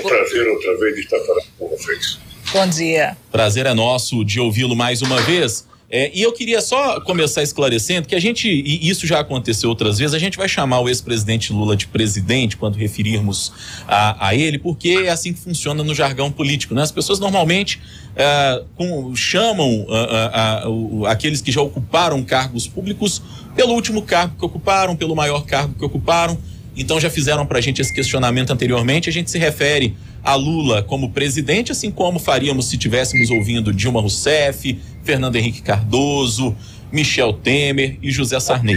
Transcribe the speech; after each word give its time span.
um 0.00 0.08
prazer 0.08 0.48
outra 0.48 0.76
vez 0.78 0.98
estar 0.98 1.18
falando 1.20 1.46
com 1.58 1.68
vocês. 1.68 2.18
Bom 2.52 2.66
dia. 2.66 3.16
Prazer 3.30 3.66
é 3.66 3.74
nosso 3.74 4.24
de 4.24 4.40
ouvi-lo 4.40 4.74
mais 4.74 5.02
uma 5.02 5.20
vez. 5.22 5.68
É, 5.92 6.08
e 6.14 6.22
eu 6.22 6.32
queria 6.32 6.60
só 6.60 7.00
começar 7.00 7.42
esclarecendo 7.42 8.06
que 8.06 8.14
a 8.14 8.20
gente, 8.20 8.48
e 8.48 8.88
isso 8.88 9.08
já 9.08 9.18
aconteceu 9.18 9.68
outras 9.68 9.98
vezes, 9.98 10.14
a 10.14 10.20
gente 10.20 10.38
vai 10.38 10.48
chamar 10.48 10.78
o 10.78 10.88
ex-presidente 10.88 11.52
Lula 11.52 11.76
de 11.76 11.88
presidente 11.88 12.56
quando 12.56 12.76
referirmos 12.76 13.52
a, 13.88 14.28
a, 14.28 14.34
ele, 14.34 14.56
porque 14.56 15.02
é 15.06 15.10
assim 15.10 15.32
que 15.32 15.40
funciona 15.40 15.82
no 15.82 15.92
jargão 15.92 16.30
político. 16.30 16.74
Né? 16.74 16.82
As 16.82 16.92
pessoas 16.92 17.18
normalmente 17.18 17.80
é, 18.14 18.62
com, 18.76 19.16
chamam 19.16 19.84
a, 19.90 20.62
a, 20.64 21.10
aqueles 21.10 21.40
que 21.40 21.50
já 21.50 21.60
ocuparam 21.60 22.22
cargos 22.22 22.68
públicos 22.68 23.20
pelo 23.56 23.72
último 23.74 24.02
cargo 24.02 24.36
que 24.38 24.44
ocuparam, 24.44 24.94
pelo 24.94 25.16
maior 25.16 25.44
cargo 25.44 25.74
que 25.76 25.84
ocuparam. 25.84 26.38
Então 26.76 27.00
já 27.00 27.10
fizeram 27.10 27.44
para 27.46 27.58
a 27.58 27.60
gente 27.60 27.80
esse 27.80 27.92
questionamento 27.92 28.52
anteriormente. 28.52 29.08
A 29.08 29.12
gente 29.12 29.30
se 29.30 29.38
refere 29.38 29.94
a 30.22 30.34
Lula 30.34 30.82
como 30.82 31.10
presidente, 31.10 31.72
assim 31.72 31.90
como 31.90 32.18
faríamos 32.18 32.66
se 32.66 32.76
tivéssemos 32.76 33.30
ouvindo 33.30 33.72
Dilma 33.72 34.00
Rousseff, 34.00 34.78
Fernando 35.02 35.36
Henrique 35.36 35.62
Cardoso, 35.62 36.54
Michel 36.92 37.32
Temer 37.32 37.98
e 38.02 38.10
José 38.10 38.38
Sarney. 38.40 38.76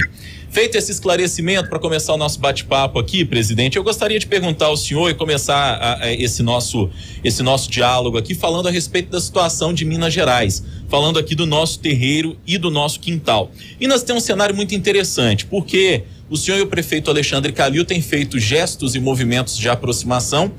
Feito 0.53 0.77
esse 0.77 0.91
esclarecimento 0.91 1.67
para 1.67 1.79
começar 1.79 2.13
o 2.13 2.17
nosso 2.17 2.39
bate-papo 2.39 2.99
aqui, 2.99 3.25
presidente, 3.25 3.75
eu 3.75 3.83
gostaria 3.83 4.19
de 4.19 4.27
perguntar 4.27 4.67
ao 4.67 4.77
senhor 4.77 5.09
e 5.09 5.15
começar 5.15 5.55
a, 5.55 6.03
a 6.03 6.13
esse 6.13 6.43
nosso 6.43 6.91
esse 7.23 7.41
nosso 7.41 7.71
diálogo 7.71 8.19
aqui 8.19 8.35
falando 8.35 8.67
a 8.67 8.71
respeito 8.71 9.09
da 9.09 9.19
situação 9.19 9.73
de 9.73 9.83
Minas 9.83 10.13
Gerais, 10.13 10.63
falando 10.87 11.17
aqui 11.17 11.33
do 11.33 11.47
nosso 11.47 11.79
terreiro 11.79 12.37
e 12.45 12.59
do 12.59 12.69
nosso 12.69 12.99
quintal. 12.99 13.51
E 13.81 13.87
nós 13.87 14.03
temos 14.03 14.21
um 14.21 14.25
cenário 14.27 14.55
muito 14.55 14.75
interessante, 14.75 15.43
porque 15.47 16.03
o 16.33 16.37
senhor 16.37 16.57
e 16.57 16.61
o 16.61 16.67
prefeito 16.67 17.11
Alexandre 17.11 17.51
Calil 17.51 17.85
têm 17.85 18.01
feito 18.01 18.39
gestos 18.39 18.95
e 18.95 18.99
movimentos 18.99 19.55
de 19.55 19.69
aproximação 19.69 20.51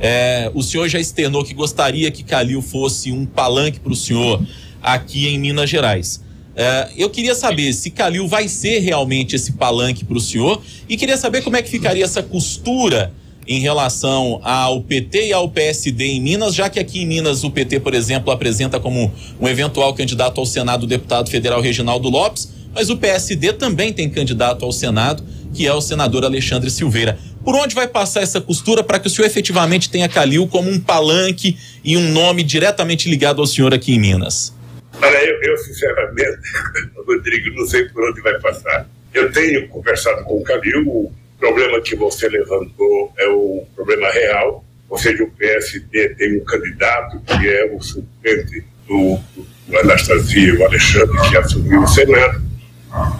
é, 0.00 0.50
o 0.54 0.62
senhor 0.62 0.88
já 0.88 0.98
externou 0.98 1.44
que 1.44 1.52
gostaria 1.52 2.10
que 2.10 2.24
Calil 2.24 2.62
fosse 2.62 3.12
um 3.12 3.26
palanque 3.26 3.78
para 3.78 3.92
o 3.92 3.96
senhor 3.96 4.42
aqui 4.82 5.28
em 5.28 5.38
Minas 5.38 5.68
Gerais. 5.68 6.22
É, 6.56 6.88
eu 6.96 7.10
queria 7.10 7.34
saber 7.34 7.72
se 7.74 7.90
Calil 7.90 8.26
vai 8.26 8.48
ser 8.48 8.78
realmente 8.78 9.36
esse 9.36 9.52
palanque 9.52 10.04
para 10.04 10.16
o 10.16 10.20
senhor 10.20 10.62
e 10.88 10.96
queria 10.96 11.18
saber 11.18 11.42
como 11.42 11.56
é 11.56 11.62
que 11.62 11.68
ficaria 11.68 12.02
essa 12.02 12.22
costura 12.22 13.12
em 13.46 13.60
relação 13.60 14.40
ao 14.42 14.80
PT 14.80 15.28
e 15.28 15.32
ao 15.32 15.48
PSD 15.50 16.06
em 16.06 16.20
Minas, 16.20 16.54
já 16.54 16.70
que 16.70 16.78
aqui 16.78 17.02
em 17.02 17.06
Minas 17.06 17.44
o 17.44 17.50
PT, 17.50 17.80
por 17.80 17.94
exemplo, 17.94 18.32
apresenta 18.32 18.80
como 18.80 19.12
um 19.38 19.48
eventual 19.48 19.92
candidato 19.92 20.40
ao 20.40 20.46
Senado 20.46 20.84
o 20.84 20.86
deputado 20.86 21.30
federal 21.30 21.60
Reginaldo 21.60 22.08
Lopes, 22.08 22.48
mas 22.74 22.90
o 22.90 22.96
PSD 22.96 23.52
também 23.52 23.92
tem 23.92 24.08
candidato 24.08 24.64
ao 24.64 24.72
Senado, 24.72 25.24
que 25.54 25.66
é 25.66 25.72
o 25.72 25.80
senador 25.80 26.24
Alexandre 26.24 26.70
Silveira. 26.70 27.18
Por 27.44 27.54
onde 27.54 27.74
vai 27.74 27.88
passar 27.88 28.22
essa 28.22 28.40
costura 28.40 28.84
para 28.84 28.98
que 28.98 29.06
o 29.06 29.10
senhor 29.10 29.26
efetivamente 29.26 29.90
tenha 29.90 30.08
Calil 30.08 30.46
como 30.46 30.70
um 30.70 30.78
palanque 30.78 31.56
e 31.82 31.96
um 31.96 32.10
nome 32.10 32.42
diretamente 32.42 33.08
ligado 33.08 33.40
ao 33.40 33.46
senhor 33.46 33.72
aqui 33.72 33.94
em 33.94 33.98
Minas? 33.98 34.54
Olha, 35.00 35.24
eu, 35.24 35.42
eu 35.42 35.56
sinceramente, 35.58 36.38
Rodrigo, 37.06 37.56
não 37.56 37.66
sei 37.66 37.88
por 37.88 38.08
onde 38.08 38.20
vai 38.20 38.38
passar. 38.40 38.86
Eu 39.14 39.32
tenho 39.32 39.66
conversado 39.68 40.22
com 40.24 40.38
o 40.38 40.42
Calil, 40.42 40.86
o 40.86 41.12
problema 41.38 41.80
que 41.80 41.96
você 41.96 42.28
levantou 42.28 43.12
é 43.18 43.26
o 43.28 43.64
problema 43.74 44.10
real, 44.10 44.64
ou 44.88 44.98
seja, 44.98 45.24
o 45.24 45.30
PSD 45.30 46.10
tem 46.10 46.36
um 46.36 46.44
candidato 46.44 47.20
que 47.20 47.48
é 47.48 47.72
o 47.72 47.80
suplente 47.80 48.62
do, 48.86 49.18
do 49.66 49.78
Anastasia, 49.78 50.54
o 50.58 50.64
Alexandre, 50.64 51.28
que 51.28 51.36
assumiu 51.36 51.82
o 51.82 51.86
Senado 51.86 52.49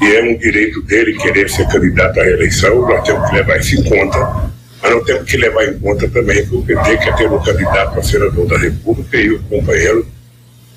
e 0.00 0.16
é 0.16 0.22
um 0.22 0.36
direito 0.36 0.82
dele 0.82 1.16
querer 1.16 1.48
ser 1.48 1.66
candidato 1.68 2.18
à 2.18 2.24
reeleição, 2.24 2.80
nós 2.88 3.04
temos 3.04 3.28
que 3.28 3.36
levar 3.36 3.60
isso 3.60 3.80
em 3.80 3.84
conta. 3.84 4.50
Mas 4.82 4.90
não 4.90 5.04
temos 5.04 5.30
que 5.30 5.36
levar 5.36 5.64
em 5.64 5.78
conta 5.78 6.08
também 6.08 6.44
que 6.44 6.54
o 6.54 6.62
PT 6.62 6.96
quer 6.98 7.16
ter 7.16 7.30
um 7.30 7.38
candidato 7.38 7.98
a 7.98 8.02
senador 8.02 8.46
da 8.46 8.58
República 8.58 9.16
e 9.16 9.30
o 9.30 9.42
companheiro, 9.44 10.06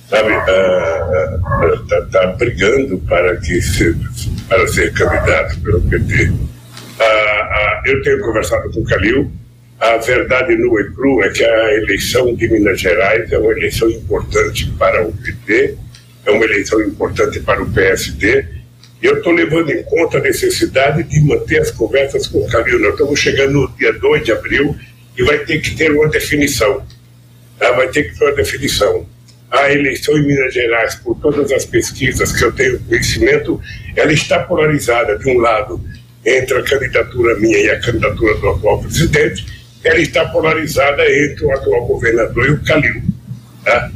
está 0.04 0.20
ah, 0.20 0.46
ah, 0.48 1.40
ah, 1.92 2.08
tá 2.12 2.28
brigando 2.38 3.00
para, 3.00 3.36
que 3.38 3.62
se, 3.62 3.96
para 4.48 4.68
ser 4.68 4.94
candidato 4.94 5.60
pelo 5.62 5.82
PT. 5.82 6.32
eu 7.86 8.02
tenho 8.04 8.20
conversado 8.22 8.70
com 8.72 8.82
o 8.82 8.86
Calil. 8.86 9.32
A 9.80 9.98
verdade 9.98 10.56
nua 10.56 10.82
e 10.82 10.92
crua 10.92 11.26
é 11.26 11.30
que 11.30 11.44
a 11.44 11.74
eleição 11.74 12.34
de 12.36 12.48
Minas 12.48 12.80
Gerais 12.80 13.30
é 13.32 13.38
uma 13.38 13.52
eleição 13.52 13.90
importante 13.90 14.72
para 14.78 15.04
o 15.06 15.12
PT, 15.12 15.76
é 16.26 16.32
uma 16.32 16.46
eleição 16.46 16.82
importante 16.82 17.40
para 17.40 17.62
o 17.62 17.70
PSD 17.72 18.63
eu 19.04 19.18
estou 19.18 19.34
levando 19.34 19.70
em 19.70 19.84
conta 19.84 20.18
a 20.18 20.22
necessidade 20.22 21.04
de 21.04 21.20
manter 21.20 21.62
as 21.62 21.70
conversas 21.70 22.26
com 22.26 22.40
o 22.40 22.48
Camilo. 22.48 22.80
Nós 22.80 22.94
estamos 22.94 23.20
chegando 23.20 23.52
no 23.52 23.68
dia 23.78 23.92
2 23.92 24.24
de 24.24 24.32
abril 24.32 24.76
e 25.18 25.24
vai 25.24 25.40
ter 25.40 25.60
que 25.60 25.76
ter 25.76 25.92
uma 25.92 26.08
definição. 26.08 26.82
Tá? 27.60 27.74
Vai 27.74 27.90
ter 27.90 28.04
que 28.04 28.18
ter 28.18 28.24
uma 28.24 28.34
definição. 28.34 29.06
A 29.52 29.72
eleição 29.74 30.18
em 30.18 30.26
Minas 30.26 30.54
Gerais, 30.54 30.96
por 30.96 31.20
todas 31.20 31.52
as 31.52 31.66
pesquisas 31.66 32.32
que 32.32 32.46
eu 32.46 32.54
tenho 32.54 32.80
conhecimento, 32.80 33.62
ela 33.94 34.14
está 34.14 34.40
polarizada, 34.40 35.18
de 35.20 35.30
um 35.30 35.38
lado, 35.38 35.82
entre 36.26 36.58
a 36.58 36.64
candidatura 36.64 37.38
minha 37.40 37.58
e 37.58 37.70
a 37.70 37.80
candidatura 37.82 38.36
do 38.36 38.50
atual 38.52 38.82
presidente, 38.82 39.46
ela 39.84 40.00
está 40.00 40.26
polarizada 40.30 41.04
entre 41.04 41.46
o 41.46 41.52
atual 41.52 41.86
governador 41.86 42.48
e 42.48 42.52
o 42.52 42.64
Calil. 42.64 43.04
Tá? 43.66 43.92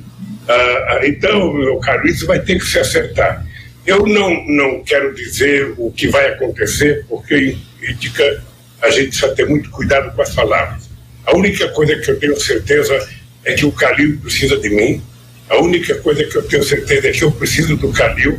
Ah, 0.50 0.54
ah 0.54 1.08
então, 1.08 1.54
meu 1.54 1.78
caro, 1.78 2.06
isso 2.06 2.28
vai 2.28 2.42
ter 2.42 2.60
que 2.60 2.66
se 2.66 2.78
acertar. 2.78 3.47
Eu 3.88 4.06
não, 4.06 4.46
não 4.46 4.84
quero 4.84 5.16
dizer 5.16 5.74
o 5.78 5.90
que 5.90 6.10
vai 6.10 6.28
acontecer, 6.28 7.06
porque 7.08 7.58
política 7.80 8.44
a 8.82 8.90
gente 8.90 9.08
precisa 9.08 9.34
ter 9.34 9.48
muito 9.48 9.70
cuidado 9.70 10.14
com 10.14 10.22
as 10.22 10.36
palavras. 10.36 10.90
A 11.26 11.34
única 11.34 11.70
coisa 11.70 11.96
que 11.96 12.12
eu 12.12 12.20
tenho 12.20 12.38
certeza 12.38 13.10
é 13.46 13.54
que 13.54 13.66
o 13.66 13.72
Calil 13.72 14.20
precisa 14.20 14.58
de 14.58 14.70
mim, 14.70 15.02
a 15.50 15.58
única 15.60 15.96
coisa 15.96 16.22
que 16.26 16.36
eu 16.36 16.44
tenho 16.44 16.64
certeza 16.64 17.08
é 17.08 17.12
que 17.12 17.24
eu 17.24 17.32
preciso 17.32 17.78
do 17.78 17.90
Calil, 17.94 18.38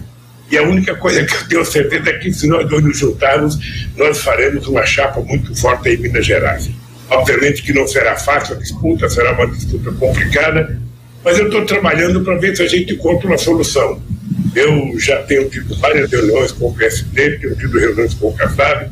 e 0.51 0.59
a 0.59 0.63
única 0.63 0.95
coisa 0.95 1.25
que 1.25 1.35
eu 1.35 1.49
tenho 1.49 1.65
certeza 1.65 2.11
é 2.11 2.19
que 2.19 2.31
se 2.31 2.47
nós 2.47 2.69
dois 2.69 2.85
nos 2.85 2.99
juntarmos, 2.99 3.59
nós 3.97 4.21
faremos 4.21 4.67
uma 4.67 4.85
chapa 4.85 5.21
muito 5.21 5.55
forte 5.55 5.89
em 5.89 5.97
Minas 5.97 6.27
Gerais. 6.27 6.69
Obviamente 7.09 7.63
que 7.63 7.73
não 7.73 7.87
será 7.89 8.17
fácil 8.17 8.55
a 8.55 8.59
disputa, 8.59 9.09
será 9.09 9.33
uma 9.33 9.47
disputa 9.47 9.91
complicada, 9.93 10.79
mas 11.25 11.39
eu 11.39 11.47
estou 11.47 11.65
trabalhando 11.65 12.23
para 12.23 12.37
ver 12.37 12.55
se 12.55 12.63
a 12.63 12.67
gente 12.67 12.93
encontra 12.93 13.27
uma 13.27 13.39
solução. 13.39 14.01
Eu 14.55 14.99
já 14.99 15.23
tenho 15.23 15.49
tido 15.49 15.75
várias 15.79 16.11
reuniões 16.11 16.53
com 16.53 16.69
o 16.69 16.75
PSD, 16.75 17.39
tenho 17.39 17.57
tido 17.57 17.79
reuniões 17.79 18.15
com 18.15 18.29
o 18.29 18.35
Kassab. 18.35 18.91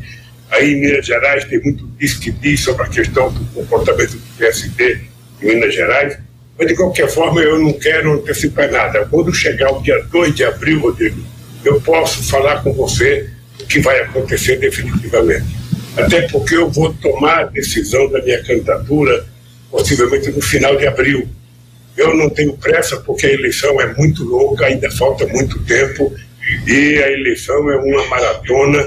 Aí 0.51 0.73
em 0.73 0.81
Minas 0.81 1.07
Gerais 1.07 1.45
tem 1.45 1.61
muito 1.61 1.87
diz 1.99 2.15
que 2.15 2.31
diz 2.31 2.61
sobre 2.61 2.85
a 2.85 2.89
questão 2.89 3.33
do 3.33 3.45
comportamento 3.47 4.13
do 4.13 4.37
PSD 4.39 5.01
em 5.43 5.47
Minas 5.47 5.75
Gerais. 5.75 6.19
Mas, 6.59 6.69
de 6.69 6.75
qualquer 6.75 7.09
forma, 7.09 7.41
eu 7.41 7.59
não 7.59 7.73
quero 7.75 8.15
antecipar 8.15 8.71
nada. 8.71 9.07
Quando 9.11 9.33
chegar 9.35 9.71
o 9.73 9.83
dia 9.83 10.03
2 10.11 10.35
de 10.35 10.45
abril, 10.45 10.81
Rodrigo, 10.81 11.21
eu 11.65 11.81
posso 11.81 12.23
falar 12.23 12.63
com 12.63 12.73
você 12.73 13.29
o 13.61 13.67
que 13.67 13.81
vai 13.81 14.01
acontecer 14.01 14.57
definitivamente. 14.57 15.45
Até 15.97 16.23
porque 16.29 16.57
eu 16.57 16.71
vou 16.71 16.93
tomar 16.95 17.41
a 17.41 17.45
decisão 17.45 18.09
da 18.11 18.23
minha 18.23 18.43
candidatura 18.43 19.27
possivelmente 19.71 20.31
no 20.31 20.41
final 20.41 20.77
de 20.77 20.87
abril. 20.87 21.29
Eu 21.97 22.15
não 22.15 22.29
tenho 22.29 22.57
pressa 22.57 22.99
porque 22.99 23.27
a 23.27 23.33
eleição 23.33 23.81
é 23.81 23.95
muito 23.95 24.25
louca, 24.25 24.67
ainda 24.67 24.91
falta 24.91 25.27
muito 25.27 25.59
tempo 25.65 26.15
e 26.67 27.03
a 27.03 27.11
eleição 27.11 27.71
é 27.71 27.77
uma 27.77 28.07
maratona 28.07 28.83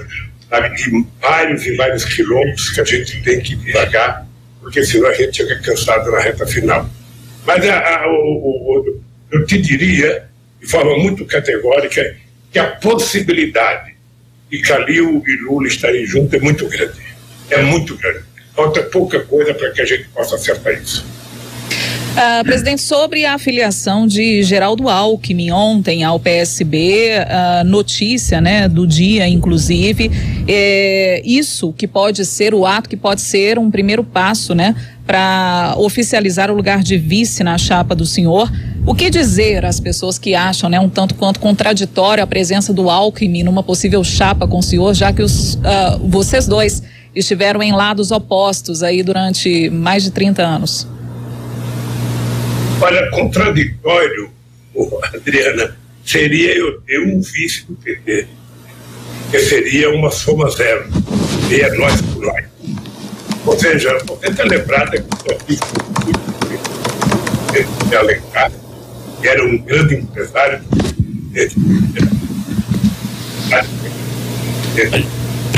de 0.75 1.05
vários 1.21 1.65
e 1.65 1.75
vários 1.75 2.05
quilômetros 2.05 2.69
que 2.69 2.81
a 2.81 2.83
gente 2.83 3.21
tem 3.21 3.39
que 3.39 3.71
pagar, 3.71 4.25
porque 4.61 4.83
senão 4.83 5.09
a 5.09 5.13
gente 5.13 5.37
chega 5.37 5.59
cansado 5.61 6.11
na 6.11 6.19
reta 6.19 6.45
final. 6.47 6.89
Mas 7.45 7.67
a, 7.67 8.03
a, 8.03 8.07
o, 8.07 8.13
o, 8.13 9.01
eu 9.31 9.45
te 9.45 9.59
diria, 9.59 10.25
de 10.59 10.67
forma 10.67 10.97
muito 10.97 11.25
categórica, 11.25 12.15
que 12.51 12.59
a 12.59 12.71
possibilidade 12.71 13.95
de 14.49 14.61
Calil 14.61 15.23
e 15.27 15.35
Lula 15.43 15.67
estarem 15.67 16.05
juntos 16.05 16.33
é 16.33 16.39
muito 16.39 16.67
grande. 16.67 16.99
É 17.49 17.61
muito 17.61 17.95
grande. 17.97 18.23
Falta 18.55 18.81
pouca 18.83 19.19
coisa 19.21 19.53
para 19.53 19.71
que 19.71 19.81
a 19.81 19.85
gente 19.85 20.09
possa 20.09 20.35
acertar 20.35 20.73
isso. 20.73 21.05
Uh, 22.19 22.43
presidente, 22.43 22.81
sobre 22.81 23.23
a 23.23 23.35
afiliação 23.35 24.05
de 24.05 24.43
Geraldo 24.43 24.89
Alckmin 24.89 25.51
ontem 25.51 26.03
ao 26.03 26.19
PSB, 26.19 27.11
uh, 27.13 27.63
notícia 27.63 28.41
né, 28.41 28.67
do 28.67 28.85
dia, 28.85 29.25
inclusive, 29.25 30.11
é, 30.45 31.21
isso 31.23 31.71
que 31.71 31.87
pode 31.87 32.25
ser 32.25 32.53
o 32.53 32.65
ato 32.65 32.89
que 32.89 32.97
pode 32.97 33.21
ser 33.21 33.57
um 33.57 33.71
primeiro 33.71 34.03
passo 34.03 34.53
né, 34.53 34.75
para 35.07 35.75
oficializar 35.77 36.51
o 36.51 36.55
lugar 36.55 36.83
de 36.83 36.97
vice 36.97 37.41
na 37.41 37.57
chapa 37.57 37.95
do 37.95 38.05
senhor. 38.05 38.51
O 38.85 38.93
que 38.93 39.09
dizer 39.09 39.63
às 39.63 39.79
pessoas 39.79 40.19
que 40.19 40.35
acham 40.35 40.69
né, 40.69 40.77
um 40.77 40.89
tanto 40.89 41.15
quanto 41.15 41.39
contraditório 41.39 42.21
a 42.21 42.27
presença 42.27 42.73
do 42.73 42.89
Alckmin 42.89 43.43
numa 43.43 43.63
possível 43.63 44.03
chapa 44.03 44.45
com 44.45 44.57
o 44.57 44.63
senhor, 44.63 44.93
já 44.93 45.13
que 45.13 45.21
os, 45.21 45.53
uh, 45.53 45.99
vocês 46.03 46.45
dois 46.45 46.83
estiveram 47.15 47.63
em 47.63 47.71
lados 47.71 48.11
opostos 48.11 48.83
aí 48.83 49.03
durante 49.03 49.69
mais 49.69 50.03
de 50.03 50.11
30 50.11 50.43
anos? 50.43 50.98
Olha, 52.81 53.09
contraditório, 53.11 54.31
Adriana, 55.13 55.77
seria 56.05 56.57
eu 56.57 56.79
ter 56.81 56.99
um 56.99 57.19
vice 57.21 57.65
do 57.65 57.75
PT, 57.75 58.27
que 59.31 59.39
seria 59.39 59.89
uma 59.91 60.09
soma 60.09 60.49
zero. 60.49 60.87
E 61.51 61.61
é 61.61 61.69
nós 61.75 62.01
por 62.01 62.23
lá. 62.23 62.35
Ou 63.45 63.59
seja, 63.59 63.97
você 64.05 64.27
está 64.27 64.43
lembrada 64.43 64.97
que 64.97 65.59
de 67.89 67.95
Alencar, 67.95 68.51
que 69.21 69.27
era 69.27 69.43
um 69.43 69.57
grande 69.57 69.95
empresário. 69.95 70.61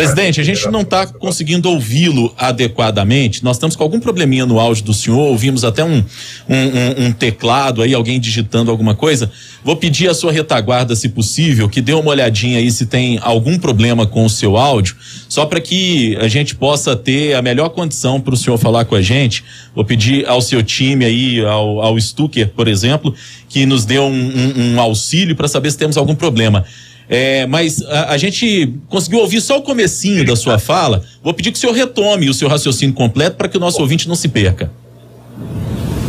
Presidente, 0.01 0.41
a 0.41 0.43
gente 0.43 0.67
não 0.69 0.81
está 0.81 1.05
conseguindo 1.05 1.69
ouvi-lo 1.69 2.33
adequadamente. 2.35 3.43
Nós 3.43 3.57
estamos 3.57 3.75
com 3.75 3.83
algum 3.83 3.99
probleminha 3.99 4.47
no 4.47 4.59
áudio 4.59 4.83
do 4.83 4.95
senhor. 4.95 5.19
Ouvimos 5.19 5.63
até 5.63 5.83
um, 5.83 6.03
um, 6.49 7.05
um, 7.05 7.11
teclado 7.11 7.83
aí, 7.83 7.93
alguém 7.93 8.19
digitando 8.19 8.71
alguma 8.71 8.95
coisa. 8.95 9.31
Vou 9.63 9.75
pedir 9.75 10.09
a 10.09 10.15
sua 10.15 10.31
retaguarda, 10.31 10.95
se 10.95 11.07
possível, 11.09 11.69
que 11.69 11.81
dê 11.81 11.93
uma 11.93 12.09
olhadinha 12.09 12.57
aí 12.57 12.71
se 12.71 12.87
tem 12.87 13.19
algum 13.21 13.59
problema 13.59 14.07
com 14.07 14.25
o 14.25 14.29
seu 14.29 14.57
áudio, 14.57 14.95
só 15.29 15.45
para 15.45 15.61
que 15.61 16.17
a 16.19 16.27
gente 16.27 16.55
possa 16.55 16.95
ter 16.95 17.35
a 17.35 17.41
melhor 17.43 17.69
condição 17.69 18.19
para 18.19 18.33
o 18.33 18.37
senhor 18.37 18.57
falar 18.57 18.85
com 18.85 18.95
a 18.95 19.03
gente. 19.03 19.43
Vou 19.75 19.85
pedir 19.85 20.27
ao 20.27 20.41
seu 20.41 20.63
time 20.63 21.05
aí, 21.05 21.45
ao, 21.45 21.79
ao 21.79 21.99
Stucker, 21.99 22.49
por 22.55 22.67
exemplo, 22.67 23.13
que 23.47 23.67
nos 23.67 23.85
dê 23.85 23.99
um, 23.99 24.73
um 24.73 24.81
auxílio 24.81 25.35
para 25.35 25.47
saber 25.47 25.69
se 25.69 25.77
temos 25.77 25.95
algum 25.95 26.15
problema. 26.15 26.65
É, 27.13 27.45
mas 27.45 27.81
a, 27.81 28.13
a, 28.13 28.17
gente 28.17 28.73
conseguiu 28.87 29.19
ouvir 29.19 29.41
só 29.41 29.57
o 29.57 29.61
comecinho 29.61 30.25
da 30.25 30.33
sua 30.33 30.57
fala. 30.57 31.03
Vou 31.21 31.33
pedir 31.33 31.51
que 31.51 31.57
o 31.57 31.59
senhor 31.59 31.73
retome 31.73 32.29
o 32.29 32.33
seu 32.33 32.47
raciocínio 32.47 32.95
completo 32.95 33.35
para 33.35 33.49
que 33.49 33.57
o 33.57 33.59
nosso 33.59 33.81
ouvinte 33.81 34.07
não 34.07 34.15
se 34.15 34.29
perca. 34.29 34.71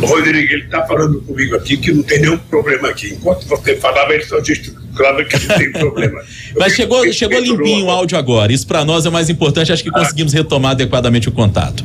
Rodrigo, 0.01 0.53
ele 0.53 0.65
está 0.65 0.87
falando 0.87 1.21
comigo 1.23 1.57
aqui 1.57 1.77
que 1.77 1.93
não 1.93 2.05
tem 2.05 2.21
nenhum 2.21 2.39
problema 2.39 2.89
aqui. 2.89 3.15
Enquanto 3.15 3.49
você 3.49 3.77
falava, 3.77 4.15
ele 4.15 4.25
só 4.25 4.43
gesticulava 4.43 5.25
que 5.25 5.45
não 5.45 5.59
tem 5.59 5.73
problema. 5.73 6.23
Mas 6.57 6.75
chegou, 6.75 7.13
chegou 7.13 7.41
limpinho 7.41 7.87
o 7.87 7.91
áudio 7.91 8.17
agora. 8.17 8.53
Isso 8.53 8.67
para 8.69 8.85
nós 8.85 9.05
é 9.05 9.11
mais 9.11 9.29
importante. 9.29 9.73
Acho 9.73 9.83
que 9.83 9.91
conseguimos 9.91 10.33
retomar 10.33 10.71
adequadamente 10.73 11.29
o 11.29 11.33
contato. 11.33 11.85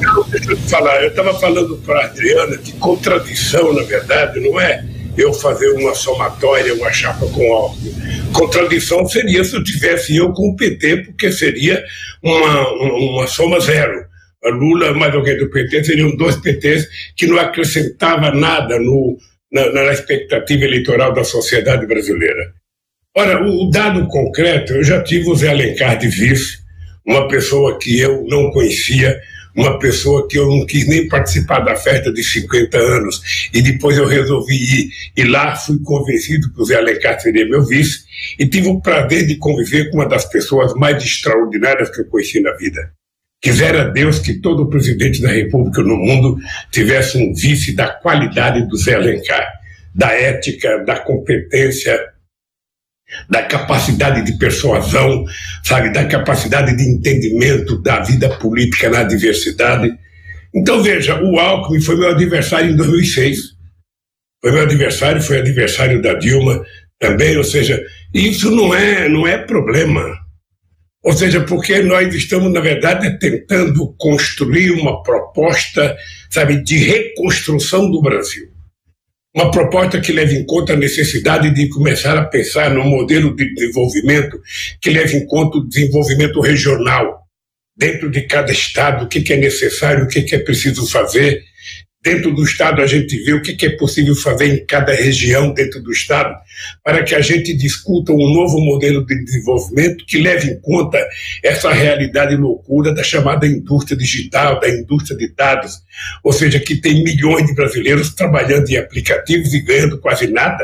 Não, 0.00 0.24
deixa 0.30 0.50
eu 0.50 0.56
te 0.56 0.70
falar. 0.70 1.02
Eu 1.02 1.08
estava 1.08 1.38
falando 1.38 1.76
para 1.84 2.00
a 2.00 2.04
Adriana 2.06 2.56
que 2.56 2.72
contradição, 2.72 3.74
na 3.74 3.82
verdade, 3.82 4.40
não 4.40 4.58
é 4.58 4.84
eu 5.16 5.32
fazer 5.32 5.70
uma 5.70 5.94
somatória, 5.94 6.74
uma 6.74 6.92
chapa 6.92 7.26
com 7.26 7.52
álcool. 7.52 7.78
Contradição 8.32 9.06
seria 9.06 9.44
se 9.44 9.54
eu 9.54 9.62
tivesse 9.62 10.16
eu 10.16 10.32
com 10.32 10.48
o 10.48 10.56
PT, 10.56 11.04
porque 11.04 11.30
seria 11.30 11.82
uma, 12.22 12.68
uma 12.72 13.26
soma 13.26 13.60
zero. 13.60 14.04
A 14.44 14.50
Lula 14.50 14.92
mais 14.92 15.14
alguém 15.14 15.38
do 15.38 15.50
PT 15.50 15.84
seriam 15.84 16.16
dois 16.16 16.36
PTs 16.36 16.88
que 17.16 17.26
não 17.26 17.38
acrescentava 17.38 18.30
nada 18.30 18.78
no, 18.78 19.16
na, 19.50 19.70
na 19.70 19.92
expectativa 19.92 20.64
eleitoral 20.64 21.14
da 21.14 21.24
sociedade 21.24 21.86
brasileira. 21.86 22.52
Ora, 23.16 23.42
o, 23.42 23.66
o 23.66 23.70
dado 23.70 24.06
concreto, 24.08 24.74
eu 24.74 24.82
já 24.84 25.02
tive 25.02 25.30
o 25.30 25.36
Zé 25.36 25.50
Alencar 25.50 25.96
de 25.96 26.08
vice, 26.08 26.58
uma 27.06 27.28
pessoa 27.28 27.78
que 27.78 28.00
eu 28.00 28.24
não 28.28 28.50
conhecia, 28.50 29.20
uma 29.54 29.78
pessoa 29.78 30.26
que 30.28 30.38
eu 30.38 30.46
não 30.48 30.66
quis 30.66 30.86
nem 30.88 31.06
participar 31.08 31.60
da 31.60 31.76
festa 31.76 32.12
de 32.12 32.22
50 32.22 32.76
anos, 32.76 33.48
e 33.52 33.62
depois 33.62 33.96
eu 33.96 34.06
resolvi 34.06 34.54
ir, 34.54 34.90
e 35.16 35.24
lá 35.24 35.54
fui 35.54 35.78
convencido 35.82 36.52
que 36.52 36.60
o 36.60 36.64
Zé 36.64 36.76
Alencar 36.76 37.20
seria 37.20 37.46
meu 37.46 37.64
vice, 37.64 38.04
e 38.38 38.46
tive 38.46 38.68
o 38.68 38.80
prazer 38.80 39.26
de 39.26 39.36
conviver 39.36 39.90
com 39.90 39.98
uma 39.98 40.08
das 40.08 40.24
pessoas 40.24 40.74
mais 40.74 41.02
extraordinárias 41.02 41.90
que 41.90 42.00
eu 42.00 42.06
conheci 42.06 42.40
na 42.40 42.52
vida. 42.52 42.92
Quisera 43.40 43.90
Deus 43.90 44.18
que 44.18 44.34
todo 44.40 44.70
presidente 44.70 45.20
da 45.20 45.30
República 45.30 45.82
no 45.82 45.96
mundo 45.96 46.38
tivesse 46.72 47.18
um 47.18 47.34
vice 47.34 47.74
da 47.74 47.88
qualidade 47.88 48.66
do 48.66 48.76
Zé 48.76 48.94
Alencar, 48.94 49.46
da 49.94 50.12
ética, 50.12 50.78
da 50.78 50.98
competência, 50.98 52.13
da 53.28 53.42
capacidade 53.42 54.24
de 54.24 54.36
persuasão, 54.38 55.24
sabe, 55.62 55.92
da 55.92 56.04
capacidade 56.06 56.76
de 56.76 56.82
entendimento 56.82 57.80
da 57.80 58.00
vida 58.00 58.28
política 58.38 58.90
na 58.90 59.02
diversidade. 59.02 59.92
Então, 60.54 60.82
veja, 60.82 61.22
o 61.22 61.38
Alckmin 61.38 61.80
foi 61.80 61.96
meu 61.96 62.10
adversário 62.10 62.70
em 62.70 62.76
2006. 62.76 63.38
Foi 64.40 64.52
meu 64.52 64.62
adversário, 64.62 65.22
foi 65.22 65.38
adversário 65.38 66.02
da 66.02 66.14
Dilma 66.14 66.62
também, 66.98 67.36
ou 67.36 67.44
seja, 67.44 67.82
isso 68.12 68.50
não 68.50 68.74
é, 68.74 69.08
não 69.08 69.26
é 69.26 69.38
problema. 69.38 70.04
Ou 71.02 71.12
seja, 71.12 71.42
porque 71.42 71.82
nós 71.82 72.14
estamos, 72.14 72.50
na 72.52 72.60
verdade, 72.60 73.18
tentando 73.18 73.94
construir 73.98 74.70
uma 74.70 75.02
proposta, 75.02 75.94
sabe, 76.30 76.62
de 76.62 76.78
reconstrução 76.78 77.90
do 77.90 78.00
Brasil. 78.00 78.53
Uma 79.34 79.50
proposta 79.50 80.00
que 80.00 80.12
leve 80.12 80.36
em 80.36 80.46
conta 80.46 80.74
a 80.74 80.76
necessidade 80.76 81.52
de 81.52 81.68
começar 81.68 82.16
a 82.16 82.24
pensar 82.24 82.70
num 82.70 82.84
modelo 82.84 83.34
de 83.34 83.52
desenvolvimento 83.52 84.40
que 84.80 84.90
leve 84.90 85.16
em 85.16 85.26
conta 85.26 85.58
o 85.58 85.68
desenvolvimento 85.68 86.40
regional, 86.40 87.24
dentro 87.76 88.08
de 88.10 88.22
cada 88.22 88.52
estado, 88.52 89.04
o 89.04 89.08
que, 89.08 89.32
é 89.32 89.36
necessário, 89.36 90.04
o 90.04 90.08
que, 90.08 90.22
que 90.22 90.36
é 90.36 90.38
preciso 90.38 90.86
fazer, 90.88 91.42
dentro 92.04 92.34
do 92.34 92.44
Estado 92.44 92.82
a 92.82 92.86
gente 92.86 93.16
vê 93.24 93.32
o 93.32 93.40
que, 93.40 93.64
é 93.64 93.70
possível 93.70 94.14
fazer 94.14 94.54
em 94.54 94.66
cada 94.66 94.92
região 94.92 95.54
dentro 95.54 95.82
do 95.82 95.90
Estado, 95.90 96.36
para 96.84 97.02
que 97.02 97.14
a 97.14 97.20
gente 97.22 97.56
discuta 97.56 98.12
um 98.12 98.34
novo 98.34 98.60
modelo 98.60 99.06
de 99.06 99.24
desenvolvimento 99.24 100.04
que 100.04 100.18
leve 100.18 100.50
em 100.50 100.60
conta 100.60 100.98
essa 101.42 101.72
realidade 101.72 102.36
loucura 102.36 102.92
da 102.92 103.02
chamada 103.02 103.46
indústria 103.46 103.96
digital, 103.96 104.60
da 104.60 104.68
indústria 104.68 105.16
de 105.16 105.34
dados, 105.34 105.78
ou 106.22 106.30
seja, 106.30 106.60
que 106.60 106.76
tem 106.76 107.02
milhões 107.02 107.46
de 107.46 107.54
brasileiros 107.54 108.14
trabalhando 108.14 108.68
em 108.68 108.76
aplicativos 108.76 109.54
e 109.54 109.60
ganhando 109.60 109.98
quase 109.98 110.26
nada. 110.26 110.62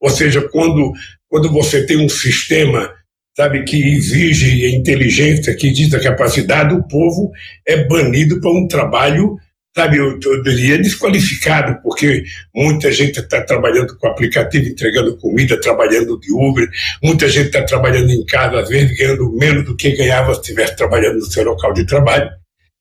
Ou 0.00 0.08
seja, 0.08 0.40
quando, 0.48 0.92
quando 1.28 1.52
você 1.52 1.84
tem 1.84 1.98
um 1.98 2.08
sistema 2.08 2.90
sabe, 3.34 3.64
que 3.64 3.76
exige 3.76 4.74
inteligência, 4.74 5.54
que 5.54 5.72
a 5.94 6.00
capacidade, 6.00 6.74
o 6.74 6.82
povo 6.82 7.30
é 7.66 7.84
banido 7.84 8.38
para 8.40 8.50
um 8.50 8.66
trabalho 8.68 9.38
sabe, 9.74 9.96
eu, 9.96 10.18
eu 10.22 10.42
diria 10.42 10.78
desqualificado, 10.78 11.80
porque 11.82 12.24
muita 12.54 12.92
gente 12.92 13.18
está 13.18 13.42
trabalhando 13.42 13.96
com 13.96 14.06
aplicativo, 14.06 14.68
entregando 14.68 15.16
comida, 15.16 15.60
trabalhando 15.60 16.18
de 16.20 16.32
Uber, 16.32 16.68
muita 17.02 17.28
gente 17.28 17.46
está 17.46 17.62
trabalhando 17.62 18.10
em 18.10 18.24
casa, 18.26 18.60
às 18.60 18.68
vezes 18.68 18.96
ganhando 18.96 19.32
menos 19.32 19.64
do 19.64 19.74
que 19.74 19.96
ganhava 19.96 20.34
se 20.34 20.40
estivesse 20.40 20.76
trabalhando 20.76 21.16
no 21.16 21.24
seu 21.24 21.44
local 21.44 21.72
de 21.72 21.86
trabalho. 21.86 22.30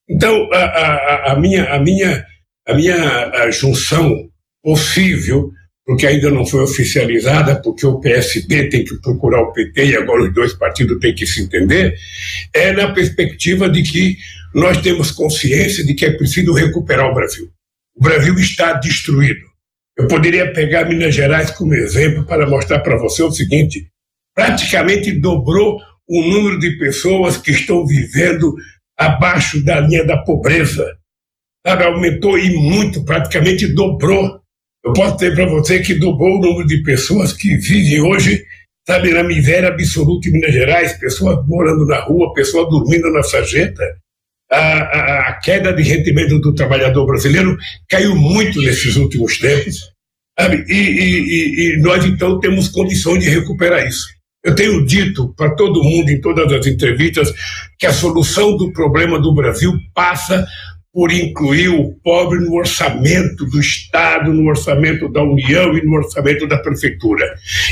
Então, 0.09 0.49
a, 0.51 0.57
a, 0.57 1.31
a 1.31 1.39
minha, 1.39 1.63
a 1.65 1.79
minha, 1.79 2.25
a 2.67 2.73
minha 2.73 3.29
a 3.29 3.51
junção 3.51 4.29
possível, 4.61 5.49
porque 5.85 6.05
ainda 6.05 6.29
não 6.29 6.45
foi 6.45 6.63
oficializada, 6.63 7.61
porque 7.61 7.85
o 7.85 7.99
PSB 8.01 8.69
tem 8.69 8.83
que 8.83 8.99
procurar 9.01 9.41
o 9.41 9.53
PT 9.53 9.85
e 9.85 9.95
agora 9.95 10.23
os 10.23 10.33
dois 10.33 10.53
partidos 10.53 10.99
têm 10.99 11.15
que 11.15 11.25
se 11.25 11.41
entender, 11.41 11.95
é 12.53 12.73
na 12.73 12.91
perspectiva 12.91 13.69
de 13.69 13.81
que 13.81 14.17
nós 14.53 14.77
temos 14.81 15.12
consciência 15.12 15.86
de 15.86 15.94
que 15.94 16.06
é 16.06 16.12
preciso 16.12 16.53
recuperar 16.53 17.09
o 17.09 17.13
Brasil. 17.13 17.50
O 17.95 18.03
Brasil 18.03 18.33
está 18.36 18.74
destruído. 18.74 19.42
Eu 19.97 20.07
poderia 20.07 20.52
pegar 20.52 20.85
Minas 20.85 21.14
Gerais 21.14 21.52
como 21.52 21.73
exemplo 21.73 22.25
para 22.25 22.47
mostrar 22.47 22.80
para 22.80 22.97
você 22.97 23.23
o 23.23 23.31
seguinte: 23.31 23.87
praticamente 24.35 25.11
dobrou 25.11 25.80
o 26.07 26.23
número 26.23 26.59
de 26.59 26.78
pessoas 26.78 27.37
que 27.37 27.52
estão 27.52 27.85
vivendo 27.85 28.54
abaixo 28.97 29.64
da 29.64 29.80
linha 29.80 30.06
da 30.06 30.18
pobreza. 30.18 30.85
Sabe, 31.66 31.83
aumentou 31.83 32.37
e 32.37 32.49
muito, 32.56 33.06
praticamente 33.06 33.68
dobrou. 33.68 34.40
Eu 34.83 34.94
posso 34.94 35.16
dizer 35.18 35.35
para 35.35 35.45
você 35.45 35.80
que 35.80 35.94
dobrou 35.94 36.37
o 36.37 36.42
número 36.42 36.68
de 36.68 36.81
pessoas 36.81 37.33
que 37.33 37.56
vivem 37.57 38.02
hoje, 38.02 38.44
sabe, 38.87 39.14
na 39.14 39.23
miséria 39.23 39.69
absoluta 39.69 40.28
em 40.28 40.31
Minas 40.31 40.54
Gerais, 40.54 40.94
pessoas 40.94 41.45
morando 41.47 41.85
na 41.85 41.99
rua, 41.99 42.33
pessoas 42.33 42.68
dormindo 42.69 43.11
na 43.11 43.21
sarjeta 43.21 43.83
a, 44.51 45.29
a, 45.29 45.39
queda 45.39 45.73
de 45.73 45.81
rendimento 45.81 46.39
do 46.39 46.53
trabalhador 46.53 47.05
brasileiro 47.05 47.57
caiu 47.89 48.15
muito 48.15 48.61
nesses 48.61 48.97
últimos 48.97 49.37
tempos, 49.37 49.79
sabe? 50.37 50.65
E, 50.67 50.73
e, 50.73 51.75
e, 51.75 51.77
nós 51.81 52.05
então 52.05 52.39
temos 52.39 52.67
condições 52.67 53.23
de 53.23 53.29
recuperar 53.29 53.87
isso. 53.87 54.07
Eu 54.43 54.55
tenho 54.55 54.85
dito 54.85 55.33
para 55.35 55.55
todo 55.55 55.83
mundo 55.83 56.09
em 56.09 56.19
todas 56.19 56.51
as 56.51 56.65
entrevistas 56.65 57.31
que 57.79 57.85
a 57.85 57.93
solução 57.93 58.57
do 58.57 58.73
problema 58.73 59.19
do 59.19 59.33
Brasil 59.33 59.71
passa 59.93 60.45
por 60.93 61.11
incluir 61.11 61.69
o 61.69 61.93
pobre 62.03 62.39
no 62.39 62.55
orçamento 62.55 63.45
do 63.45 63.59
Estado, 63.59 64.33
no 64.33 64.49
orçamento 64.49 65.07
da 65.09 65.23
União 65.23 65.77
e 65.77 65.85
no 65.85 65.93
orçamento 65.95 66.45
da 66.47 66.57
Prefeitura. 66.57 67.25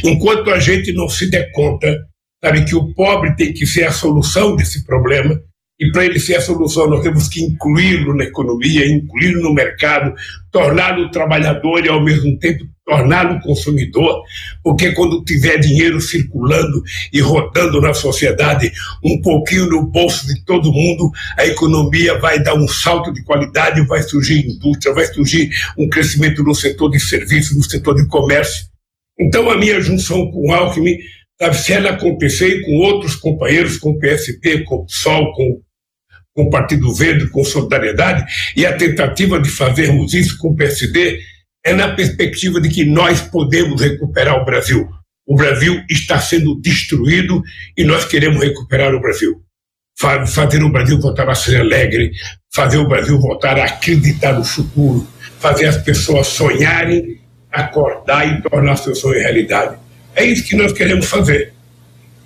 Enquanto 0.05 0.51
a 0.51 0.59
gente 0.59 0.93
não 0.93 1.09
se 1.09 1.29
der 1.29 1.51
conta, 1.51 1.97
sabe, 2.41 2.63
que 2.63 2.75
o 2.75 2.93
pobre 2.93 3.35
tem 3.35 3.51
que 3.51 3.65
ser 3.65 3.83
a 3.83 3.91
solução 3.91 4.55
desse 4.55 4.85
problema, 4.85 5.41
e 5.79 5.89
para 5.91 6.05
ele 6.05 6.19
ser 6.19 6.35
a 6.35 6.41
solução, 6.41 6.89
nós 6.89 7.01
temos 7.01 7.29
que 7.29 7.41
incluí-lo 7.41 8.13
na 8.13 8.25
economia, 8.25 8.85
incluí-lo 8.85 9.41
no 9.41 9.53
mercado, 9.53 10.13
torná-lo 10.51 11.09
trabalhador 11.09 11.85
e, 11.85 11.87
ao 11.87 12.03
mesmo 12.03 12.37
tempo, 12.37 12.65
torná-lo 12.85 13.39
consumidor, 13.39 14.21
porque 14.61 14.91
quando 14.91 15.23
tiver 15.23 15.57
dinheiro 15.57 16.01
circulando 16.01 16.81
e 17.13 17.21
rodando 17.21 17.79
na 17.79 17.93
sociedade, 17.93 18.71
um 19.05 19.21
pouquinho 19.21 19.67
no 19.67 19.83
bolso 19.83 20.27
de 20.27 20.43
todo 20.43 20.73
mundo, 20.73 21.09
a 21.37 21.45
economia 21.45 22.17
vai 22.19 22.41
dar 22.43 22.55
um 22.55 22.67
salto 22.67 23.13
de 23.13 23.23
qualidade, 23.23 23.85
vai 23.87 24.01
surgir 24.01 24.45
indústria, 24.45 24.93
vai 24.93 25.05
surgir 25.05 25.49
um 25.77 25.87
crescimento 25.87 26.43
no 26.43 26.53
setor 26.53 26.89
de 26.89 26.99
serviços, 26.99 27.55
no 27.55 27.63
setor 27.63 27.95
de 27.95 28.05
comércio. 28.07 28.65
Então, 29.17 29.49
a 29.49 29.57
minha 29.57 29.79
junção 29.79 30.29
com 30.31 30.49
o 30.49 30.53
Alckmin, 30.53 30.97
se 31.53 31.71
ela 31.71 31.91
acontecer 31.91 32.61
com 32.65 32.71
outros 32.79 33.15
companheiros, 33.15 33.77
com 33.77 33.91
o 33.91 33.99
PSP, 33.99 34.65
com 34.65 34.75
o 34.75 34.85
PSOL, 34.85 35.31
com 35.33 35.61
com 36.39 36.43
o 36.43 36.49
Partido 36.49 36.93
Verde, 36.93 37.27
com 37.27 37.43
solidariedade, 37.43 38.23
e 38.55 38.65
a 38.65 38.77
tentativa 38.77 39.41
de 39.41 39.49
fazermos 39.49 40.13
isso 40.13 40.37
com 40.37 40.51
o 40.51 40.55
PSD 40.55 41.19
é 41.65 41.73
na 41.73 41.93
perspectiva 41.93 42.61
de 42.61 42.69
que 42.69 42.85
nós 42.85 43.19
podemos 43.19 43.81
recuperar 43.81 44.41
o 44.41 44.45
Brasil. 44.45 44.87
O 45.27 45.35
Brasil 45.35 45.83
está 45.89 46.17
sendo 46.17 46.55
destruído 46.61 47.43
e 47.77 47.83
nós 47.83 48.05
queremos 48.05 48.41
recuperar 48.41 48.95
o 48.95 49.01
Brasil. 49.01 49.41
Fazer 49.99 50.63
o 50.63 50.71
Brasil 50.71 50.97
voltar 50.97 51.29
a 51.29 51.35
ser 51.35 51.59
alegre, 51.59 52.13
fazer 52.55 52.77
o 52.77 52.87
Brasil 52.87 53.19
voltar 53.19 53.59
a 53.59 53.65
acreditar 53.65 54.31
no 54.31 54.45
futuro, 54.45 55.05
fazer 55.39 55.65
as 55.65 55.77
pessoas 55.77 56.27
sonharem, 56.27 57.19
acordar 57.51 58.25
e 58.25 58.41
tornar 58.43 58.77
seu 58.77 58.95
sonho 58.95 59.19
realidade. 59.19 59.77
É 60.15 60.23
isso 60.23 60.47
que 60.47 60.55
nós 60.55 60.71
queremos 60.71 61.05
fazer. 61.05 61.51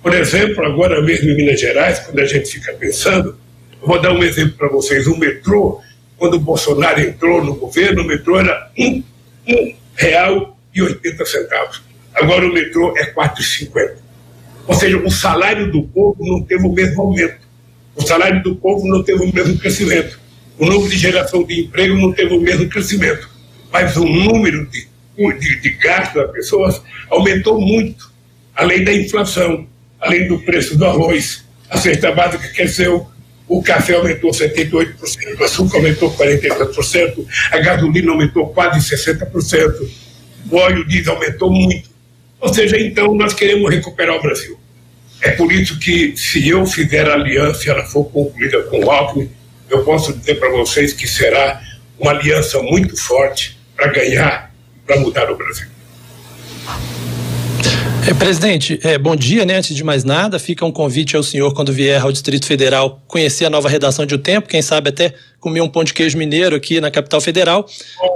Por 0.00 0.14
exemplo, 0.14 0.64
agora 0.64 1.02
mesmo 1.02 1.30
em 1.30 1.36
Minas 1.36 1.58
Gerais, 1.58 1.98
quando 1.98 2.20
a 2.20 2.26
gente 2.26 2.48
fica 2.48 2.72
pensando, 2.74 3.42
vou 3.86 4.00
dar 4.00 4.12
um 4.12 4.22
exemplo 4.22 4.56
para 4.56 4.68
vocês. 4.68 5.06
O 5.06 5.16
metrô, 5.16 5.80
quando 6.16 6.34
o 6.34 6.40
Bolsonaro 6.40 7.00
entrou 7.00 7.44
no 7.44 7.54
governo, 7.54 8.02
o 8.02 8.06
metrô 8.06 8.38
era 8.38 8.70
um, 8.78 9.02
um 9.48 9.74
real 9.94 10.56
e 10.74 10.82
oitenta 10.82 11.24
centavos. 11.24 11.82
Agora 12.14 12.46
o 12.46 12.52
metrô 12.52 12.96
é 12.96 13.06
quatro 13.06 13.42
e 13.42 13.44
cinquenta. 13.44 13.98
Ou 14.66 14.74
seja, 14.74 14.96
o 14.98 15.10
salário 15.10 15.70
do 15.70 15.82
povo 15.82 16.16
não 16.24 16.42
teve 16.42 16.64
o 16.66 16.72
mesmo 16.72 17.02
aumento. 17.02 17.44
O 17.94 18.02
salário 18.02 18.42
do 18.42 18.56
povo 18.56 18.86
não 18.88 19.02
teve 19.02 19.22
o 19.22 19.32
mesmo 19.32 19.58
crescimento. 19.58 20.18
O 20.58 20.66
número 20.66 20.88
de 20.88 20.96
geração 20.96 21.44
de 21.44 21.60
emprego 21.60 21.94
não 21.96 22.12
teve 22.12 22.34
o 22.34 22.40
mesmo 22.40 22.68
crescimento. 22.68 23.28
Mas 23.70 23.96
o 23.96 24.04
número 24.04 24.66
de, 24.66 24.86
de, 25.16 25.60
de 25.60 25.70
gastos 25.70 26.14
das 26.14 26.30
pessoas 26.32 26.82
aumentou 27.10 27.60
muito, 27.60 28.10
além 28.54 28.82
da 28.84 28.92
inflação, 28.92 29.66
além 30.00 30.28
do 30.28 30.38
preço 30.40 30.78
do 30.78 30.84
arroz. 30.84 31.44
A 31.68 31.76
cesta 31.76 32.12
básica 32.12 32.48
cresceu, 32.48 33.06
o 33.46 33.62
café 33.62 33.94
aumentou 33.94 34.30
78%, 34.30 35.38
o 35.38 35.44
açúcar 35.44 35.76
aumentou 35.78 36.10
48%, 36.14 37.26
a 37.50 37.58
gasolina 37.58 38.12
aumentou 38.12 38.48
quase 38.48 38.94
60%, 38.94 39.88
o 40.50 40.56
óleo 40.56 40.86
diesel 40.86 41.14
aumentou 41.14 41.50
muito. 41.50 41.90
Ou 42.40 42.52
seja, 42.52 42.78
então 42.78 43.14
nós 43.14 43.34
queremos 43.34 43.70
recuperar 43.70 44.16
o 44.16 44.22
Brasil. 44.22 44.58
É 45.20 45.30
por 45.30 45.52
isso 45.52 45.78
que, 45.78 46.14
se 46.16 46.48
eu 46.48 46.66
fizer 46.66 47.08
aliança 47.08 47.66
e 47.66 47.70
ela 47.70 47.84
for 47.84 48.04
concluída 48.04 48.62
com 48.64 48.84
o 48.84 48.90
Alckmin, 48.90 49.30
eu 49.70 49.82
posso 49.84 50.12
dizer 50.12 50.38
para 50.38 50.50
vocês 50.50 50.92
que 50.92 51.06
será 51.06 51.62
uma 51.98 52.10
aliança 52.10 52.60
muito 52.62 52.96
forte 52.96 53.58
para 53.74 53.88
ganhar, 53.88 54.52
para 54.86 55.00
mudar 55.00 55.30
o 55.30 55.36
Brasil. 55.36 55.73
É, 58.06 58.12
presidente, 58.12 58.78
é, 58.82 58.98
bom 58.98 59.16
dia, 59.16 59.46
né? 59.46 59.56
Antes 59.56 59.74
de 59.74 59.82
mais 59.82 60.04
nada, 60.04 60.38
fica 60.38 60.62
um 60.62 60.70
convite 60.70 61.16
ao 61.16 61.22
senhor, 61.22 61.54
quando 61.54 61.72
vier 61.72 62.02
ao 62.02 62.12
Distrito 62.12 62.44
Federal, 62.44 63.02
conhecer 63.06 63.46
a 63.46 63.50
nova 63.50 63.66
redação 63.66 64.04
de 64.04 64.14
O 64.14 64.18
Tempo, 64.18 64.46
quem 64.46 64.60
sabe 64.60 64.90
até 64.90 65.14
comer 65.40 65.62
um 65.62 65.68
pão 65.70 65.82
de 65.82 65.94
queijo 65.94 66.18
mineiro 66.18 66.54
aqui 66.54 66.82
na 66.82 66.90
capital 66.90 67.18
federal. 67.22 67.66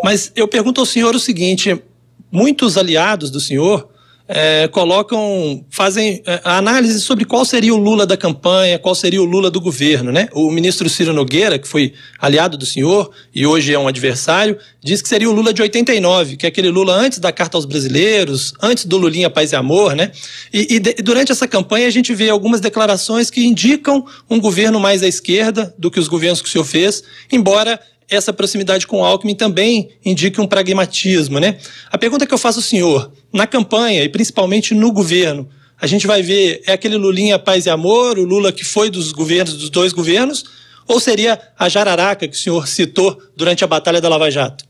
Mas 0.05 0.31
eu 0.37 0.47
pergunto 0.47 0.79
ao 0.79 0.87
senhor 0.87 1.15
o 1.15 1.19
seguinte: 1.19 1.83
muitos 2.31 2.77
aliados 2.77 3.31
do 3.31 3.41
senhor 3.41 3.89
é, 4.29 4.69
colocam, 4.69 5.65
fazem 5.71 6.23
é, 6.27 6.41
a 6.45 6.59
análise 6.59 7.01
sobre 7.01 7.25
qual 7.25 7.47
seria 7.47 7.75
o 7.75 7.79
Lula 7.79 8.07
da 8.07 8.17
campanha, 8.17 8.79
qual 8.79 8.95
seria 8.95 9.23
o 9.23 9.25
Lula 9.25 9.51
do 9.51 9.59
governo, 9.59 10.13
né? 10.13 10.29
O 10.35 10.51
ministro 10.51 10.87
Ciro 10.89 11.15
Nogueira, 11.15 11.59
que 11.59 11.67
foi 11.67 11.95
aliado 12.21 12.59
do 12.59 12.67
senhor 12.67 13.11
e 13.35 13.47
hoje 13.47 13.73
é 13.73 13.79
um 13.79 13.89
adversário, 13.89 14.59
diz 14.85 15.01
que 15.01 15.09
seria 15.09 15.31
o 15.31 15.33
Lula 15.33 15.53
de 15.53 15.63
89, 15.63 16.37
que 16.37 16.45
é 16.45 16.51
aquele 16.51 16.69
Lula 16.69 16.95
antes 16.95 17.19
da 17.19 17.33
Carta 17.33 17.57
aos 17.57 17.65
Brasileiros, 17.65 18.53
antes 18.61 18.85
do 18.85 18.99
Lulinha 18.99 19.31
Paz 19.31 19.53
e 19.53 19.57
Amor, 19.57 19.97
né? 19.97 20.13
E, 20.53 20.75
e 20.75 20.79
de, 20.79 20.95
durante 21.03 21.33
essa 21.33 21.49
campanha 21.49 21.87
a 21.87 21.91
gente 21.91 22.15
vê 22.15 22.29
algumas 22.29 22.61
declarações 22.61 23.31
que 23.31 23.47
indicam 23.47 24.05
um 24.29 24.39
governo 24.39 24.79
mais 24.79 25.03
à 25.03 25.09
esquerda 25.09 25.75
do 25.79 25.91
que 25.91 25.99
os 25.99 26.07
governos 26.07 26.43
que 26.43 26.49
o 26.49 26.53
senhor 26.53 26.65
fez, 26.65 27.03
embora 27.33 27.81
essa 28.11 28.33
proximidade 28.33 28.87
com 28.87 29.01
o 29.01 29.05
Alckmin 29.05 29.35
também 29.35 29.91
indica 30.05 30.41
um 30.41 30.47
pragmatismo, 30.47 31.39
né? 31.39 31.59
A 31.91 31.99
pergunta 31.99 32.27
que 32.27 32.33
eu 32.33 32.39
faço 32.39 32.59
ao 32.59 32.63
senhor, 32.63 33.13
na 33.33 33.47
campanha 33.47 34.03
e 34.03 34.09
principalmente 34.09 34.75
no 34.75 34.93
governo, 34.93 35.49
a 35.81 35.87
gente 35.87 36.07
vai 36.07 36.23
ver 36.23 36.63
é 36.67 36.73
aquele 36.73 36.97
Lulinha 36.97 37.39
paz 37.39 37.67
e 37.67 37.71
amor, 37.71 38.19
o 38.19 38.25
Lula 38.25 38.53
que 38.53 38.65
foi 38.65 38.91
dos 38.91 39.13
governos 39.13 39.55
dos 39.55 39.71
dois 39.71 39.93
governos, 39.93 40.45
ou 40.87 40.99
seria 40.99 41.41
a 41.59 41.69
jararaca 41.69 42.27
que 42.27 42.35
o 42.35 42.39
senhor 42.39 42.67
citou 42.67 43.21
durante 43.37 43.63
a 43.63 43.67
batalha 43.67 44.01
da 44.01 44.09
Lava 44.09 44.31
Jato? 44.31 44.65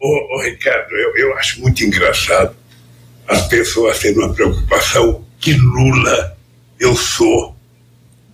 Ô, 0.00 0.36
ô 0.36 0.42
Ricardo, 0.42 0.94
eu, 0.94 1.16
eu 1.16 1.36
acho 1.36 1.60
muito 1.60 1.82
engraçado 1.84 2.54
as 3.28 3.46
pessoas 3.48 3.98
tendo 3.98 4.20
uma 4.20 4.34
preocupação 4.34 5.24
que 5.40 5.52
Lula 5.54 6.36
eu 6.78 6.94
sou 6.94 7.56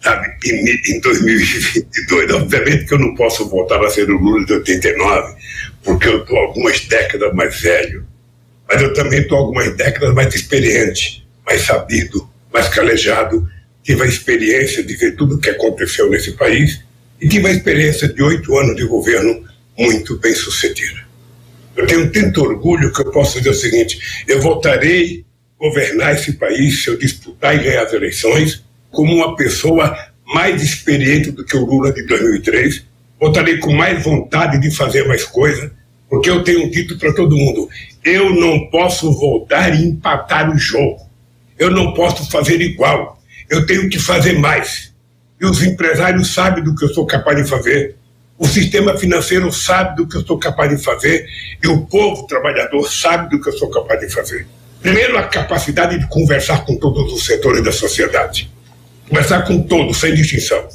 sabe, 0.03 0.29
em, 0.45 0.97
em 0.97 1.01
2022. 1.01 2.33
Obviamente 2.33 2.87
que 2.87 2.95
eu 2.95 2.99
não 2.99 3.15
posso 3.15 3.49
voltar 3.49 3.83
a 3.83 3.91
ser 3.91 4.11
o 4.11 4.19
Lula 4.19 4.45
de 4.45 4.55
89, 4.55 5.35
porque 5.85 6.09
eu 6.09 6.23
estou 6.23 6.37
algumas 6.37 6.81
décadas 6.87 7.33
mais 7.35 7.61
velho, 7.61 8.05
mas 8.69 8.81
eu 8.81 8.93
também 8.93 9.21
estou 9.21 9.39
algumas 9.39 9.77
décadas 9.77 10.15
mais 10.15 10.35
experiente, 10.35 11.27
mais 11.45 11.63
sabido, 11.63 12.29
mais 12.53 12.69
calejado, 12.69 13.49
tive 13.83 14.03
a 14.03 14.07
experiência 14.07 14.83
de 14.83 14.95
ver 14.95 15.17
tudo 15.17 15.37
o 15.37 15.41
que 15.41 15.51
aconteceu 15.51 16.09
nesse 16.11 16.33
país 16.33 16.81
e 17.21 17.29
tive 17.29 17.49
a 17.49 17.53
experiência 17.53 18.09
de 18.09 18.23
oito 18.23 18.57
anos 18.57 18.77
de 18.77 18.85
governo 18.85 19.45
muito 19.79 20.19
bem 20.19 20.35
sucedida. 20.35 21.03
Eu 21.77 21.87
tenho 21.87 22.11
tanto 22.13 22.43
orgulho 22.43 22.93
que 22.93 23.01
eu 23.01 23.11
posso 23.11 23.39
dizer 23.39 23.51
o 23.51 23.55
seguinte: 23.55 24.25
eu 24.29 24.41
voltarei 24.41 25.25
a 25.59 25.65
governar 25.65 26.15
esse 26.15 26.33
país 26.33 26.83
se 26.83 26.91
eu 26.91 26.99
disputar 26.99 27.55
e 27.55 27.65
ganhar 27.65 27.85
as 27.85 27.93
eleições 27.93 28.63
como 28.91 29.15
uma 29.15 29.35
pessoa 29.37 29.97
mais 30.27 30.63
experiente 30.63 31.31
do 31.31 31.45
que 31.45 31.57
o 31.57 31.65
Lula 31.65 31.93
de 31.93 32.07
2003. 32.07 32.85
Votarei 33.21 33.59
com 33.59 33.73
mais 33.73 34.03
vontade 34.03 34.61
de 34.61 34.75
fazer 34.75 35.07
mais 35.07 35.25
coisas, 35.25 35.71
porque 36.11 36.29
eu 36.29 36.43
tenho 36.43 36.71
dito 36.71 36.99
para 36.99 37.15
todo 37.15 37.37
mundo: 37.37 37.69
eu 38.05 38.35
não 38.35 38.69
posso 38.71 39.13
voltar 39.13 39.75
e 39.75 39.85
empatar 39.85 40.51
o 40.51 40.59
jogo. 40.59 41.01
Eu 41.59 41.71
não 41.71 41.95
posso 41.95 42.31
fazer 42.31 42.61
igual. 42.61 43.21
Eu 43.49 43.67
tenho 43.67 43.89
que 43.89 43.99
fazer 43.99 44.39
mais. 44.39 44.93
E 45.41 45.47
os 45.47 45.63
empresários 45.63 46.33
sabem 46.33 46.63
do 46.65 46.75
que 46.75 46.85
eu 46.85 46.89
sou 46.89 47.07
capaz 47.07 47.37
de 47.37 47.49
fazer. 47.49 47.97
O 48.39 48.47
sistema 48.47 48.97
financeiro 48.97 49.53
sabe 49.53 49.97
do 49.97 50.09
que 50.09 50.17
eu 50.17 50.27
sou 50.27 50.39
capaz 50.39 50.71
de 50.71 50.83
fazer. 50.83 51.27
E 51.63 51.69
o 51.69 51.87
povo 51.87 52.27
trabalhador 52.27 52.91
sabe 52.91 53.31
do 53.31 53.43
que 53.43 53.49
eu 53.49 53.53
sou 53.53 53.71
capaz 53.71 54.01
de 54.01 54.09
fazer. 54.11 54.47
Primeiro, 54.81 55.17
a 55.17 55.25
capacidade 55.25 55.99
de 55.99 56.09
conversar 56.09 56.65
com 56.65 56.77
todos 56.77 57.13
os 57.13 57.25
setores 57.25 57.63
da 57.63 57.71
sociedade 57.71 58.51
conversar 59.13 59.43
com 59.43 59.63
todos, 59.63 59.99
sem 59.99 60.15
distinção. 60.15 60.67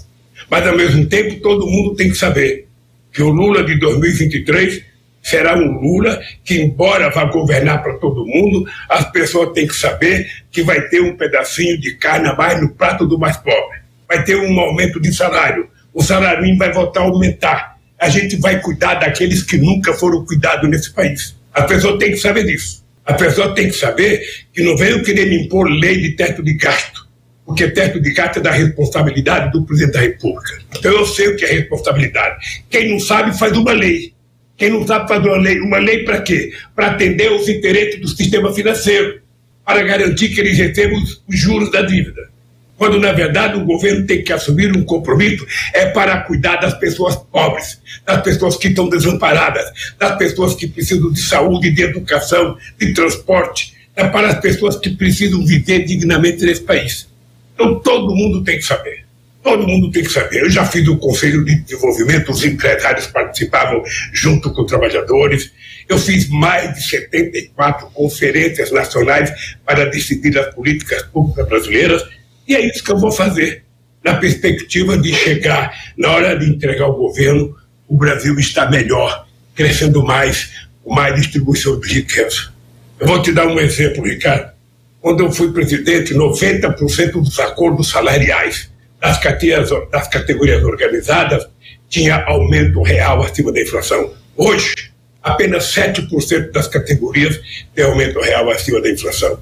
Mas, 0.48 0.66
ao 0.68 0.78
mesmo 0.78 1.08
tempo, 1.08 1.42
todo 1.42 1.66
mundo 1.66 1.96
tem 1.96 2.10
que 2.10 2.16
saber 2.16 2.68
que 3.12 3.24
o 3.24 3.30
Lula 3.30 3.64
de 3.64 3.80
2023 3.80 4.84
será 5.28 5.58
um 5.58 5.80
Lula 5.80 6.22
que, 6.44 6.62
embora 6.62 7.10
vá 7.10 7.26
governar 7.26 7.84
para 7.84 7.98
todo 7.98 8.26
mundo, 8.26 8.66
as 8.90 9.12
pessoas 9.12 9.52
têm 9.54 9.68
que 9.68 9.76
saber 9.76 10.26
que 10.50 10.64
vai 10.64 10.82
ter 10.88 11.02
um 11.02 11.18
pedacinho 11.18 11.78
de 11.80 11.96
carne 11.96 12.30
a 12.30 12.36
mais 12.36 12.62
no 12.62 12.70
prato 12.70 13.06
do 13.06 13.20
mais 13.20 13.36
pobre. 13.36 13.80
Vai 14.08 14.24
ter 14.24 14.38
um 14.38 14.60
aumento 14.60 15.02
de 15.02 15.14
salário. 15.14 15.70
O 15.94 16.02
salário 16.02 16.58
vai 16.58 16.72
voltar 16.72 17.02
a 17.02 17.04
aumentar. 17.04 17.78
A 18.00 18.08
gente 18.08 18.38
vai 18.38 18.62
cuidar 18.62 18.96
daqueles 18.96 19.44
que 19.44 19.58
nunca 19.58 19.94
foram 19.94 20.26
cuidados 20.26 20.70
nesse 20.70 20.94
país. 20.94 21.36
As 21.54 21.66
pessoas 21.66 21.98
têm 21.98 22.12
que 22.12 22.18
saber 22.18 22.46
disso. 22.46 22.86
A 23.06 23.14
pessoa 23.14 23.54
tem 23.54 23.68
que 23.68 23.76
saber 23.76 24.22
que 24.54 24.64
não 24.64 24.78
venham 24.78 25.04
querer 25.04 25.26
me 25.26 25.46
impor 25.46 25.68
lei 25.68 25.98
de 26.00 26.16
teto 26.16 26.42
de 26.44 26.54
gasto 26.54 27.08
porque 27.48 27.70
teto 27.70 28.02
de 28.02 28.12
gato 28.12 28.40
é 28.40 28.42
da 28.42 28.52
responsabilidade 28.52 29.54
do 29.54 29.66
presidente 29.66 29.94
da 29.94 30.02
República. 30.02 30.60
Então 30.78 30.92
eu 30.92 31.06
sei 31.06 31.30
o 31.30 31.38
que 31.38 31.46
é 31.46 31.54
responsabilidade. 31.54 32.36
Quem 32.70 32.92
não 32.92 33.00
sabe 33.00 33.40
faz 33.40 33.56
uma 33.56 33.72
lei. 33.72 34.14
Quem 34.58 34.72
não 34.72 34.86
sabe 34.86 35.08
faz 35.08 35.24
uma 35.24 35.38
lei. 35.38 35.60
Uma 35.62 35.78
lei 35.78 36.04
para 36.04 36.22
quê? 36.22 36.52
Para 36.76 36.88
atender 36.88 37.32
os 37.32 37.48
interesses 37.48 38.02
do 38.02 38.08
sistema 38.08 38.52
financeiro, 38.52 39.22
para 39.64 39.84
garantir 39.84 40.30
que 40.30 40.42
eles 40.42 40.58
recebam 40.58 41.00
os 41.02 41.40
juros 41.40 41.72
da 41.72 41.84
dívida. 41.84 42.28
Quando, 42.76 43.00
na 43.00 43.12
verdade, 43.12 43.58
o 43.58 43.66
governo 43.66 44.06
tem 44.06 44.24
que 44.24 44.32
assumir 44.32 44.76
um 44.76 44.84
compromisso 44.84 45.46
é 45.74 45.88
para 45.88 46.22
cuidar 46.22 46.58
das 46.58 46.76
pessoas 46.76 47.16
pobres, 47.16 47.80
das 48.06 48.22
pessoas 48.22 48.56
que 48.56 48.68
estão 48.68 48.88
desamparadas, 48.88 49.66
das 49.98 50.16
pessoas 50.18 50.54
que 50.54 50.68
precisam 50.68 51.12
de 51.12 51.20
saúde, 51.20 51.72
de 51.72 51.82
educação, 51.82 52.56
de 52.80 52.94
transporte, 52.94 53.74
é 53.96 54.08
para 54.08 54.28
as 54.28 54.40
pessoas 54.40 54.78
que 54.78 54.92
precisam 54.92 55.44
viver 55.44 55.86
dignamente 55.86 56.46
nesse 56.46 56.62
país. 56.62 57.08
Então 57.56 57.80
todo 57.80 58.16
mundo 58.16 58.44
tem 58.44 58.58
que 58.58 58.66
saber. 58.66 59.07
Todo 59.48 59.66
mundo 59.66 59.90
tem 59.90 60.04
que 60.04 60.12
saber. 60.12 60.42
Eu 60.42 60.50
já 60.50 60.66
fiz 60.66 60.86
o 60.90 60.98
Conselho 60.98 61.46
de 61.46 61.56
Desenvolvimento, 61.56 62.34
os 62.34 62.44
empresários 62.44 63.08
participavam 63.08 63.82
junto 64.12 64.52
com 64.52 64.64
os 64.64 64.68
trabalhadores. 64.68 65.54
Eu 65.88 65.98
fiz 65.98 66.28
mais 66.28 66.74
de 66.74 66.84
74 66.84 67.90
conferências 67.94 68.74
nacionais 68.74 69.32
para 69.66 69.86
decidir 69.86 70.38
as 70.38 70.54
políticas 70.54 71.02
públicas 71.04 71.48
brasileiras. 71.48 72.04
E 72.46 72.58
é 72.58 72.68
isso 72.68 72.84
que 72.84 72.92
eu 72.92 72.98
vou 72.98 73.10
fazer, 73.10 73.64
na 74.04 74.16
perspectiva 74.16 74.98
de 74.98 75.14
chegar, 75.14 75.74
na 75.98 76.10
hora 76.10 76.38
de 76.38 76.46
entregar 76.46 76.88
o 76.88 76.98
governo, 76.98 77.56
o 77.88 77.96
Brasil 77.96 78.38
está 78.38 78.70
melhor, 78.70 79.26
crescendo 79.56 80.04
mais, 80.04 80.68
com 80.84 80.94
mais 80.94 81.16
distribuição 81.16 81.80
de 81.80 81.88
riqueza. 81.94 82.52
Eu 83.00 83.08
vou 83.08 83.22
te 83.22 83.32
dar 83.32 83.48
um 83.48 83.58
exemplo, 83.58 84.04
Ricardo. 84.04 84.52
Quando 85.00 85.24
eu 85.24 85.32
fui 85.32 85.54
presidente, 85.54 86.14
90% 86.14 87.14
dos 87.14 87.40
acordos 87.40 87.90
salariais 87.90 88.70
das 89.00 89.20
categorias, 89.20 89.70
das 89.92 90.08
categorias 90.08 90.64
organizadas 90.64 91.48
tinha 91.90 92.24
aumento 92.26 92.82
real 92.82 93.22
acima 93.22 93.52
da 93.52 93.62
inflação. 93.62 94.14
Hoje, 94.36 94.92
apenas 95.24 95.74
7% 95.74 96.52
das 96.52 96.68
categorias 96.68 97.40
têm 97.74 97.86
aumento 97.86 98.20
real 98.20 98.50
acima 98.50 98.82
da 98.82 98.90
inflação. 98.90 99.40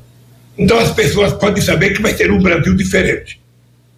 Então 0.57 0.79
as 0.79 0.91
pessoas 0.91 1.33
podem 1.33 1.61
saber 1.61 1.93
que 1.93 2.01
vai 2.01 2.13
ter 2.13 2.31
um 2.31 2.41
Brasil 2.41 2.75
diferente. 2.75 3.39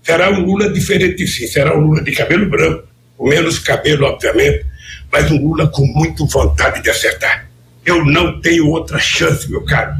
Será 0.04 0.32
um 0.32 0.46
Lula 0.46 0.72
diferente 0.72 1.28
sim, 1.28 1.48
será 1.48 1.78
um 1.78 1.82
Lula 1.82 2.04
de 2.04 2.12
cabelo 2.12 2.50
branco, 2.50 2.88
com 3.18 3.28
menos 3.28 3.60
cabelo, 3.60 4.06
obviamente, 4.06 4.66
mas 5.12 5.30
um 5.30 5.38
Lula 5.38 5.68
com 5.68 5.86
muito 5.86 6.26
vontade 6.26 6.82
de 6.82 6.90
acertar. 6.90 7.47
Eu 7.88 8.03
não 8.03 8.41
tenho 8.41 8.67
outra 8.67 9.00
chance, 9.00 9.50
meu 9.50 9.63
caro. 9.63 9.94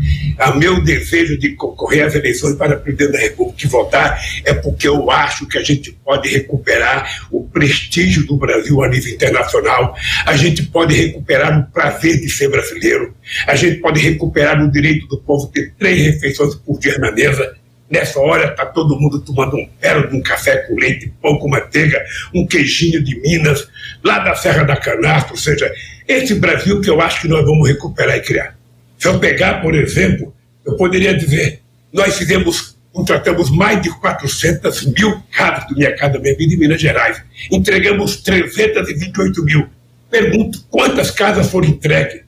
O 0.53 0.58
meu 0.58 0.84
desejo 0.84 1.39
de 1.39 1.56
concorrer 1.56 2.06
às 2.06 2.13
eleições 2.13 2.56
para 2.56 2.75
presidente 2.75 3.13
da 3.13 3.20
República 3.20 3.65
e 3.65 3.70
votar 3.70 4.22
é 4.44 4.53
porque 4.53 4.89
eu 4.89 5.10
acho 5.10 5.48
que 5.48 5.58
a 5.58 5.63
gente 5.63 5.94
pode 6.03 6.27
recuperar 6.27 7.25
o 7.32 7.48
prestígio 7.48 8.27
do 8.27 8.36
Brasil 8.36 8.84
a 8.84 8.89
nível 8.89 9.13
internacional, 9.13 9.96
a 10.25 10.36
gente 10.36 10.63
pode 10.63 10.94
recuperar 10.94 11.58
o 11.58 11.72
prazer 11.72 12.20
de 12.20 12.29
ser 12.29 12.50
brasileiro, 12.50 13.15
a 13.48 13.56
gente 13.56 13.77
pode 13.77 14.01
recuperar 14.01 14.62
o 14.62 14.70
direito 14.70 15.08
do 15.08 15.20
povo 15.20 15.48
ter 15.48 15.74
três 15.79 15.98
refeições 15.98 16.56
por 16.56 16.77
dia 16.79 16.98
na 16.98 17.13
mesa. 17.13 17.56
Nessa 17.89 18.20
hora 18.20 18.51
está 18.51 18.65
todo 18.65 19.00
mundo 19.00 19.22
tomando 19.22 19.56
um 19.56 19.70
belo 19.79 20.10
de 20.10 20.15
um 20.17 20.22
café 20.22 20.58
com 20.67 20.75
leite, 20.75 21.13
pão 21.22 21.39
com 21.39 21.48
manteiga, 21.48 22.03
um 22.36 22.46
queijinho 22.46 23.01
de 23.01 23.17
Minas, 23.22 23.65
lá 24.03 24.20
da 24.20 24.36
Serra 24.36 24.65
da 24.65 24.75
Canastra, 24.75 25.32
ou 25.32 25.38
seja, 25.38 25.72
esse 26.08 26.36
Brasil 26.36 26.80
que 26.82 26.90
eu 26.90 27.02
acho 27.02 27.22
que 27.22 27.28
nós 27.28 27.44
vamos 27.46 27.68
recuperar 27.68 28.18
e 28.18 28.22
criar. 28.22 28.58
Se 28.98 29.08
eu 29.08 29.20
pegar, 29.20 29.62
por 29.62 29.76
exemplo, 29.76 30.34
eu 30.66 30.76
poderia 30.76 31.14
dizer, 31.14 31.62
nós 31.92 32.18
fizemos, 32.18 32.78
contratamos 32.94 33.50
mais 33.50 33.82
de 33.82 33.90
400 34.00 34.86
mil 34.86 35.22
casas 35.32 35.68
do 35.68 35.76
Minha 35.76 35.96
Casa 35.96 36.18
Minha 36.18 36.36
Vida 36.36 36.54
em 36.54 36.58
Minas 36.58 36.82
Gerais. 36.82 37.22
Entregamos 37.52 38.18
328 38.18 39.44
mil. 39.44 39.68
Pergunto, 40.10 40.64
quantas 40.70 41.12
casas 41.12 41.50
foram 41.50 41.68
entregues 41.68 42.22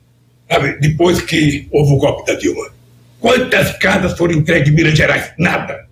sabe, 0.49 0.77
depois 0.79 1.21
que 1.21 1.67
houve 1.71 1.93
o 1.93 1.97
golpe 1.97 2.31
da 2.31 2.37
Dilma? 2.37 2.71
Quantas 3.19 3.77
casas 3.77 4.17
foram 4.17 4.33
entregues 4.33 4.69
em 4.69 4.75
Minas 4.75 4.97
Gerais? 4.97 5.31
Nada. 5.37 5.87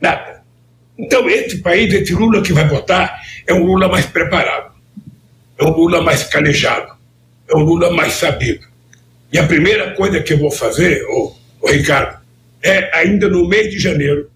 Nada. 0.00 0.42
Então, 0.96 1.28
esse 1.28 1.58
país, 1.58 1.92
esse 1.92 2.12
Lula 2.12 2.42
que 2.42 2.52
vai 2.52 2.66
votar, 2.66 3.20
é 3.46 3.54
um 3.54 3.64
Lula 3.64 3.88
mais 3.88 4.06
preparado 4.06 4.67
é 5.58 5.64
um 5.64 5.70
Lula 5.70 6.00
mais 6.02 6.24
calejado, 6.24 6.92
é 7.48 7.56
um 7.56 7.62
Lula 7.62 7.90
mais 7.92 8.14
sabido. 8.14 8.66
E 9.32 9.38
a 9.38 9.46
primeira 9.46 9.94
coisa 9.94 10.22
que 10.22 10.32
eu 10.32 10.38
vou 10.38 10.50
fazer, 10.50 11.04
ô, 11.04 11.34
ô 11.60 11.68
Ricardo, 11.68 12.18
é 12.62 12.96
ainda 12.96 13.28
no 13.28 13.46
mês 13.46 13.70
de 13.70 13.78
janeiro, 13.78 14.30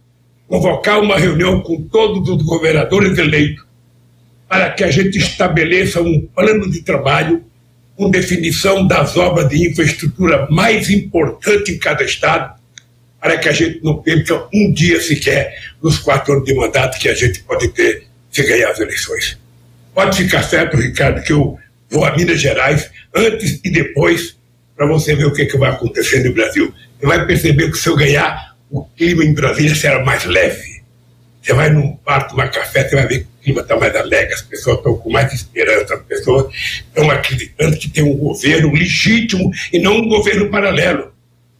convocar 0.46 1.00
uma 1.00 1.18
reunião 1.18 1.62
com 1.62 1.82
todos 1.82 2.28
os 2.28 2.42
governadores 2.42 3.16
eleitos 3.16 3.64
para 4.48 4.70
que 4.70 4.84
a 4.84 4.90
gente 4.90 5.16
estabeleça 5.16 6.02
um 6.02 6.28
plano 6.34 6.70
de 6.70 6.82
trabalho 6.82 7.42
com 7.96 8.10
definição 8.10 8.86
das 8.86 9.16
obras 9.16 9.48
de 9.48 9.70
infraestrutura 9.70 10.46
mais 10.50 10.90
importantes 10.90 11.74
em 11.74 11.78
cada 11.78 12.04
estado, 12.04 12.60
para 13.18 13.38
que 13.38 13.48
a 13.48 13.52
gente 13.52 13.80
não 13.82 14.02
perca 14.02 14.46
um 14.52 14.70
dia 14.72 15.00
sequer 15.00 15.56
nos 15.82 15.98
quatro 15.98 16.34
anos 16.34 16.44
de 16.44 16.54
mandato 16.54 16.98
que 16.98 17.08
a 17.08 17.14
gente 17.14 17.42
pode 17.44 17.68
ter 17.68 18.06
se 18.30 18.42
ganhar 18.42 18.70
as 18.70 18.78
eleições. 18.78 19.38
Pode 19.94 20.16
ficar 20.16 20.42
certo, 20.42 20.76
Ricardo, 20.76 21.22
que 21.22 21.32
eu 21.32 21.58
vou 21.90 22.04
a 22.04 22.16
Minas 22.16 22.40
Gerais 22.40 22.90
antes 23.14 23.60
e 23.62 23.70
depois 23.70 24.36
para 24.76 24.86
você 24.86 25.14
ver 25.14 25.26
o 25.26 25.32
que, 25.32 25.46
que 25.46 25.58
vai 25.58 25.70
acontecer 25.70 26.24
no 26.24 26.34
Brasil. 26.34 26.72
Você 26.98 27.06
vai 27.06 27.26
perceber 27.26 27.70
que 27.70 27.78
se 27.78 27.88
eu 27.88 27.96
ganhar, 27.96 28.56
o 28.70 28.84
clima 28.84 29.24
em 29.24 29.34
Brasília 29.34 29.74
será 29.74 30.02
mais 30.04 30.24
leve. 30.24 30.82
Você 31.42 31.52
vai 31.52 31.70
num 31.70 31.98
bar 32.04 32.28
tomar 32.28 32.48
café, 32.48 32.88
você 32.88 32.94
vai 32.94 33.06
ver 33.06 33.18
que 33.20 33.24
o 33.24 33.42
clima 33.42 33.60
está 33.60 33.76
mais 33.76 33.94
alegre, 33.94 34.32
as 34.32 34.42
pessoas 34.42 34.78
estão 34.78 34.96
com 34.96 35.10
mais 35.10 35.32
esperança, 35.32 35.94
as 35.94 36.02
pessoas 36.02 36.54
estão 36.54 37.10
acreditando 37.10 37.76
que 37.76 37.90
tem 37.90 38.04
um 38.04 38.16
governo 38.16 38.72
legítimo 38.72 39.50
e 39.72 39.78
não 39.78 39.96
um 39.96 40.08
governo 40.08 40.48
paralelo. 40.50 41.12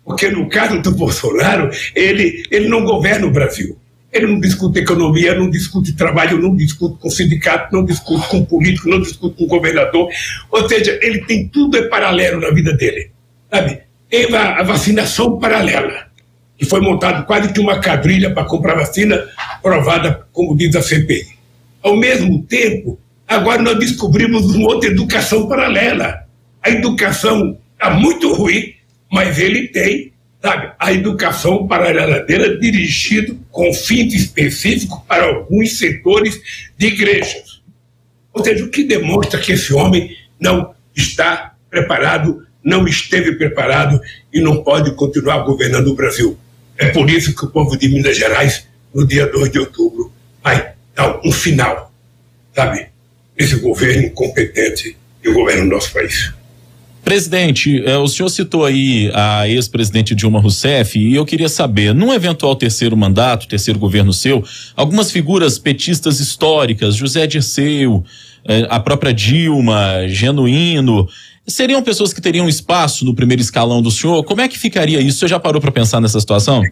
Porque 0.05 0.29
no 0.29 0.49
caso 0.49 0.81
do 0.81 0.93
Bolsonaro, 0.93 1.71
ele, 1.95 2.45
ele 2.51 2.69
não 2.69 2.85
governa 2.85 3.27
o 3.27 3.31
Brasil. 3.31 3.77
Ele 4.13 4.27
não 4.27 4.39
discute 4.39 4.81
economia, 4.81 5.35
não 5.35 5.49
discute 5.49 5.95
trabalho, 5.95 6.41
não 6.41 6.55
discute 6.55 6.99
com 7.01 7.09
sindicato, 7.09 7.75
não 7.75 7.85
discute 7.85 8.29
com 8.29 8.45
político, 8.45 8.89
não 8.89 9.01
discute 9.01 9.37
com 9.37 9.47
governador. 9.47 10.09
Ou 10.51 10.69
seja, 10.69 10.99
ele 11.03 11.25
tem 11.25 11.49
tudo 11.49 11.79
é 11.79 11.89
paralelo 11.89 12.41
na 12.41 12.51
vida 12.51 12.75
dele. 12.75 13.11
Sabe? 13.51 13.81
Teve 14.11 14.37
a, 14.37 14.63
vacinação 14.63 15.39
paralela, 15.39 16.09
que 16.59 16.67
foi 16.67 16.81
montado 16.83 17.25
quase 17.25 17.53
que 17.53 17.61
uma 17.61 17.81
quadrilha 17.81 18.35
para 18.35 18.45
comprar 18.45 18.75
vacina 18.75 19.27
provada, 19.63 20.27
como 20.33 20.55
diz 20.55 20.77
a 20.77 20.83
CPI. 20.83 21.29
Ao 21.83 21.97
mesmo 21.97 22.43
tempo, 22.43 23.01
agora 23.27 23.63
nós 23.63 23.79
descobrimos 23.79 24.55
uma 24.55 24.69
outra 24.69 24.91
educação 24.91 25.49
paralela. 25.49 26.27
A 26.63 26.69
educação 26.69 27.57
está 27.73 27.91
muito 27.91 28.35
ruim, 28.35 28.75
mas 29.11 29.39
ele 29.39 29.69
tem 29.69 30.13
sabe, 30.43 30.73
a 30.79 30.93
educação 30.93 31.67
paralela 31.67 32.21
dele 32.21 32.59
dirigido 32.59 33.39
com 33.53 33.73
fins 33.73 34.13
específicos 34.15 34.99
para 35.07 35.27
alguns 35.27 35.79
setores 35.79 36.41
de 36.77 36.87
igrejas. 36.87 37.63
Ou 38.33 38.43
seja, 38.43 38.65
o 38.65 38.71
que 38.71 38.83
demonstra 38.83 39.39
que 39.39 39.53
esse 39.53 39.73
homem 39.73 40.17
não 40.41 40.75
está 40.97 41.55
preparado, 41.71 42.45
não 42.65 42.89
esteve 42.89 43.37
preparado 43.37 44.01
e 44.33 44.41
não 44.41 44.65
pode 44.65 44.95
continuar 44.97 45.45
governando 45.45 45.89
o 45.89 45.95
Brasil. 45.95 46.37
É 46.77 46.89
por 46.89 47.09
isso 47.09 47.37
que 47.37 47.45
o 47.45 47.51
povo 47.51 47.77
de 47.77 47.89
Minas 47.89 48.17
Gerais, 48.17 48.67
no 48.93 49.07
dia 49.07 49.27
2 49.27 49.53
de 49.53 49.59
outubro, 49.61 50.13
vai 50.43 50.73
dar 50.95 51.21
um 51.25 51.31
final, 51.31 51.93
sabe, 52.55 52.89
esse 53.37 53.57
governo 53.57 54.07
incompetente 54.07 54.97
governa 55.31 55.63
o 55.63 55.67
nosso 55.67 55.93
país. 55.93 56.33
Presidente, 57.05 57.83
eh, 57.85 57.97
o 57.99 58.07
senhor 58.07 58.29
citou 58.29 58.65
aí 58.65 59.11
a 59.13 59.49
ex-presidente 59.49 60.15
Dilma 60.15 60.41
Rousseff 60.41 60.97
e 60.97 61.15
eu 61.15 61.27
queria 61.27 61.49
saber, 61.49 61.93
num 61.93 62.13
eventual 62.13 62.55
terceiro 62.55 62.97
mandato, 62.97 63.49
terceiro 63.49 63.79
governo 63.79 64.13
seu, 64.13 64.45
algumas 64.77 65.11
figuras 65.11 65.59
petistas 65.59 66.21
históricas, 66.21 66.95
José 66.95 67.27
Dirceu, 67.27 68.05
eh, 68.47 68.67
a 68.71 68.79
própria 68.79 69.13
Dilma, 69.13 70.07
Genuíno, 70.07 71.09
seriam 71.47 71.83
pessoas 71.83 72.13
que 72.13 72.21
teriam 72.21 72.49
espaço 72.49 73.05
no 73.05 73.15
primeiro 73.15 73.43
escalão 73.43 73.83
do 73.83 73.91
senhor? 73.91 74.23
Como 74.23 74.41
é 74.41 74.49
que 74.49 74.59
ficaria 74.59 75.01
isso? 75.01 75.19
Senhor 75.19 75.31
já 75.31 75.41
parou 75.41 75.61
para 75.61 75.73
pensar 75.73 76.01
nessa 76.01 76.21
situação? 76.21 76.63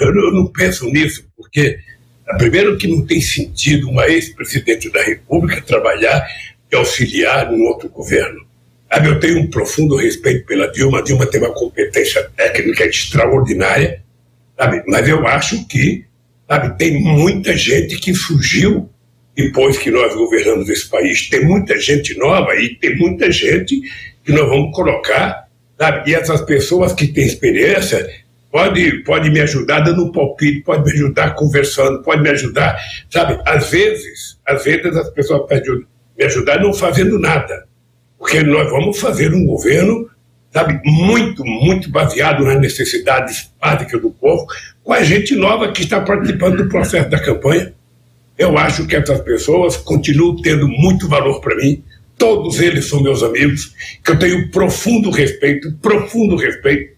Eu 0.00 0.14
não, 0.14 0.24
eu 0.24 0.32
não 0.32 0.46
penso 0.46 0.86
nisso, 0.86 1.24
porque 1.36 1.78
primeiro 2.38 2.78
que 2.78 2.88
não 2.88 3.04
tem 3.04 3.20
sentido 3.20 3.90
uma 3.90 4.06
ex-presidente 4.06 4.90
da 4.90 5.02
República 5.02 5.60
trabalhar 5.60 6.26
e 6.72 6.76
auxiliar 6.76 7.50
num 7.50 7.64
outro 7.66 7.90
governo. 7.90 8.47
Sabe, 8.90 9.08
eu 9.08 9.20
tenho 9.20 9.40
um 9.40 9.50
profundo 9.50 9.96
respeito 9.96 10.46
pela 10.46 10.70
Dilma. 10.72 11.00
A 11.00 11.02
Dilma 11.02 11.26
tem 11.26 11.40
uma 11.40 11.52
competência 11.52 12.22
técnica 12.34 12.86
extraordinária, 12.86 14.02
sabe? 14.56 14.82
Mas 14.86 15.06
eu 15.06 15.26
acho 15.26 15.66
que, 15.68 16.04
sabe, 16.48 16.76
tem 16.78 17.02
muita 17.02 17.54
gente 17.54 17.98
que 17.98 18.14
surgiu 18.14 18.88
depois 19.36 19.76
que 19.76 19.90
nós 19.90 20.14
governamos 20.14 20.68
esse 20.70 20.88
país. 20.88 21.28
Tem 21.28 21.44
muita 21.44 21.78
gente 21.78 22.16
nova 22.18 22.54
e 22.56 22.76
tem 22.76 22.96
muita 22.96 23.30
gente 23.30 23.78
que 24.24 24.32
nós 24.32 24.48
vamos 24.48 24.74
colocar, 24.74 25.46
sabe? 25.78 26.10
E 26.10 26.14
essas 26.14 26.40
pessoas 26.40 26.94
que 26.94 27.08
têm 27.08 27.26
experiência 27.26 28.08
pode, 28.50 29.04
pode 29.04 29.30
me 29.30 29.40
ajudar 29.40 29.80
dando 29.80 30.06
um 30.06 30.12
palpite, 30.12 30.62
pode 30.62 30.82
me 30.84 30.92
ajudar 30.92 31.34
conversando, 31.34 32.02
pode 32.02 32.22
me 32.22 32.30
ajudar, 32.30 32.80
sabe? 33.10 33.38
Às 33.44 33.70
vezes, 33.70 34.38
às 34.46 34.64
vezes 34.64 34.96
as 34.96 35.10
pessoas 35.10 35.46
podem 35.46 35.84
me 36.16 36.24
ajudar 36.24 36.58
não 36.62 36.72
fazendo 36.72 37.18
nada 37.18 37.67
porque 38.18 38.42
nós 38.42 38.68
vamos 38.70 38.98
fazer 38.98 39.32
um 39.32 39.46
governo, 39.46 40.10
sabe, 40.52 40.80
muito, 40.84 41.44
muito 41.44 41.90
baseado 41.90 42.44
nas 42.44 42.60
necessidades 42.60 43.50
básicas 43.60 44.00
do 44.02 44.10
povo, 44.10 44.46
com 44.82 44.92
a 44.92 45.02
gente 45.04 45.36
nova 45.36 45.70
que 45.72 45.82
está 45.82 46.00
participando 46.00 46.56
do 46.56 46.68
processo 46.68 47.08
da 47.08 47.20
campanha. 47.20 47.72
Eu 48.36 48.56
acho 48.58 48.86
que 48.86 48.96
essas 48.96 49.20
pessoas 49.20 49.76
continuam 49.76 50.40
tendo 50.42 50.66
muito 50.68 51.08
valor 51.08 51.40
para 51.40 51.56
mim. 51.56 51.82
Todos 52.16 52.60
eles 52.60 52.88
são 52.88 53.02
meus 53.02 53.22
amigos, 53.22 53.72
que 54.04 54.10
eu 54.10 54.18
tenho 54.18 54.50
profundo 54.50 55.10
respeito, 55.10 55.72
profundo 55.80 56.36
respeito, 56.36 56.94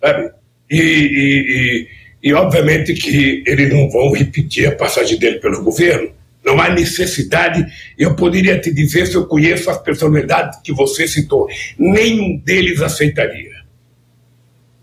sabe? 0.00 0.30
E, 0.68 0.80
e, 0.80 1.86
e, 2.24 2.28
e 2.30 2.34
obviamente 2.34 2.94
que 2.94 3.44
eles 3.46 3.72
não 3.72 3.88
vão 3.88 4.12
repetir 4.12 4.66
a 4.66 4.74
passagem 4.74 5.18
dele 5.18 5.38
pelo 5.38 5.62
governo 5.62 6.10
não 6.44 6.60
há 6.60 6.68
necessidade. 6.68 7.64
Eu 7.98 8.14
poderia 8.14 8.60
te 8.60 8.72
dizer 8.72 9.06
se 9.06 9.14
eu 9.14 9.26
conheço 9.26 9.70
as 9.70 9.78
personalidades 9.82 10.60
que 10.62 10.72
você 10.72 11.08
citou. 11.08 11.48
Nenhum 11.78 12.36
deles 12.38 12.82
aceitaria. 12.82 13.54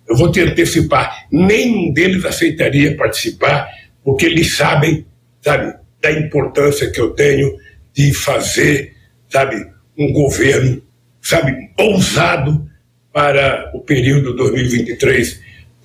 Eu 0.10 0.17
vou 0.17 0.32
te 0.32 0.41
antecipar. 0.41 1.28
Nenhum 1.32 1.93
deles 1.93 2.26
aceitaria 2.26 2.97
participar, 2.97 3.69
porque 4.04 4.26
eles 4.26 4.56
sabem, 4.56 5.06
sabe, 5.41 5.74
da 6.02 6.12
importância 6.12 6.89
que 6.89 7.00
eu 7.00 7.12
tenho 7.12 7.56
de 7.93 8.12
fazer, 8.13 8.93
sabe, 9.30 9.63
um 9.97 10.12
governo, 10.12 10.82
sabe, 11.21 11.69
ousado 11.78 12.67
para 13.13 13.71
o 13.74 13.82
período 13.82 14.36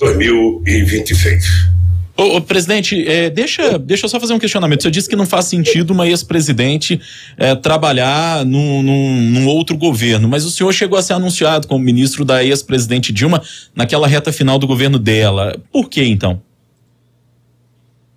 2023-2026. 0.00 1.75
Ô, 2.18 2.36
ô, 2.36 2.40
presidente, 2.40 3.06
é, 3.06 3.28
deixa, 3.28 3.78
deixa 3.78 4.06
eu 4.06 4.08
só 4.08 4.18
fazer 4.18 4.32
um 4.32 4.38
questionamento. 4.38 4.82
Você 4.82 4.90
disse 4.90 5.08
que 5.08 5.14
não 5.14 5.26
faz 5.26 5.44
sentido 5.44 5.90
uma 5.90 6.08
ex-presidente 6.08 6.98
é, 7.36 7.54
trabalhar 7.54 8.42
num, 8.46 8.82
num, 8.82 9.20
num, 9.20 9.46
outro 9.46 9.76
governo, 9.76 10.26
mas 10.26 10.46
o 10.46 10.50
senhor 10.50 10.72
chegou 10.72 10.98
a 10.98 11.02
ser 11.02 11.12
anunciado 11.12 11.68
como 11.68 11.84
ministro 11.84 12.24
da 12.24 12.42
ex-presidente 12.42 13.12
Dilma 13.12 13.42
naquela 13.74 14.08
reta 14.08 14.32
final 14.32 14.58
do 14.58 14.66
governo 14.66 14.98
dela. 14.98 15.60
Por 15.70 15.90
que 15.90 16.02
então? 16.04 16.40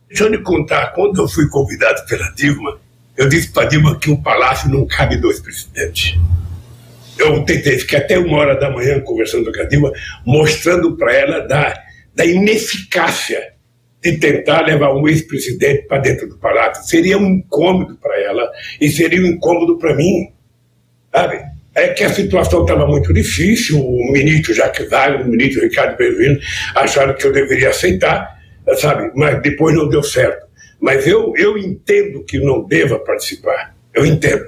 Deixa 0.07 0.23
eu 0.23 0.29
lhe 0.29 0.39
contar, 0.39 0.93
quando 0.93 1.21
eu 1.21 1.27
fui 1.27 1.49
convidado 1.49 2.05
pela 2.07 2.31
Dilma, 2.31 2.79
eu 3.17 3.27
disse 3.27 3.49
para 3.49 3.67
Dilma 3.67 3.99
que 3.99 4.09
um 4.09 4.15
palácio 4.15 4.69
não 4.69 4.87
cabe 4.87 5.17
dois 5.17 5.41
presidentes. 5.41 6.17
Eu 7.17 7.43
tentei, 7.43 7.77
fiquei 7.77 7.99
até 7.99 8.17
uma 8.17 8.37
hora 8.37 8.57
da 8.57 8.69
manhã 8.69 9.01
conversando 9.01 9.51
com 9.51 9.59
a 9.59 9.65
Dilma, 9.65 9.91
mostrando 10.25 10.95
para 10.95 11.13
ela 11.13 11.39
da, 11.45 11.77
da 12.15 12.25
ineficácia 12.25 13.58
de 14.01 14.17
tentar 14.17 14.61
levar 14.61 14.93
um 14.93 15.07
ex-presidente 15.07 15.87
para 15.87 15.99
dentro 15.99 16.27
do 16.27 16.37
palácio. 16.37 16.83
Seria 16.85 17.17
um 17.17 17.25
incômodo 17.25 17.95
para 17.95 18.19
ela 18.21 18.49
e 18.79 18.89
seria 18.89 19.21
um 19.21 19.25
incômodo 19.25 19.77
para 19.77 19.95
mim. 19.95 20.31
Sabe? 21.13 21.41
É 21.75 21.89
que 21.89 22.03
a 22.03 22.09
situação 22.09 22.61
estava 22.61 22.87
muito 22.87 23.13
difícil, 23.13 23.79
o 23.79 24.11
ministro 24.11 24.53
Jacques 24.53 24.89
Wagner, 24.89 25.25
o 25.25 25.29
ministro 25.29 25.61
Ricardo 25.61 25.97
Bezuino 25.97 26.39
acharam 26.75 27.13
que 27.13 27.25
eu 27.25 27.31
deveria 27.31 27.69
aceitar, 27.69 28.37
sabe? 28.77 29.11
Mas 29.15 29.41
depois 29.41 29.75
não 29.75 29.87
deu 29.87 30.03
certo. 30.03 30.47
Mas 30.79 31.05
eu, 31.05 31.33
eu 31.35 31.57
entendo 31.57 32.23
que 32.23 32.39
não 32.39 32.65
deva 32.65 32.97
participar. 32.99 33.75
Eu 33.93 34.05
entendo. 34.05 34.45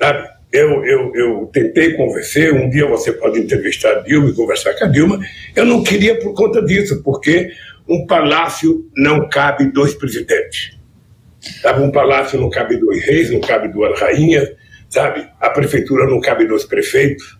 Sabe? 0.00 0.28
Eu, 0.52 0.84
eu, 0.84 1.12
eu 1.14 1.50
tentei 1.52 1.92
convencer, 1.92 2.54
um 2.54 2.70
dia 2.70 2.86
você 2.86 3.12
pode 3.12 3.38
entrevistar 3.38 3.98
a 3.98 4.00
Dilma 4.00 4.30
e 4.30 4.34
conversar 4.34 4.74
com 4.74 4.84
a 4.84 4.88
Dilma. 4.88 5.20
Eu 5.54 5.66
não 5.66 5.82
queria 5.82 6.18
por 6.18 6.32
conta 6.32 6.62
disso, 6.62 7.02
porque 7.02 7.50
um 7.88 8.06
palácio 8.06 8.88
não 8.96 9.28
cabe 9.28 9.72
dois 9.72 9.94
presidentes. 9.94 10.76
Sabe, 11.62 11.82
um 11.82 11.90
palácio 11.90 12.40
não 12.40 12.50
cabe 12.50 12.76
dois 12.76 13.04
reis, 13.04 13.30
não 13.30 13.40
cabe 13.40 13.68
duas 13.68 13.98
rainhas, 13.98 14.50
sabe? 14.88 15.26
A 15.40 15.50
prefeitura 15.50 16.06
não 16.06 16.20
cabe 16.20 16.46
dois 16.46 16.64
prefeitos. 16.64 17.38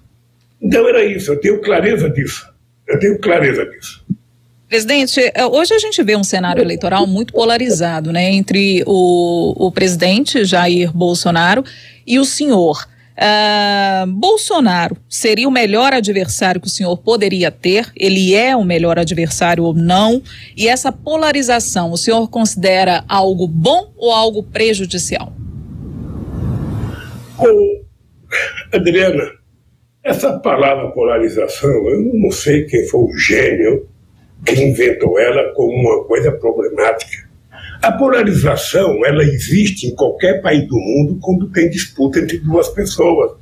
Então 0.60 0.88
era 0.88 1.04
isso, 1.04 1.32
eu 1.32 1.40
tenho 1.40 1.60
clareza 1.60 2.08
disso. 2.08 2.48
Eu 2.86 2.98
tenho 2.98 3.18
clareza 3.18 3.66
disso. 3.66 4.04
Presidente, 4.68 5.20
é, 5.34 5.46
hoje 5.46 5.74
a 5.74 5.78
gente 5.78 6.02
vê 6.02 6.14
um 6.14 6.24
cenário 6.24 6.62
eleitoral 6.62 7.06
muito 7.06 7.32
polarizado, 7.32 8.12
né, 8.12 8.30
entre 8.30 8.82
o, 8.86 9.66
o 9.66 9.72
presidente 9.72 10.44
Jair 10.44 10.92
Bolsonaro 10.92 11.64
e 12.06 12.18
o 12.18 12.24
senhor. 12.24 12.86
Uh, 13.18 14.06
Bolsonaro 14.06 14.96
seria 15.08 15.48
o 15.48 15.50
melhor 15.50 15.92
adversário 15.92 16.60
que 16.60 16.68
o 16.68 16.70
senhor 16.70 16.96
poderia 16.98 17.50
ter? 17.50 17.90
Ele 17.96 18.32
é 18.32 18.54
o 18.54 18.64
melhor 18.64 18.96
adversário 18.96 19.64
ou 19.64 19.74
não? 19.74 20.22
E 20.56 20.68
essa 20.68 20.92
polarização, 20.92 21.90
o 21.90 21.96
senhor 21.96 22.28
considera 22.30 23.04
algo 23.08 23.48
bom 23.48 23.92
ou 23.96 24.12
algo 24.12 24.44
prejudicial? 24.44 25.32
Adriana, 28.72 29.32
essa 30.04 30.38
palavra 30.38 30.92
polarização, 30.92 31.88
eu 31.88 32.12
não 32.14 32.30
sei 32.30 32.66
quem 32.66 32.86
foi 32.86 33.00
o 33.00 33.16
gênio 33.16 33.88
que 34.46 34.54
inventou 34.54 35.18
ela 35.18 35.52
como 35.54 35.72
uma 35.72 36.04
coisa 36.04 36.30
problemática. 36.30 37.27
A 37.80 37.92
polarização, 37.92 39.06
ela 39.06 39.22
existe 39.22 39.86
em 39.86 39.94
qualquer 39.94 40.42
país 40.42 40.66
do 40.66 40.76
mundo 40.76 41.18
quando 41.20 41.50
tem 41.50 41.70
disputa 41.70 42.18
entre 42.18 42.38
duas 42.38 42.68
pessoas. 42.68 43.32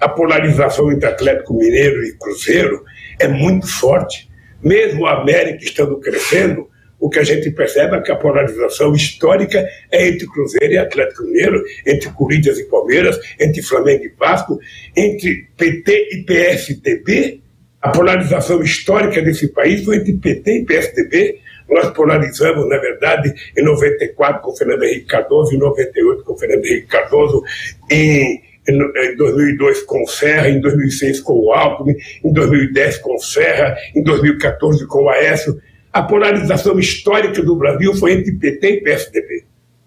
A 0.00 0.08
polarização 0.08 0.90
entre 0.90 1.06
Atlético 1.06 1.54
Mineiro 1.54 2.02
e 2.02 2.16
Cruzeiro 2.16 2.84
é 3.20 3.28
muito 3.28 3.66
forte. 3.66 4.30
Mesmo 4.62 5.04
a 5.04 5.20
América 5.20 5.62
estando 5.62 6.00
crescendo, 6.00 6.68
o 6.98 7.10
que 7.10 7.18
a 7.18 7.24
gente 7.24 7.50
percebe 7.50 7.96
é 7.96 8.00
que 8.00 8.10
a 8.10 8.16
polarização 8.16 8.94
histórica 8.94 9.62
é 9.92 10.08
entre 10.08 10.26
Cruzeiro 10.26 10.72
e 10.72 10.78
Atlético 10.78 11.24
Mineiro, 11.24 11.62
entre 11.86 12.10
Corinthians 12.10 12.58
e 12.58 12.64
Palmeiras, 12.64 13.18
entre 13.38 13.62
Flamengo 13.62 14.04
e 14.04 14.14
Vasco, 14.18 14.58
entre 14.96 15.48
PT 15.56 16.08
e 16.12 16.24
PSDB. 16.24 17.42
A 17.82 17.90
polarização 17.90 18.62
histórica 18.62 19.20
desse 19.20 19.48
país 19.48 19.84
foi 19.84 19.98
entre 19.98 20.14
PT 20.14 20.60
e 20.60 20.64
PSDB, 20.64 21.40
nós 21.68 21.90
polarizamos, 21.90 22.68
na 22.68 22.78
verdade, 22.78 23.32
em 23.56 23.62
94 23.62 24.40
com 24.42 24.54
Fernando 24.54 24.84
Henrique 24.84 25.06
Cardoso, 25.06 25.54
em 25.54 25.58
98 25.58 26.24
com 26.24 26.36
Fernando 26.36 26.64
Henrique 26.64 26.86
Cardoso, 26.86 27.42
em, 27.90 28.42
em 28.68 29.16
2002 29.16 29.82
com 29.82 30.02
o 30.02 30.06
Serra, 30.06 30.48
em 30.48 30.60
2006 30.60 31.20
com 31.20 31.34
o 31.34 31.52
Alckmin, 31.52 31.96
em 32.24 32.32
2010 32.32 32.98
com 32.98 33.14
o 33.14 33.20
Serra, 33.20 33.76
em 33.94 34.02
2014 34.02 34.86
com 34.86 35.04
o 35.04 35.08
Aécio. 35.08 35.60
A 35.92 36.02
polarização 36.02 36.78
histórica 36.78 37.42
do 37.42 37.56
Brasil 37.56 37.94
foi 37.94 38.12
entre 38.12 38.32
PT 38.32 38.68
e 38.68 38.80
PSDB. 38.82 39.44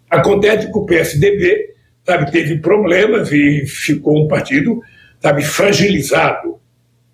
Acontece 0.09 0.71
que 0.71 0.77
o 0.77 0.85
PSDB 0.85 1.75
sabe, 2.03 2.31
teve 2.31 2.57
problemas 2.57 3.31
e 3.31 3.65
ficou 3.67 4.25
um 4.25 4.27
partido 4.27 4.81
sabe, 5.21 5.43
fragilizado, 5.43 6.59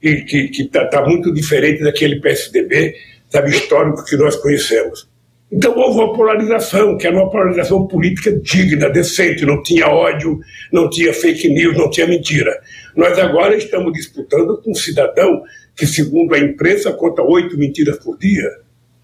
e 0.01 0.21
que 0.21 0.49
está 0.61 0.85
tá 0.85 1.03
muito 1.03 1.33
diferente 1.33 1.83
daquele 1.83 2.19
PSDB 2.21 2.95
sabe, 3.35 3.51
histórico 3.51 4.03
que 4.05 4.15
nós 4.15 4.35
conhecemos. 4.37 5.09
Então 5.51 5.77
houve 5.77 5.99
uma 5.99 6.13
polarização, 6.13 6.97
que 6.97 7.05
era 7.05 7.15
uma 7.15 7.29
polarização 7.29 7.87
política 7.87 8.31
digna, 8.31 8.89
decente, 8.89 9.45
não 9.45 9.61
tinha 9.61 9.87
ódio, 9.87 10.39
não 10.71 10.89
tinha 10.89 11.13
fake 11.13 11.49
news, 11.49 11.77
não 11.77 11.89
tinha 11.89 12.07
mentira. 12.07 12.59
Nós 12.95 13.17
agora 13.19 13.55
estamos 13.55 13.93
disputando 13.93 14.61
com 14.61 14.71
um 14.71 14.75
cidadão 14.75 15.43
que, 15.75 15.85
segundo 15.85 16.33
a 16.33 16.39
imprensa, 16.39 16.91
conta 16.93 17.21
oito 17.21 17.57
mentiras 17.57 17.97
por 17.99 18.17
dia. 18.17 18.49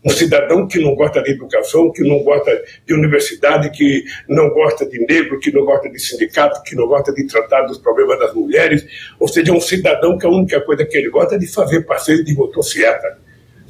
Um 0.03 0.09
cidadão 0.09 0.67
que 0.67 0.79
não 0.79 0.95
gosta 0.95 1.21
de 1.21 1.31
educação, 1.31 1.91
que 1.91 2.01
não 2.01 2.23
gosta 2.23 2.59
de 2.87 2.93
universidade, 2.93 3.69
que 3.69 4.03
não 4.27 4.49
gosta 4.49 4.83
de 4.85 4.97
negro, 5.05 5.39
que 5.39 5.51
não 5.51 5.63
gosta 5.63 5.89
de 5.91 5.99
sindicato, 5.99 6.63
que 6.63 6.75
não 6.75 6.87
gosta 6.87 7.13
de 7.13 7.27
tratar 7.27 7.63
dos 7.63 7.77
problemas 7.77 8.17
das 8.17 8.33
mulheres. 8.33 8.83
Ou 9.19 9.27
seja, 9.27 9.53
um 9.53 9.61
cidadão 9.61 10.17
que 10.17 10.25
a 10.25 10.29
única 10.29 10.59
coisa 10.61 10.83
que 10.85 10.97
ele 10.97 11.09
gosta 11.09 11.35
é 11.35 11.37
de 11.37 11.45
fazer 11.45 11.81
passeio 11.81 12.23
de 12.23 12.33
motocicleta 12.33 13.19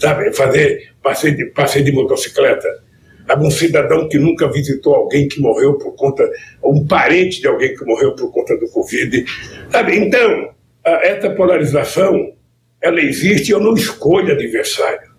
sabe, 0.01 0.33
fazer 0.33 0.91
passeio 1.01 1.35
de, 1.35 1.45
passeio 1.45 1.85
de 1.85 1.91
motocicleta. 1.91 2.67
Um 3.39 3.51
cidadão 3.51 4.09
que 4.09 4.17
nunca 4.17 4.51
visitou 4.51 4.93
alguém 4.93 5.27
que 5.27 5.39
morreu 5.39 5.75
por 5.75 5.95
conta, 5.95 6.27
um 6.65 6.85
parente 6.85 7.39
de 7.39 7.47
alguém 7.47 7.73
que 7.73 7.85
morreu 7.85 8.13
por 8.13 8.29
conta 8.31 8.57
do 8.57 8.67
Covid. 8.69 9.23
Sabe? 9.69 9.95
Então, 9.95 10.49
essa 10.83 11.29
polarização, 11.29 12.33
ela 12.81 12.99
existe, 12.99 13.51
eu 13.51 13.59
não 13.59 13.73
escolho 13.73 14.33
adversário. 14.33 15.11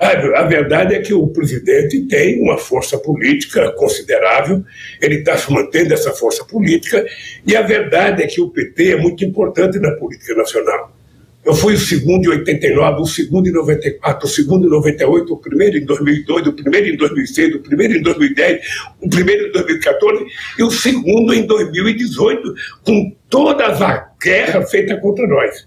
A 0.00 0.44
verdade 0.44 0.94
é 0.94 1.00
que 1.00 1.12
o 1.12 1.28
presidente 1.28 2.00
tem 2.06 2.40
uma 2.40 2.56
força 2.56 2.98
política 2.98 3.72
considerável, 3.72 4.64
ele 5.00 5.16
está 5.16 5.36
mantendo 5.50 5.92
essa 5.92 6.12
força 6.12 6.44
política, 6.44 7.04
e 7.46 7.54
a 7.54 7.62
verdade 7.62 8.22
é 8.22 8.26
que 8.26 8.40
o 8.40 8.48
PT 8.48 8.92
é 8.92 8.96
muito 8.96 9.24
importante 9.24 9.78
na 9.78 9.92
política 9.92 10.34
nacional. 10.34 10.97
Eu 11.44 11.54
fui 11.54 11.74
o 11.74 11.78
segundo 11.78 12.24
em 12.26 12.28
89, 12.38 13.00
o 13.00 13.06
segundo 13.06 13.48
em 13.48 13.52
94, 13.52 14.26
o 14.26 14.30
segundo 14.30 14.66
em 14.66 14.70
98, 14.70 15.32
o 15.32 15.36
primeiro 15.36 15.78
em 15.78 15.84
2002, 15.84 16.46
o 16.46 16.52
primeiro 16.52 16.88
em 16.88 16.96
2006, 16.96 17.54
o 17.54 17.58
primeiro 17.60 17.96
em 17.96 18.02
2010, 18.02 18.60
o 19.00 19.08
primeiro 19.08 19.46
em 19.46 19.52
2014 19.52 20.26
e 20.58 20.62
o 20.62 20.70
segundo 20.70 21.32
em 21.32 21.46
2018, 21.46 22.54
com 22.84 23.16
toda 23.30 23.66
a 23.66 24.10
guerra 24.22 24.66
feita 24.66 24.96
contra 24.98 25.26
nós. 25.26 25.66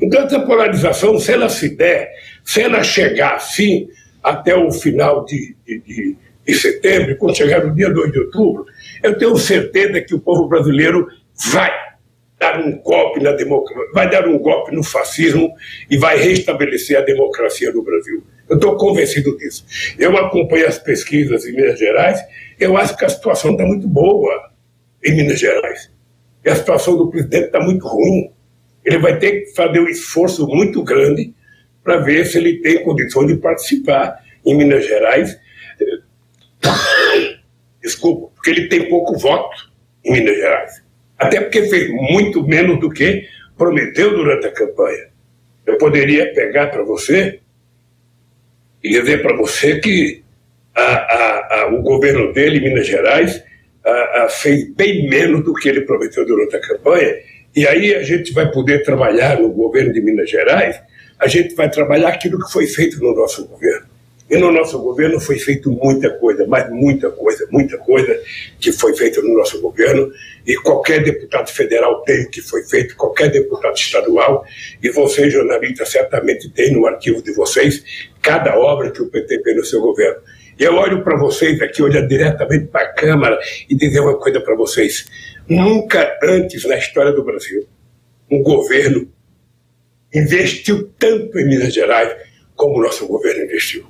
Então, 0.00 0.22
essa 0.22 0.40
polarização, 0.40 1.18
se 1.18 1.32
ela 1.32 1.48
se 1.48 1.76
der, 1.76 2.10
se 2.42 2.62
ela 2.62 2.82
chegar 2.82 3.34
assim, 3.34 3.88
até 4.22 4.56
o 4.56 4.70
final 4.70 5.24
de, 5.24 5.54
de, 5.66 5.80
de, 5.80 6.16
de 6.46 6.54
setembro, 6.54 7.16
quando 7.16 7.36
chegar 7.36 7.64
no 7.64 7.74
dia 7.74 7.90
2 7.90 8.12
de 8.12 8.18
outubro, 8.20 8.64
eu 9.02 9.18
tenho 9.18 9.36
certeza 9.36 10.00
que 10.00 10.14
o 10.14 10.20
povo 10.20 10.48
brasileiro 10.48 11.06
vai 11.52 11.70
dar 12.40 12.58
um 12.58 12.78
golpe 12.78 13.22
na 13.22 13.32
democracia, 13.32 13.92
vai 13.92 14.10
dar 14.10 14.26
um 14.26 14.38
golpe 14.38 14.74
no 14.74 14.82
fascismo 14.82 15.52
e 15.90 15.98
vai 15.98 16.16
restabelecer 16.16 16.96
a 16.96 17.02
democracia 17.02 17.70
no 17.70 17.84
Brasil. 17.84 18.24
Eu 18.48 18.56
estou 18.56 18.76
convencido 18.78 19.36
disso. 19.36 19.66
Eu 19.98 20.16
acompanho 20.16 20.66
as 20.66 20.78
pesquisas 20.78 21.44
em 21.44 21.52
Minas 21.52 21.78
Gerais, 21.78 22.18
eu 22.58 22.78
acho 22.78 22.96
que 22.96 23.04
a 23.04 23.10
situação 23.10 23.52
está 23.52 23.64
muito 23.64 23.86
boa 23.86 24.50
em 25.04 25.14
Minas 25.14 25.38
Gerais. 25.38 25.92
E 26.42 26.48
a 26.48 26.56
situação 26.56 26.96
do 26.96 27.10
presidente 27.10 27.46
está 27.46 27.60
muito 27.60 27.86
ruim. 27.86 28.32
Ele 28.82 28.98
vai 28.98 29.18
ter 29.18 29.42
que 29.42 29.54
fazer 29.54 29.78
um 29.78 29.88
esforço 29.88 30.46
muito 30.46 30.82
grande 30.82 31.34
para 31.84 31.98
ver 31.98 32.24
se 32.24 32.38
ele 32.38 32.62
tem 32.62 32.82
condições 32.82 33.26
de 33.26 33.36
participar 33.36 34.16
em 34.46 34.56
Minas 34.56 34.86
Gerais. 34.86 35.38
Desculpa, 37.82 38.32
porque 38.34 38.50
ele 38.50 38.68
tem 38.68 38.88
pouco 38.88 39.18
voto 39.18 39.70
em 40.02 40.12
Minas 40.12 40.36
Gerais. 40.36 40.89
Até 41.20 41.40
porque 41.40 41.68
fez 41.68 41.90
muito 41.90 42.42
menos 42.46 42.80
do 42.80 42.90
que 42.90 43.24
prometeu 43.56 44.10
durante 44.10 44.46
a 44.46 44.52
campanha. 44.52 45.08
Eu 45.66 45.76
poderia 45.76 46.32
pegar 46.32 46.68
para 46.68 46.82
você 46.82 47.40
e 48.82 48.88
dizer 48.88 49.20
para 49.20 49.36
você 49.36 49.78
que 49.78 50.24
a, 50.74 50.82
a, 50.82 51.60
a, 51.60 51.74
o 51.74 51.82
governo 51.82 52.32
dele, 52.32 52.60
Minas 52.60 52.86
Gerais, 52.86 53.44
fez 54.30 54.72
bem 54.74 55.08
menos 55.08 55.44
do 55.44 55.52
que 55.54 55.68
ele 55.68 55.82
prometeu 55.82 56.24
durante 56.26 56.56
a 56.56 56.60
campanha. 56.60 57.14
E 57.54 57.66
aí 57.66 57.94
a 57.94 58.02
gente 58.02 58.32
vai 58.32 58.50
poder 58.50 58.82
trabalhar 58.82 59.38
no 59.38 59.50
governo 59.50 59.92
de 59.92 60.00
Minas 60.00 60.30
Gerais, 60.30 60.80
a 61.18 61.26
gente 61.26 61.54
vai 61.54 61.68
trabalhar 61.68 62.08
aquilo 62.08 62.38
que 62.42 62.50
foi 62.52 62.66
feito 62.66 62.98
no 62.98 63.14
nosso 63.14 63.46
governo. 63.46 63.89
E 64.30 64.36
no 64.38 64.52
nosso 64.52 64.78
governo 64.78 65.18
foi 65.18 65.38
feito 65.40 65.72
muita 65.72 66.08
coisa, 66.10 66.46
mas 66.46 66.70
muita 66.70 67.10
coisa, 67.10 67.48
muita 67.50 67.76
coisa 67.78 68.16
que 68.60 68.70
foi 68.70 68.94
feita 68.96 69.20
no 69.20 69.34
nosso 69.36 69.60
governo. 69.60 70.12
E 70.46 70.54
qualquer 70.56 71.02
deputado 71.02 71.48
federal 71.48 72.02
tem 72.04 72.30
que 72.30 72.40
foi 72.40 72.62
feito, 72.62 72.94
qualquer 72.94 73.28
deputado 73.30 73.74
estadual. 73.74 74.44
E 74.80 74.88
vocês, 74.90 75.32
jornalistas, 75.32 75.88
certamente 75.88 76.48
têm 76.50 76.72
no 76.72 76.86
arquivo 76.86 77.20
de 77.20 77.32
vocês 77.32 77.82
cada 78.22 78.56
obra 78.56 78.92
que 78.92 79.02
o 79.02 79.10
PT 79.10 79.42
fez 79.42 79.56
no 79.56 79.64
seu 79.64 79.80
governo. 79.80 80.20
E 80.56 80.62
eu 80.62 80.74
olho 80.74 81.02
para 81.02 81.18
vocês 81.18 81.60
aqui, 81.60 81.82
olhar 81.82 82.06
diretamente 82.06 82.66
para 82.66 82.82
a 82.82 82.92
Câmara 82.92 83.38
e 83.68 83.74
dizer 83.74 83.98
uma 83.98 84.16
coisa 84.16 84.40
para 84.40 84.54
vocês. 84.54 85.06
Nunca 85.48 86.18
antes 86.22 86.64
na 86.66 86.76
história 86.76 87.12
do 87.12 87.24
Brasil 87.24 87.66
um 88.30 88.44
governo 88.44 89.10
investiu 90.14 90.88
tanto 90.96 91.36
em 91.36 91.48
Minas 91.48 91.74
Gerais 91.74 92.14
como 92.54 92.78
o 92.78 92.82
nosso 92.82 93.08
governo 93.08 93.42
investiu. 93.42 93.89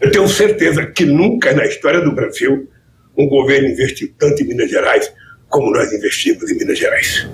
Eu 0.00 0.10
tenho 0.10 0.26
certeza 0.26 0.86
que 0.86 1.04
nunca 1.04 1.52
na 1.52 1.66
história 1.66 2.00
do 2.00 2.14
Brasil 2.14 2.66
um 3.16 3.28
governo 3.28 3.68
investiu 3.68 4.10
tanto 4.18 4.42
em 4.42 4.46
Minas 4.46 4.70
Gerais 4.70 5.12
como 5.46 5.70
nós 5.70 5.92
investimos 5.92 6.50
em 6.50 6.56
Minas 6.56 6.78
Gerais. 6.78 7.28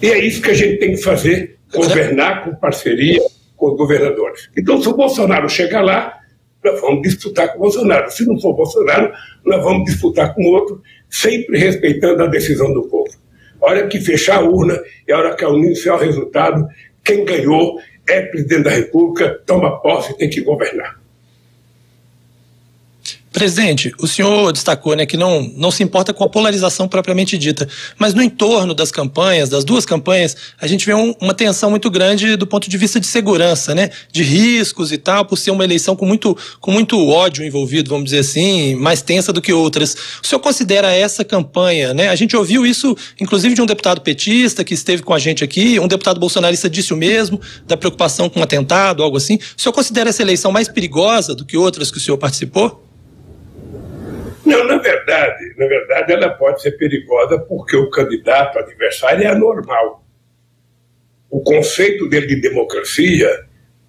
E 0.00 0.10
é 0.10 0.18
isso 0.18 0.42
que 0.42 0.50
a 0.50 0.54
gente 0.54 0.78
tem 0.78 0.92
que 0.92 1.02
fazer, 1.02 1.58
governar 1.72 2.44
com 2.44 2.56
parceria 2.56 3.20
com 3.56 3.70
os 3.70 3.76
governadores. 3.76 4.50
Então, 4.56 4.82
se 4.82 4.88
o 4.88 4.96
Bolsonaro 4.96 5.48
chegar 5.48 5.80
lá, 5.80 6.18
nós 6.64 6.80
vamos 6.80 7.02
disputar 7.02 7.52
com 7.52 7.58
o 7.58 7.60
Bolsonaro. 7.60 8.10
Se 8.10 8.26
não 8.26 8.40
for 8.40 8.52
Bolsonaro, 8.54 9.12
nós 9.44 9.62
vamos 9.62 9.84
disputar 9.84 10.34
com 10.34 10.42
outro, 10.46 10.82
sempre 11.08 11.56
respeitando 11.56 12.24
a 12.24 12.26
decisão 12.26 12.72
do 12.72 12.82
povo. 12.88 13.12
A 13.60 13.66
hora 13.66 13.86
que 13.86 14.00
fechar 14.00 14.38
a 14.38 14.44
urna 14.44 14.76
e 15.06 15.12
a 15.12 15.18
hora 15.18 15.36
que 15.36 15.44
anunciar 15.44 15.94
o 15.94 16.00
resultado, 16.00 16.66
quem 17.04 17.24
ganhou 17.24 17.78
é 18.08 18.22
presidente 18.22 18.64
da 18.64 18.70
República, 18.70 19.40
toma 19.46 19.80
posse 19.80 20.12
e 20.12 20.16
tem 20.16 20.28
que 20.28 20.40
governar. 20.40 21.01
Presidente, 23.32 23.92
o 23.98 24.06
senhor 24.06 24.52
destacou 24.52 24.94
né, 24.94 25.06
que 25.06 25.16
não, 25.16 25.50
não 25.56 25.70
se 25.70 25.82
importa 25.82 26.12
com 26.12 26.22
a 26.22 26.28
polarização 26.28 26.86
propriamente 26.86 27.38
dita, 27.38 27.66
mas 27.98 28.12
no 28.12 28.22
entorno 28.22 28.74
das 28.74 28.90
campanhas, 28.90 29.48
das 29.48 29.64
duas 29.64 29.86
campanhas, 29.86 30.36
a 30.60 30.66
gente 30.66 30.84
vê 30.84 30.92
um, 30.92 31.14
uma 31.18 31.32
tensão 31.32 31.70
muito 31.70 31.90
grande 31.90 32.36
do 32.36 32.46
ponto 32.46 32.68
de 32.68 32.76
vista 32.76 33.00
de 33.00 33.06
segurança, 33.06 33.74
né, 33.74 33.88
de 34.12 34.22
riscos 34.22 34.92
e 34.92 34.98
tal, 34.98 35.24
por 35.24 35.38
ser 35.38 35.50
uma 35.50 35.64
eleição 35.64 35.96
com 35.96 36.04
muito, 36.04 36.36
com 36.60 36.70
muito 36.70 37.08
ódio 37.08 37.42
envolvido, 37.42 37.88
vamos 37.88 38.04
dizer 38.04 38.18
assim, 38.18 38.74
mais 38.74 39.00
tensa 39.00 39.32
do 39.32 39.40
que 39.40 39.52
outras. 39.52 39.96
O 40.22 40.26
senhor 40.26 40.40
considera 40.40 40.92
essa 40.92 41.24
campanha, 41.24 41.94
né? 41.94 42.10
A 42.10 42.14
gente 42.14 42.36
ouviu 42.36 42.66
isso, 42.66 42.94
inclusive, 43.18 43.54
de 43.54 43.62
um 43.62 43.66
deputado 43.66 44.02
petista 44.02 44.62
que 44.62 44.74
esteve 44.74 45.02
com 45.02 45.14
a 45.14 45.18
gente 45.18 45.42
aqui, 45.42 45.80
um 45.80 45.88
deputado 45.88 46.20
bolsonarista 46.20 46.68
disse 46.68 46.92
o 46.92 46.96
mesmo, 46.98 47.40
da 47.66 47.78
preocupação 47.78 48.28
com 48.28 48.40
um 48.40 48.42
atentado, 48.42 49.02
algo 49.02 49.16
assim. 49.16 49.38
O 49.56 49.60
senhor 49.60 49.72
considera 49.72 50.10
essa 50.10 50.20
eleição 50.20 50.52
mais 50.52 50.68
perigosa 50.68 51.34
do 51.34 51.46
que 51.46 51.56
outras 51.56 51.90
que 51.90 51.96
o 51.96 52.00
senhor 52.00 52.18
participou? 52.18 52.91
Não, 54.44 54.64
na 54.66 54.78
verdade, 54.78 55.54
na 55.56 55.66
verdade 55.66 56.12
ela 56.12 56.30
pode 56.30 56.62
ser 56.62 56.72
perigosa 56.72 57.38
porque 57.38 57.76
o 57.76 57.90
candidato 57.90 58.58
adversário 58.58 59.24
é 59.24 59.28
anormal. 59.28 60.04
O 61.30 61.40
conceito 61.40 62.08
dele 62.08 62.26
de 62.26 62.40
democracia 62.40 63.46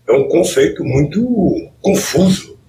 é 0.07 0.13
um 0.13 0.27
conceito 0.27 0.83
muito 0.83 1.71
confuso. 1.81 2.59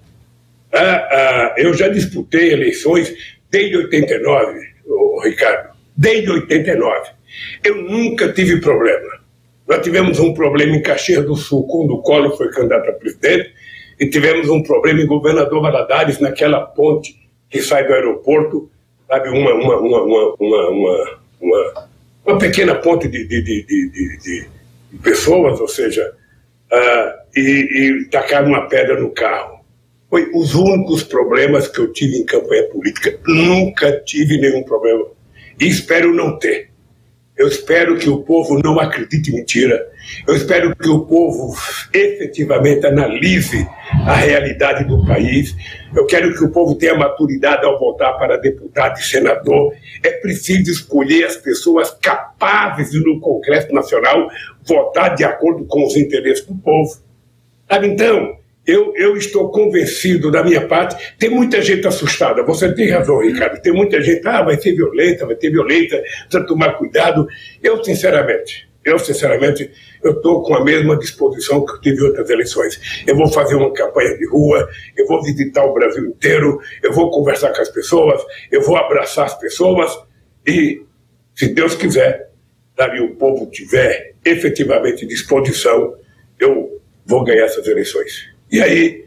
Ah, 0.73 1.09
ah, 1.11 1.55
eu 1.57 1.73
já 1.75 1.89
disputei 1.89 2.53
eleições 2.53 3.15
desde 3.51 3.77
89, 3.77 4.61
oh, 4.87 5.21
Ricardo, 5.23 5.71
desde 5.97 6.31
89. 6.31 7.11
Eu 7.63 7.77
nunca 7.83 8.33
tive 8.33 8.61
problema. 8.61 9.21
Nós 9.69 9.81
tivemos 9.83 10.19
um 10.19 10.35
problema 10.35 10.75
em 10.75 10.83
Caxias 10.83 11.25
do 11.25 11.37
Sul, 11.37 11.67
quando 11.67 11.93
o 11.93 12.03
Collor 12.03 12.37
foi 12.37 12.51
candidato 12.51 12.91
a 12.91 12.93
presidente, 12.93 13.53
e 13.99 14.09
tivemos 14.09 14.49
um 14.49 14.63
problema 14.63 15.01
em 15.01 15.07
Governador 15.07 15.63
Valadares, 15.63 16.19
naquela 16.19 16.61
ponte 16.61 17.24
que 17.51 17.63
sai 17.63 17.87
do 17.87 17.93
aeroporto, 17.93 18.71
sabe, 19.07 19.29
uma, 19.29 19.55
uma, 19.55 19.77
uma, 19.79 20.03
uma, 20.03 20.37
uma, 20.39 21.19
uma, 21.41 21.89
uma 22.27 22.39
pequena 22.39 22.75
ponte 22.75 23.09
de, 23.09 23.27
de, 23.27 23.43
de, 23.43 23.63
de, 23.63 24.19
de 24.19 24.49
pessoas, 25.03 25.61
ou 25.61 25.69
seja, 25.69 26.15
uh, 26.73 27.39
e, 27.39 27.41
e 27.41 28.05
tacar 28.11 28.45
uma 28.45 28.69
pedra 28.69 29.01
no 29.01 29.11
carro. 29.11 29.55
Foi 30.11 30.31
os 30.33 30.55
únicos 30.55 31.03
problemas 31.03 31.67
que 31.67 31.81
eu 31.81 31.93
tive 31.93 32.19
em 32.19 32.25
campanha 32.25 32.65
política. 32.69 33.19
Nunca 33.27 34.01
tive 34.05 34.39
nenhum 34.39 34.63
problema. 34.63 35.07
E 35.59 35.67
espero 35.67 36.15
não 36.15 36.39
ter. 36.39 36.71
Eu 37.37 37.49
espero 37.49 37.99
que 37.99 38.09
o 38.09 38.23
povo 38.23 38.61
não 38.63 38.79
acredite 38.79 39.33
mentira. 39.33 39.91
Eu 40.27 40.37
espero 40.37 40.75
que 40.77 40.89
o 40.89 41.05
povo 41.05 41.53
efetivamente 41.93 42.87
analise 42.87 43.67
a 44.07 44.15
realidade 44.15 44.85
do 44.85 45.05
país. 45.05 45.55
Eu 45.97 46.07
quero 46.07 46.33
que 46.33 46.45
o 46.45 46.53
povo 46.53 46.77
tenha 46.77 46.95
maturidade 46.95 47.67
ao 47.67 47.77
votar 47.77 48.17
para 48.19 48.37
deputado 48.37 49.01
e 49.01 49.03
senador. 49.03 49.75
É 50.05 50.11
preciso 50.11 50.71
escolher 50.71 51.25
as 51.25 51.37
pessoas 51.37 51.91
capazes 52.01 52.93
de, 52.93 53.01
no 53.01 53.19
Congresso 53.19 53.73
Nacional, 53.73 54.29
votar 54.65 55.17
de 55.17 55.25
acordo 55.25 55.65
com 55.65 55.85
os 55.85 55.97
interesses 55.97 56.47
do 56.47 56.55
povo. 56.55 57.03
Sabe, 57.69 57.89
então, 57.89 58.37
eu, 58.67 58.95
eu 58.97 59.17
estou 59.17 59.51
convencido 59.51 60.31
da 60.31 60.43
minha 60.43 60.67
parte. 60.67 61.15
Tem 61.19 61.29
muita 61.29 61.61
gente 61.61 61.87
assustada. 61.87 62.43
Você 62.45 62.73
tem 62.75 62.91
razão, 62.91 63.21
Ricardo. 63.21 63.61
Tem 63.61 63.73
muita 63.73 64.01
gente, 64.03 64.27
ah, 64.27 64.43
vai 64.43 64.57
ter 64.57 64.75
violência, 64.75 65.27
vai 65.27 65.37
ter 65.37 65.51
violência, 65.51 66.03
precisa 66.23 66.47
tomar 66.47 66.73
cuidado. 66.79 67.27
Eu, 67.63 67.83
sinceramente, 67.85 68.69
eu, 68.85 68.99
sinceramente, 68.99 69.71
eu 70.03 70.13
estou 70.13 70.43
com 70.43 70.55
a 70.55 70.65
mesma 70.65 70.97
disposição 70.99 71.65
que 71.65 71.73
eu 71.73 71.81
tive 71.81 72.03
em 72.03 72.07
outras 72.07 72.29
eleições. 72.29 73.05
Eu 73.07 73.17
vou 73.17 73.29
fazer 73.29 73.55
uma 73.55 73.73
campanha 73.73 74.17
de 74.17 74.27
rua, 74.27 74.69
eu 74.97 75.07
vou 75.07 75.23
visitar 75.23 75.65
o 75.65 75.73
Brasil 75.73 76.07
inteiro, 76.07 76.61
eu 76.83 76.93
vou 76.93 77.11
conversar 77.11 77.53
com 77.53 77.63
as 77.63 77.71
pessoas, 77.71 78.23
eu 78.51 78.61
vou 78.61 78.77
abraçar 78.77 79.27
as 79.27 79.39
pessoas 79.39 79.91
e, 80.47 80.83
se 81.35 81.49
Deus 81.49 81.75
quiser, 81.75 82.31
e 82.79 83.01
o 83.01 83.15
povo 83.15 83.47
tiver 83.51 84.15
efetivamente 84.25 85.07
disposição, 85.07 85.95
eu 86.39 86.83
vou 87.07 87.25
ganhar 87.25 87.45
essas 87.45 87.67
eleições. 87.67 88.34
E 88.55 88.63
aí, 88.63 89.05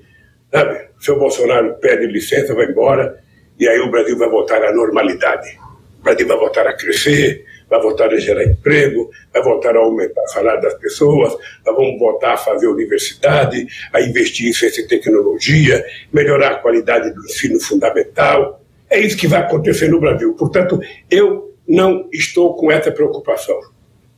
sabe, 0.51 0.89
o 0.99 1.01
seu 1.01 1.17
Bolsonaro 1.17 1.75
pede 1.75 2.05
licença, 2.05 2.53
vai 2.53 2.65
embora, 2.65 3.23
e 3.57 3.65
aí 3.65 3.79
o 3.79 3.89
Brasil 3.89 4.17
vai 4.17 4.29
voltar 4.29 4.61
à 4.61 4.73
normalidade. 4.73 5.57
O 6.01 6.03
Brasil 6.03 6.27
vai 6.27 6.35
voltar 6.35 6.67
a 6.67 6.73
crescer, 6.73 7.45
vai 7.69 7.81
voltar 7.81 8.11
a 8.11 8.19
gerar 8.19 8.43
emprego, 8.43 9.09
vai 9.31 9.41
voltar 9.41 9.73
a 9.77 9.79
aumentar 9.79 10.21
o 10.21 10.27
salário 10.27 10.61
das 10.61 10.73
pessoas, 10.73 11.31
nós 11.65 11.73
vamos 11.73 11.97
voltar 11.97 12.33
a 12.33 12.37
fazer 12.37 12.67
universidade, 12.67 13.65
a 13.93 14.01
investir 14.01 14.49
em 14.49 14.53
ciência 14.53 14.81
e 14.81 14.87
tecnologia, 14.89 15.81
melhorar 16.11 16.51
a 16.51 16.55
qualidade 16.55 17.13
do 17.13 17.23
ensino 17.23 17.57
fundamental. 17.57 18.61
É 18.89 18.99
isso 18.99 19.15
que 19.15 19.27
vai 19.27 19.39
acontecer 19.39 19.87
no 19.87 20.01
Brasil. 20.01 20.33
Portanto, 20.33 20.77
eu 21.09 21.55
não 21.65 22.09
estou 22.11 22.53
com 22.57 22.69
essa 22.69 22.91
preocupação. 22.91 23.57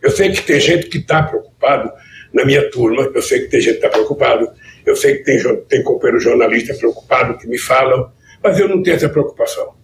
Eu 0.02 0.10
sei 0.10 0.32
que 0.32 0.42
tem 0.42 0.60
gente 0.60 0.88
que 0.88 0.98
está 0.98 1.22
preocupado 1.22 1.92
na 2.34 2.44
minha 2.44 2.68
turma, 2.72 3.12
eu 3.13 3.22
sei 3.22 3.42
que 3.42 3.50
tem 3.50 3.62
gente 3.62 3.80
que 3.80 3.86
está 3.86 3.89
preocupado, 3.89 4.50
eu 4.89 4.95
sei 4.95 5.17
que 5.17 5.23
tem, 5.23 5.39
tem 5.67 5.84
companheiro 5.84 6.19
jornalista 6.19 6.73
preocupado 6.73 7.38
que 7.38 7.47
me 7.47 7.60
falam, 7.60 8.12
mas 8.43 8.60
eu 8.60 8.67
não 8.67 8.82
tenho 8.82 8.95
essa 8.95 9.08
preocupação. 9.08 9.75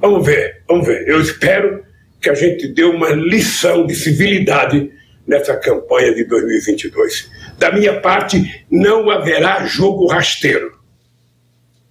Vamos 0.00 0.26
ver, 0.26 0.62
vamos 0.66 0.84
ver. 0.84 1.08
Eu 1.08 1.20
espero 1.20 1.84
que 2.20 2.28
a 2.28 2.34
gente 2.34 2.66
dê 2.68 2.82
uma 2.82 3.10
lição 3.10 3.86
de 3.86 3.94
civilidade 3.94 4.90
nessa 5.26 5.56
campanha 5.56 6.12
de 6.12 6.24
2022. 6.24 7.30
Da 7.56 7.70
minha 7.70 8.00
parte, 8.00 8.66
não 8.68 9.08
haverá 9.10 9.64
jogo 9.64 10.06
rasteiro. 10.06 10.72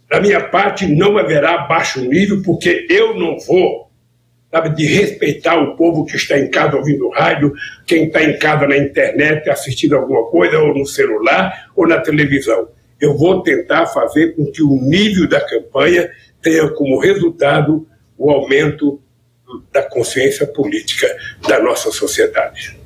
Da 0.09 0.19
minha 0.19 0.41
parte, 0.49 0.85
não 0.87 1.17
haverá 1.17 1.59
baixo 1.59 2.01
nível, 2.01 2.41
porque 2.43 2.85
eu 2.89 3.17
não 3.17 3.39
vou 3.39 3.90
sabe, 4.51 4.75
de 4.75 4.85
respeitar 4.85 5.57
o 5.57 5.75
povo 5.75 6.05
que 6.05 6.17
está 6.17 6.37
em 6.37 6.49
casa 6.49 6.75
ouvindo 6.75 7.09
rádio, 7.09 7.53
quem 7.87 8.07
está 8.07 8.21
em 8.23 8.37
casa 8.37 8.67
na 8.67 8.77
internet 8.77 9.49
assistindo 9.49 9.95
alguma 9.95 10.29
coisa, 10.29 10.59
ou 10.59 10.77
no 10.77 10.85
celular, 10.85 11.71
ou 11.75 11.87
na 11.87 11.99
televisão. 11.99 12.67
Eu 12.99 13.17
vou 13.17 13.41
tentar 13.41 13.87
fazer 13.87 14.35
com 14.35 14.45
que 14.51 14.61
o 14.61 14.75
nível 14.81 15.27
da 15.27 15.39
campanha 15.39 16.09
tenha 16.41 16.67
como 16.69 16.99
resultado 16.99 17.87
o 18.17 18.29
aumento 18.29 18.99
da 19.71 19.81
consciência 19.83 20.45
política 20.45 21.07
da 21.47 21.61
nossa 21.61 21.91
sociedade. 21.91 22.77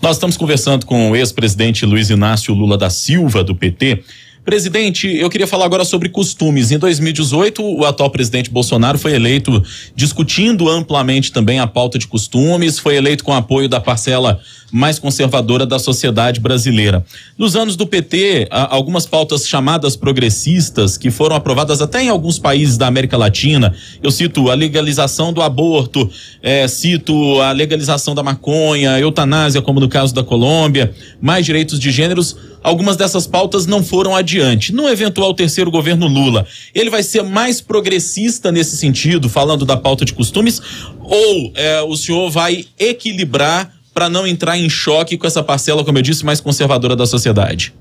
Nós 0.00 0.16
estamos 0.16 0.36
conversando 0.36 0.84
com 0.84 1.12
o 1.12 1.16
ex-presidente 1.16 1.86
Luiz 1.86 2.10
Inácio 2.10 2.52
Lula 2.52 2.76
da 2.76 2.90
Silva, 2.90 3.44
do 3.44 3.54
PT. 3.54 4.02
Presidente, 4.44 5.06
eu 5.06 5.30
queria 5.30 5.46
falar 5.46 5.64
agora 5.64 5.84
sobre 5.84 6.08
costumes. 6.08 6.72
Em 6.72 6.78
2018, 6.78 7.62
o 7.62 7.84
atual 7.84 8.10
presidente 8.10 8.50
Bolsonaro 8.50 8.98
foi 8.98 9.14
eleito 9.14 9.62
discutindo 9.94 10.68
amplamente 10.68 11.30
também 11.30 11.60
a 11.60 11.66
pauta 11.66 11.96
de 11.96 12.08
costumes, 12.08 12.76
foi 12.76 12.96
eleito 12.96 13.22
com 13.22 13.32
apoio 13.32 13.68
da 13.68 13.80
parcela 13.80 14.40
mais 14.72 14.98
conservadora 14.98 15.66
da 15.66 15.78
sociedade 15.78 16.40
brasileira. 16.40 17.04
Nos 17.38 17.54
anos 17.54 17.76
do 17.76 17.86
PT, 17.86 18.48
algumas 18.50 19.06
pautas 19.06 19.46
chamadas 19.46 19.94
progressistas, 19.94 20.96
que 20.96 21.10
foram 21.10 21.36
aprovadas 21.36 21.82
até 21.82 22.02
em 22.02 22.08
alguns 22.08 22.38
países 22.38 22.78
da 22.78 22.86
América 22.86 23.18
Latina, 23.18 23.72
eu 24.02 24.10
cito 24.10 24.50
a 24.50 24.54
legalização 24.54 25.32
do 25.32 25.42
aborto, 25.42 26.10
é, 26.42 26.66
cito 26.66 27.40
a 27.42 27.52
legalização 27.52 28.14
da 28.14 28.22
maconha, 28.22 28.98
eutanásia, 28.98 29.60
como 29.60 29.78
no 29.78 29.88
caso 29.88 30.14
da 30.14 30.24
Colômbia, 30.24 30.92
mais 31.20 31.44
direitos 31.44 31.78
de 31.78 31.90
gêneros 31.92 32.34
algumas 32.62 32.96
dessas 32.96 33.26
pautas 33.26 33.66
não 33.66 33.82
foram 33.82 34.14
adiante. 34.14 34.72
No 34.72 34.88
eventual 34.88 35.34
terceiro 35.34 35.70
governo 35.70 36.06
Lula, 36.06 36.46
ele 36.74 36.90
vai 36.90 37.02
ser 37.02 37.22
mais 37.22 37.60
progressista 37.60 38.52
nesse 38.52 38.76
sentido, 38.76 39.28
falando 39.28 39.64
da 39.64 39.76
pauta 39.76 40.04
de 40.04 40.12
costumes, 40.12 40.60
ou 41.00 41.52
é, 41.54 41.82
o 41.82 41.96
senhor 41.96 42.30
vai 42.30 42.66
equilibrar 42.78 43.72
para 43.92 44.08
não 44.08 44.26
entrar 44.26 44.56
em 44.56 44.70
choque 44.70 45.18
com 45.18 45.26
essa 45.26 45.42
parcela, 45.42 45.84
como 45.84 45.98
eu 45.98 46.02
disse, 46.02 46.24
mais 46.24 46.40
conservadora 46.40 46.96
da 46.96 47.06
sociedade? 47.06 47.74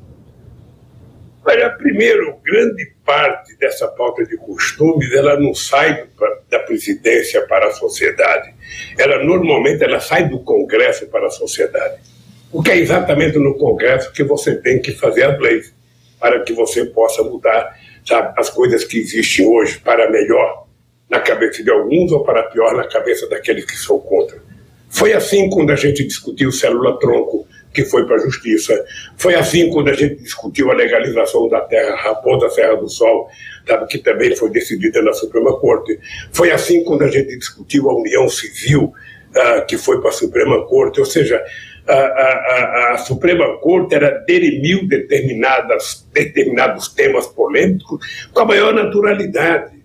Olha, 1.43 1.69
primeiro, 1.71 2.35
grande 2.43 2.93
parte 3.05 3.57
dessa 3.57 3.87
pauta 3.87 4.23
de 4.25 4.37
costumes, 4.37 5.11
ela 5.11 5.39
não 5.39 5.53
sai 5.55 6.05
da 6.49 6.59
presidência 6.59 7.41
para 7.47 7.67
a 7.67 7.71
sociedade. 7.71 8.53
Ela 8.97 9.23
normalmente 9.23 9.83
ela 9.83 9.99
sai 9.99 10.29
do 10.29 10.39
Congresso 10.39 11.07
para 11.07 11.27
a 11.27 11.31
sociedade. 11.31 12.10
Porque 12.51 12.71
é 12.71 12.77
exatamente 12.77 13.37
no 13.37 13.55
Congresso 13.57 14.11
que 14.11 14.23
você 14.23 14.55
tem 14.55 14.81
que 14.81 14.91
fazer 14.91 15.23
as 15.23 15.39
leis, 15.39 15.73
para 16.19 16.41
que 16.41 16.53
você 16.53 16.85
possa 16.85 17.23
mudar 17.23 17.75
sabe, 18.05 18.33
as 18.37 18.49
coisas 18.49 18.83
que 18.83 18.99
existem 18.99 19.45
hoje 19.45 19.79
para 19.79 20.09
melhor 20.09 20.65
na 21.09 21.19
cabeça 21.19 21.63
de 21.63 21.69
alguns 21.69 22.11
ou 22.11 22.23
para 22.23 22.43
pior 22.43 22.75
na 22.75 22.87
cabeça 22.87 23.27
daqueles 23.27 23.65
que 23.65 23.75
são 23.75 23.99
contra. 23.99 24.41
Foi 24.89 25.13
assim 25.13 25.49
quando 25.49 25.71
a 25.71 25.75
gente 25.75 26.05
discutiu 26.05 26.51
célula-tronco, 26.51 27.47
que 27.73 27.85
foi 27.85 28.05
para 28.05 28.17
a 28.17 28.19
justiça. 28.19 28.73
Foi 29.17 29.35
assim 29.35 29.69
quando 29.69 29.89
a 29.89 29.93
gente 29.93 30.15
discutiu 30.21 30.69
a 30.69 30.73
legalização 30.73 31.47
da 31.47 31.61
terra 31.61 31.95
Raposa 31.95 32.49
Serra 32.49 32.75
do 32.75 32.89
Sol, 32.89 33.29
sabe, 33.65 33.87
que 33.87 33.97
também 33.97 34.35
foi 34.35 34.49
decidida 34.49 35.01
na 35.01 35.13
Suprema 35.13 35.57
Corte. 35.57 35.97
Foi 36.33 36.51
assim 36.51 36.83
quando 36.83 37.03
a 37.03 37.07
gente 37.07 37.37
discutiu 37.37 37.89
a 37.89 37.95
união 37.95 38.27
civil, 38.27 38.93
uh, 39.29 39.65
que 39.65 39.77
foi 39.77 39.99
para 40.01 40.09
a 40.09 40.13
Suprema 40.13 40.65
Corte. 40.65 40.99
Ou 40.99 41.05
seja, 41.05 41.41
a, 41.93 42.91
a, 42.91 42.93
a, 42.93 42.97
Suprema 42.97 43.57
Corte 43.59 43.95
era 43.95 44.23
derimiu 44.25 44.87
determinadas, 44.87 46.07
determinados 46.13 46.87
temas 46.89 47.27
polêmicos 47.27 48.29
com 48.33 48.39
a 48.41 48.45
maior 48.45 48.73
naturalidade. 48.73 49.81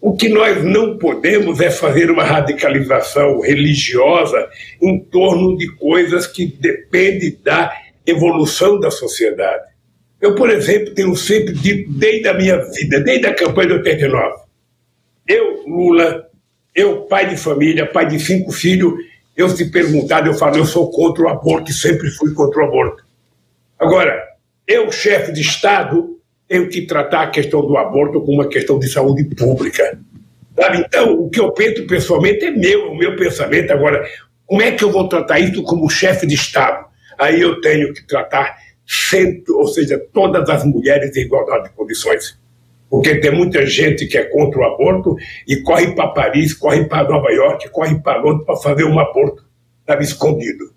O 0.00 0.16
que 0.16 0.28
nós 0.28 0.62
não 0.62 0.98
podemos 0.98 1.60
é 1.60 1.70
fazer 1.70 2.10
uma 2.10 2.24
radicalização 2.24 3.40
religiosa 3.40 4.48
em 4.80 4.98
torno 5.00 5.56
de 5.56 5.66
coisas 5.76 6.26
que 6.26 6.46
dependem 6.46 7.38
da 7.42 7.72
evolução 8.06 8.78
da 8.78 8.90
sociedade. 8.90 9.64
Eu, 10.20 10.34
por 10.34 10.50
exemplo, 10.50 10.94
tenho 10.94 11.14
sempre 11.16 11.52
dito, 11.54 11.90
desde 11.92 12.28
a 12.28 12.34
minha 12.34 12.56
vida, 12.70 13.00
desde 13.00 13.26
a 13.26 13.34
campanha 13.34 13.68
de 13.68 13.74
89, 13.74 14.44
eu, 15.26 15.64
Lula, 15.66 16.26
eu, 16.74 17.02
pai 17.02 17.28
de 17.28 17.36
família, 17.36 17.86
pai 17.86 18.06
de 18.06 18.18
cinco 18.18 18.52
filhos, 18.52 18.94
eu 19.36 19.48
se 19.48 19.70
perguntar, 19.70 20.26
eu 20.26 20.34
falo, 20.34 20.56
eu 20.56 20.66
sou 20.66 20.90
contra 20.90 21.24
o 21.24 21.28
aborto 21.28 21.70
e 21.70 21.74
sempre 21.74 22.10
fui 22.10 22.32
contra 22.32 22.62
o 22.62 22.66
aborto. 22.66 23.04
Agora, 23.78 24.22
eu, 24.66 24.90
chefe 24.92 25.32
de 25.32 25.40
Estado, 25.40 26.18
tenho 26.48 26.68
que 26.68 26.86
tratar 26.86 27.22
a 27.22 27.30
questão 27.30 27.66
do 27.66 27.76
aborto 27.76 28.20
como 28.20 28.40
uma 28.40 28.48
questão 28.48 28.78
de 28.78 28.88
saúde 28.88 29.24
pública. 29.24 29.98
Sabe? 30.56 30.78
Então, 30.78 31.14
o 31.14 31.28
que 31.28 31.40
eu 31.40 31.50
penso 31.52 31.86
pessoalmente 31.86 32.44
é 32.44 32.50
meu, 32.50 32.92
o 32.92 32.96
meu 32.96 33.16
pensamento. 33.16 33.72
Agora, 33.72 34.06
como 34.46 34.62
é 34.62 34.70
que 34.72 34.84
eu 34.84 34.92
vou 34.92 35.08
tratar 35.08 35.40
isso 35.40 35.62
como 35.64 35.90
chefe 35.90 36.26
de 36.26 36.34
Estado? 36.34 36.86
Aí 37.18 37.40
eu 37.40 37.60
tenho 37.60 37.92
que 37.92 38.06
tratar, 38.06 38.56
cento, 38.86 39.56
ou 39.56 39.66
seja, 39.66 39.98
todas 40.12 40.48
as 40.48 40.64
mulheres 40.64 41.16
em 41.16 41.22
igualdade 41.22 41.64
de 41.64 41.70
condições. 41.70 42.38
Porque 42.94 43.16
tem 43.16 43.32
muita 43.32 43.66
gente 43.66 44.06
que 44.06 44.16
é 44.16 44.22
contra 44.22 44.60
o 44.60 44.64
aborto 44.64 45.16
e 45.48 45.56
corre 45.56 45.96
para 45.96 46.06
Paris, 46.10 46.54
corre 46.54 46.84
para 46.84 47.08
Nova 47.08 47.28
York, 47.32 47.68
corre 47.70 48.00
para 48.00 48.22
Londres 48.22 48.46
para 48.46 48.54
fazer 48.54 48.84
um 48.84 49.00
aborto, 49.00 49.44
sabe, 49.84 50.04
escondido. 50.04 50.72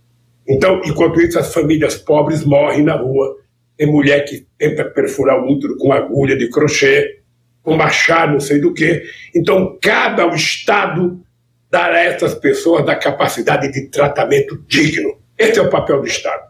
Então, 0.47 0.82
enquanto 0.84 1.21
isso, 1.21 1.38
as 1.38 1.53
famílias 1.53 1.95
pobres 1.95 2.43
morrem 2.43 2.82
na 2.82 2.95
rua 2.95 3.38
tem 3.77 3.86
mulher 3.86 4.25
que 4.25 4.47
tenta 4.58 4.84
perfurar 4.84 5.39
o 5.39 5.47
útero 5.47 5.77
com 5.77 5.93
agulha 5.93 6.36
de 6.36 6.49
crochê, 6.49 7.19
com 7.62 7.77
machado, 7.77 8.34
não 8.34 8.39
sei 8.39 8.60
do 8.60 8.73
que. 8.73 9.03
Então, 9.36 9.77
cabe 9.80 10.19
ao 10.19 10.34
Estado 10.34 11.21
dar 11.69 11.91
a 11.91 11.99
essas 11.99 12.34
pessoas 12.34 12.84
da 12.84 12.95
capacidade 12.95 13.71
de 13.71 13.89
tratamento 13.89 14.58
digno. 14.67 15.19
Esse 15.38 15.60
é 15.60 15.62
o 15.62 15.69
papel 15.69 16.01
do 16.01 16.08
Estado. 16.08 16.47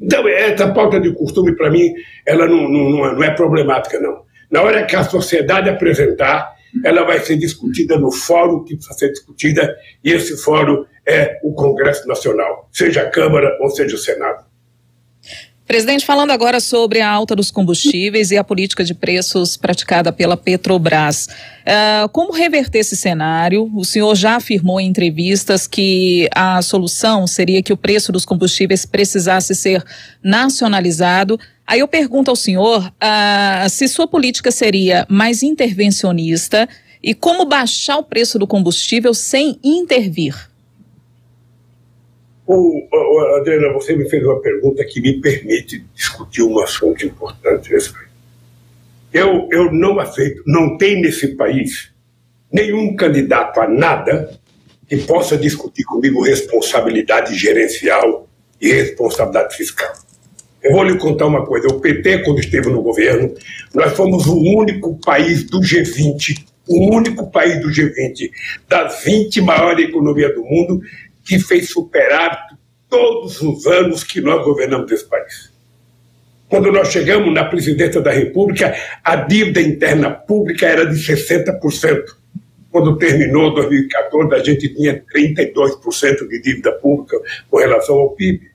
Então, 0.00 0.28
essa 0.28 0.72
pauta 0.72 1.00
de 1.00 1.12
costume, 1.12 1.56
para 1.56 1.70
mim, 1.70 1.92
ela 2.24 2.46
não, 2.46 2.68
não, 2.68 3.14
não 3.14 3.24
é 3.24 3.34
problemática, 3.34 3.98
não. 3.98 4.30
Na 4.52 4.60
hora 4.60 4.84
que 4.84 4.94
a 4.94 5.02
sociedade 5.02 5.70
apresentar, 5.70 6.54
ela 6.84 7.04
vai 7.04 7.20
ser 7.20 7.36
discutida 7.36 7.98
no 7.98 8.12
fórum 8.12 8.62
que 8.62 8.76
precisa 8.76 8.98
ser 8.98 9.08
discutida, 9.08 9.74
e 10.04 10.12
esse 10.12 10.36
fórum 10.36 10.84
é 11.08 11.38
o 11.42 11.54
Congresso 11.54 12.06
Nacional, 12.06 12.68
seja 12.70 13.00
a 13.00 13.10
Câmara 13.10 13.56
ou 13.62 13.70
seja 13.70 13.96
o 13.96 13.98
Senado. 13.98 14.44
Presidente, 15.66 16.04
falando 16.04 16.32
agora 16.32 16.60
sobre 16.60 17.00
a 17.00 17.08
alta 17.08 17.34
dos 17.34 17.50
combustíveis 17.50 18.30
e 18.30 18.36
a 18.36 18.44
política 18.44 18.84
de 18.84 18.92
preços 18.92 19.56
praticada 19.56 20.12
pela 20.12 20.36
Petrobras. 20.36 21.28
Uh, 21.62 22.08
como 22.10 22.32
reverter 22.32 22.80
esse 22.80 22.94
cenário? 22.94 23.70
O 23.74 23.84
senhor 23.84 24.14
já 24.14 24.36
afirmou 24.36 24.78
em 24.78 24.88
entrevistas 24.88 25.66
que 25.66 26.28
a 26.34 26.60
solução 26.60 27.26
seria 27.26 27.62
que 27.62 27.72
o 27.72 27.76
preço 27.76 28.12
dos 28.12 28.26
combustíveis 28.26 28.84
precisasse 28.84 29.54
ser 29.54 29.82
nacionalizado. 30.22 31.40
Aí 31.66 31.80
eu 31.80 31.88
pergunto 31.88 32.30
ao 32.30 32.36
senhor 32.36 32.86
uh, 32.86 33.70
se 33.70 33.88
sua 33.88 34.06
política 34.06 34.50
seria 34.50 35.06
mais 35.08 35.42
intervencionista 35.42 36.68
e 37.02 37.14
como 37.14 37.44
baixar 37.44 37.98
o 37.98 38.04
preço 38.04 38.38
do 38.38 38.46
combustível 38.46 39.14
sem 39.14 39.58
intervir. 39.62 40.50
O, 42.46 42.86
o, 42.92 43.36
Adriana, 43.36 43.72
você 43.72 43.96
me 43.96 44.08
fez 44.08 44.24
uma 44.24 44.40
pergunta 44.40 44.84
que 44.84 45.00
me 45.00 45.20
permite 45.20 45.84
discutir 45.94 46.42
um 46.42 46.58
assunto 46.58 47.06
importante. 47.06 47.70
Eu, 49.12 49.48
eu 49.50 49.72
não 49.72 49.98
aceito, 49.98 50.42
não 50.46 50.76
tem 50.76 51.00
nesse 51.00 51.36
país 51.36 51.92
nenhum 52.52 52.94
candidato 52.94 53.60
a 53.60 53.68
nada 53.68 54.38
que 54.88 54.96
possa 54.98 55.36
discutir 55.36 55.84
comigo 55.84 56.22
responsabilidade 56.22 57.34
gerencial 57.34 58.28
e 58.60 58.72
responsabilidade 58.72 59.56
fiscal. 59.56 59.92
Eu 60.62 60.72
vou 60.72 60.84
lhe 60.84 60.96
contar 60.98 61.26
uma 61.26 61.44
coisa: 61.44 61.68
o 61.68 61.80
PT, 61.80 62.18
quando 62.18 62.38
esteve 62.38 62.68
no 62.68 62.82
governo, 62.82 63.34
nós 63.74 63.92
fomos 63.94 64.26
o 64.26 64.38
único 64.38 64.98
país 65.00 65.44
do 65.44 65.60
G20, 65.60 66.44
o 66.68 66.94
único 66.94 67.30
país 67.30 67.60
do 67.60 67.68
G20, 67.68 68.30
das 68.68 69.02
20 69.04 69.40
maiores 69.40 69.88
economias 69.88 70.34
do 70.34 70.44
mundo, 70.44 70.80
que 71.24 71.38
fez 71.38 71.70
superávit 71.70 72.56
todos 72.88 73.40
os 73.40 73.66
anos 73.66 74.04
que 74.04 74.20
nós 74.20 74.44
governamos 74.44 74.90
esse 74.92 75.08
país. 75.08 75.50
Quando 76.48 76.70
nós 76.70 76.88
chegamos 76.88 77.32
na 77.32 77.44
presidência 77.44 78.00
da 78.02 78.12
República, 78.12 78.76
a 79.02 79.16
dívida 79.16 79.62
interna 79.62 80.10
pública 80.10 80.66
era 80.66 80.84
de 80.84 80.96
60%. 80.96 82.04
Quando 82.70 82.98
terminou 82.98 83.54
2014, 83.54 84.34
a 84.34 84.44
gente 84.44 84.68
tinha 84.74 85.02
32% 85.14 86.28
de 86.28 86.42
dívida 86.42 86.72
pública 86.72 87.18
com 87.50 87.56
relação 87.56 87.96
ao 87.96 88.10
PIB. 88.10 88.51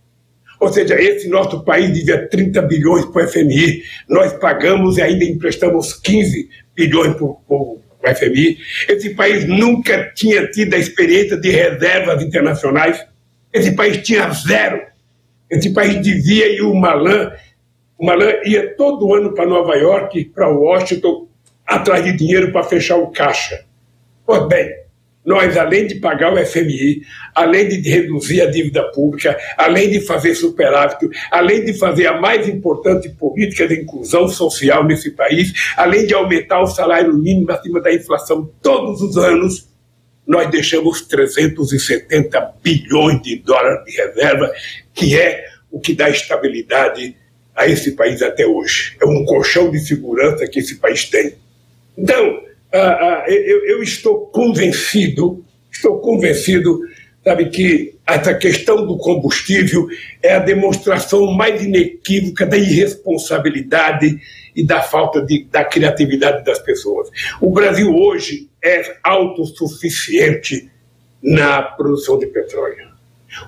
Ou 0.60 0.72
seja, 0.72 1.00
esse 1.00 1.28
nosso 1.30 1.64
país 1.64 1.94
devia 1.94 2.28
30 2.28 2.62
bilhões 2.64 3.06
para 3.06 3.26
o 3.26 3.28
FMI. 3.28 3.84
Nós 4.10 4.34
pagamos 4.34 4.98
e 4.98 5.02
ainda 5.02 5.24
emprestamos 5.24 5.94
15 5.94 6.50
bilhões 6.76 7.16
para 7.16 7.26
o 7.26 7.80
FMI. 8.16 8.58
Esse 8.90 9.12
país 9.12 9.48
nunca 9.48 10.12
tinha 10.16 10.48
tido 10.48 10.74
a 10.74 10.78
experiência 10.78 11.38
de 11.38 11.50
reservas 11.50 12.24
internacionais. 12.24 13.06
Esse 13.54 13.76
país 13.76 13.98
tinha 13.98 14.30
zero. 14.32 14.82
Esse 15.50 15.70
país 15.72 16.02
devia 16.02 16.52
ir 16.52 16.62
o 16.62 16.74
Malan. 16.74 17.32
O 17.98 18.06
Malan 18.06 18.32
ia 18.44 18.76
todo 18.76 19.14
ano 19.14 19.34
para 19.34 19.46
Nova 19.46 19.76
York, 19.76 20.26
para 20.34 20.50
Washington, 20.50 21.28
atrás 21.66 22.04
de 22.04 22.14
dinheiro 22.14 22.52
para 22.52 22.64
fechar 22.64 22.98
o 22.98 23.12
caixa. 23.12 23.64
Pois 24.26 24.48
bem, 24.48 24.74
nós, 25.28 25.58
além 25.58 25.86
de 25.86 25.96
pagar 25.96 26.34
o 26.34 26.46
FMI, 26.46 27.02
além 27.36 27.68
de 27.68 27.90
reduzir 27.90 28.42
a 28.42 28.46
dívida 28.46 28.82
pública, 28.94 29.38
além 29.58 29.90
de 29.90 30.00
fazer 30.00 30.34
superávit, 30.34 31.06
além 31.30 31.66
de 31.66 31.74
fazer 31.74 32.08
a 32.08 32.18
mais 32.18 32.48
importante 32.48 33.10
política 33.10 33.68
de 33.68 33.82
inclusão 33.82 34.30
social 34.30 34.86
nesse 34.86 35.12
país, 35.12 35.52
além 35.76 36.08
de 36.08 36.14
aumentar 36.14 36.62
o 36.62 36.68
salário 36.68 37.14
mínimo 37.14 37.52
acima 37.52 37.82
da 37.82 37.94
inflação 37.94 38.50
todos 38.62 39.02
os 39.02 39.18
anos, 39.18 39.68
nós 40.26 40.50
deixamos 40.50 41.02
370 41.02 42.54
bilhões 42.64 43.22
de 43.22 43.36
dólares 43.36 43.84
de 43.84 44.02
reserva, 44.02 44.50
que 44.94 45.20
é 45.20 45.44
o 45.70 45.78
que 45.78 45.94
dá 45.94 46.10
estabilidade 46.10 47.18
a 47.54 47.68
esse 47.68 47.92
país 47.98 48.22
até 48.22 48.48
hoje. 48.48 48.96
É 49.02 49.06
um 49.06 49.26
colchão 49.26 49.70
de 49.70 49.80
segurança 49.80 50.48
que 50.48 50.60
esse 50.60 50.76
país 50.76 51.04
tem. 51.04 51.34
Então, 51.98 52.47
ah, 52.74 52.78
ah, 52.80 53.26
eu, 53.28 53.66
eu, 53.66 53.84
estou 53.84 54.28
convencido, 54.28 55.46
estou 55.72 56.00
convencido, 56.00 56.80
sabe, 57.24 57.50
que 57.50 57.96
essa 58.06 58.34
questão 58.34 58.86
do 58.86 58.98
combustível 58.98 59.88
é 60.22 60.36
a 60.36 60.40
demonstração 60.40 61.32
mais 61.32 61.64
inequívoca 61.64 62.46
da 62.46 62.58
irresponsabilidade 62.58 64.20
e 64.56 64.66
da 64.66 64.82
falta 64.82 65.22
de, 65.22 65.46
da 65.46 65.64
criatividade 65.64 66.44
das 66.44 66.60
pessoas. 66.60 67.10
O 67.42 67.52
Brasil 67.52 67.94
hoje 67.94 68.50
é 68.64 68.98
autossuficiente 69.04 70.70
na 71.22 71.62
produção 71.62 72.18
de 72.18 72.28
petróleo. 72.28 72.88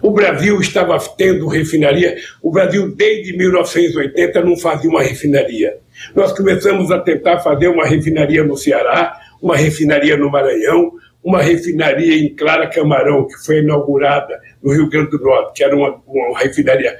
O 0.01 0.11
Brasil 0.11 0.59
estava 0.59 0.99
tendo 1.17 1.47
refinaria, 1.47 2.17
o 2.41 2.51
Brasil 2.51 2.93
desde 2.95 3.36
1980 3.36 4.43
não 4.43 4.57
fazia 4.57 4.89
uma 4.89 5.01
refinaria. 5.01 5.78
Nós 6.16 6.32
começamos 6.32 6.91
a 6.91 7.00
tentar 7.00 7.39
fazer 7.39 7.68
uma 7.68 7.86
refinaria 7.86 8.43
no 8.43 8.58
Ceará, 8.58 9.20
uma 9.41 9.56
refinaria 9.56 10.18
no 10.18 10.30
Maranhão, 10.30 10.91
uma 11.24 11.41
refinaria 11.41 12.18
em 12.18 12.34
Clara 12.34 12.68
Camarão, 12.68 13.28
que 13.28 13.36
foi 13.45 13.60
inaugurada 13.60 14.39
no 14.64 14.72
Rio 14.72 14.89
Grande 14.89 15.12
do 15.12 15.20
Norte, 15.20 15.54
que 15.54 15.64
era 15.64 15.76
uma, 15.76 16.02
uma 16.08 16.39
refinaria 16.39 16.97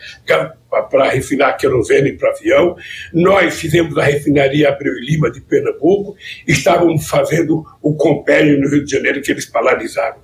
para 0.90 1.10
refinar 1.10 1.58
querosene 1.58 2.14
para 2.14 2.32
avião. 2.32 2.76
Nós 3.14 3.60
fizemos 3.60 3.98
a 3.98 4.04
refinaria 4.04 4.70
Abreu 4.70 4.94
e 4.94 5.06
Lima 5.06 5.32
de 5.32 5.42
Pernambuco, 5.42 6.16
estávamos 6.48 7.08
fazendo 7.08 7.64
o 7.82 7.96
compêndio 7.96 8.60
no 8.60 8.70
Rio 8.70 8.84
de 8.84 8.92
Janeiro, 8.92 9.22
que 9.22 9.32
eles 9.32 9.46
paralisaram. 9.46 10.18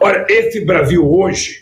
Ora, 0.00 0.24
esse 0.28 0.64
Brasil 0.64 1.04
hoje, 1.04 1.61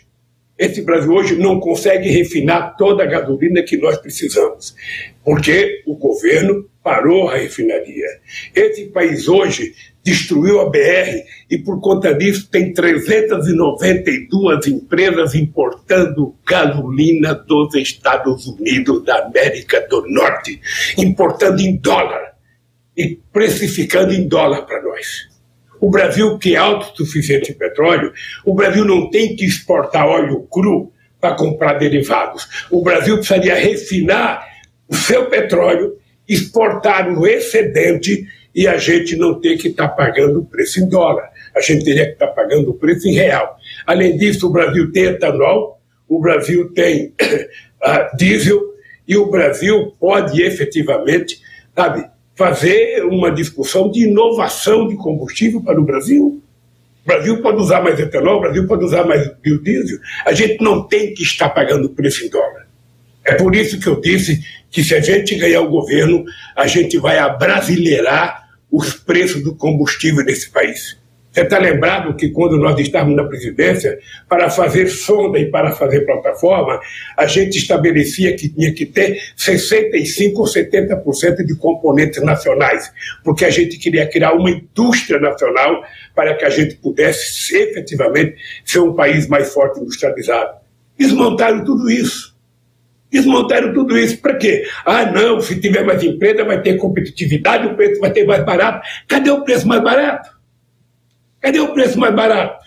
esse 0.61 0.83
Brasil 0.83 1.11
hoje 1.11 1.35
não 1.37 1.59
consegue 1.59 2.07
refinar 2.07 2.77
toda 2.77 3.01
a 3.01 3.07
gasolina 3.07 3.63
que 3.63 3.77
nós 3.77 3.97
precisamos, 3.97 4.75
porque 5.25 5.81
o 5.87 5.95
governo 5.95 6.69
parou 6.83 7.29
a 7.29 7.37
refinaria. 7.37 8.05
Esse 8.53 8.85
país 8.85 9.27
hoje 9.27 9.73
destruiu 10.03 10.61
a 10.61 10.69
BR 10.69 11.23
e, 11.49 11.57
por 11.57 11.81
conta 11.81 12.13
disso, 12.13 12.47
tem 12.51 12.71
392 12.73 14.67
empresas 14.67 15.33
importando 15.33 16.35
gasolina 16.47 17.33
dos 17.33 17.73
Estados 17.73 18.45
Unidos 18.45 19.03
da 19.03 19.25
América 19.25 19.87
do 19.89 20.07
Norte, 20.07 20.61
importando 20.95 21.59
em 21.59 21.75
dólar 21.75 22.35
e 22.95 23.17
precificando 23.33 24.13
em 24.13 24.27
dólar 24.27 24.67
para 24.67 24.79
nós. 24.83 25.30
O 25.81 25.89
Brasil, 25.89 26.37
que 26.37 26.55
é 26.55 26.59
autossuficiente 26.59 27.51
em 27.51 27.55
petróleo, 27.55 28.13
o 28.45 28.53
Brasil 28.53 28.85
não 28.85 29.09
tem 29.09 29.35
que 29.35 29.43
exportar 29.43 30.05
óleo 30.05 30.47
cru 30.49 30.93
para 31.19 31.35
comprar 31.35 31.73
derivados. 31.73 32.67
O 32.69 32.83
Brasil 32.83 33.17
precisaria 33.17 33.55
refinar 33.55 34.47
o 34.87 34.95
seu 34.95 35.25
petróleo, 35.25 35.97
exportar 36.29 37.09
o 37.11 37.25
excedente 37.25 38.27
e 38.53 38.67
a 38.67 38.77
gente 38.77 39.15
não 39.15 39.39
ter 39.39 39.57
que 39.57 39.69
estar 39.69 39.87
tá 39.87 39.95
pagando 39.95 40.41
o 40.41 40.45
preço 40.45 40.79
em 40.79 40.87
dólar. 40.87 41.29
A 41.55 41.61
gente 41.61 41.83
teria 41.83 42.05
que 42.05 42.13
estar 42.13 42.27
tá 42.27 42.33
pagando 42.33 42.69
o 42.69 42.73
preço 42.75 43.07
em 43.07 43.13
real. 43.13 43.57
Além 43.87 44.15
disso, 44.17 44.47
o 44.47 44.51
Brasil 44.51 44.91
tem 44.91 45.05
etanol, 45.05 45.81
o 46.07 46.19
Brasil 46.19 46.71
tem 46.73 47.07
uh, 47.07 48.15
diesel 48.17 48.61
e 49.07 49.17
o 49.17 49.31
Brasil 49.31 49.95
pode 49.99 50.43
efetivamente, 50.43 51.41
sabe, 51.75 52.05
fazer 52.41 53.05
uma 53.05 53.29
discussão 53.29 53.91
de 53.91 54.07
inovação 54.07 54.87
de 54.87 54.95
combustível 54.95 55.61
para 55.61 55.79
o 55.79 55.85
Brasil. 55.85 56.41
O 57.03 57.07
Brasil 57.07 57.39
pode 57.39 57.61
usar 57.61 57.83
mais 57.83 57.99
etanol, 57.99 58.37
o 58.37 58.41
Brasil 58.41 58.65
pode 58.65 58.83
usar 58.83 59.05
mais 59.05 59.31
biodiesel. 59.39 59.99
A 60.25 60.33
gente 60.33 60.59
não 60.59 60.87
tem 60.87 61.13
que 61.13 61.21
estar 61.21 61.49
pagando 61.49 61.89
preço 61.89 62.25
em 62.25 62.29
dólar. 62.29 62.67
É 63.23 63.35
por 63.35 63.55
isso 63.55 63.79
que 63.79 63.87
eu 63.87 64.01
disse 64.01 64.43
que 64.71 64.83
se 64.83 64.95
a 64.95 64.99
gente 64.99 65.35
ganhar 65.35 65.61
o 65.61 65.69
governo, 65.69 66.25
a 66.55 66.65
gente 66.65 66.97
vai 66.97 67.19
abrasileirar 67.19 68.49
os 68.71 68.93
preços 68.93 69.43
do 69.43 69.53
combustível 69.53 70.25
nesse 70.25 70.49
país. 70.49 70.97
Você 71.31 71.43
está 71.43 71.57
lembrado 71.57 72.13
que 72.17 72.29
quando 72.29 72.57
nós 72.57 72.77
estávamos 72.77 73.15
na 73.15 73.23
presidência, 73.23 73.97
para 74.27 74.49
fazer 74.49 74.87
sonda 74.87 75.39
e 75.39 75.49
para 75.49 75.71
fazer 75.71 76.01
plataforma, 76.01 76.77
a 77.17 77.25
gente 77.25 77.57
estabelecia 77.57 78.35
que 78.35 78.49
tinha 78.49 78.73
que 78.73 78.85
ter 78.85 79.17
65% 79.37 80.33
ou 80.35 80.43
70% 80.43 81.45
de 81.45 81.55
componentes 81.55 82.21
nacionais, 82.21 82.91
porque 83.23 83.45
a 83.45 83.49
gente 83.49 83.77
queria 83.77 84.05
criar 84.05 84.33
uma 84.33 84.51
indústria 84.51 85.21
nacional 85.21 85.81
para 86.13 86.35
que 86.35 86.43
a 86.43 86.49
gente 86.49 86.75
pudesse 86.75 87.55
efetivamente 87.55 88.35
ser 88.65 88.79
um 88.79 88.93
país 88.93 89.25
mais 89.27 89.53
forte 89.53 89.79
industrializado. 89.79 90.59
Desmontaram 90.97 91.63
tudo 91.63 91.89
isso. 91.89 92.35
Desmontaram 93.09 93.73
tudo 93.73 93.97
isso 93.97 94.17
para 94.21 94.35
quê? 94.35 94.65
Ah, 94.85 95.05
não, 95.05 95.39
se 95.39 95.57
tiver 95.61 95.85
mais 95.85 96.03
empresa 96.03 96.43
vai 96.43 96.61
ter 96.61 96.75
competitividade, 96.75 97.67
o 97.67 97.75
preço 97.75 98.01
vai 98.01 98.11
ter 98.11 98.25
mais 98.25 98.43
barato. 98.43 98.85
Cadê 99.07 99.29
o 99.29 99.45
preço 99.45 99.65
mais 99.65 99.81
barato? 99.81 100.40
Cadê 101.41 101.59
o 101.59 101.73
preço 101.73 101.99
mais 101.99 102.15
barato? 102.15 102.61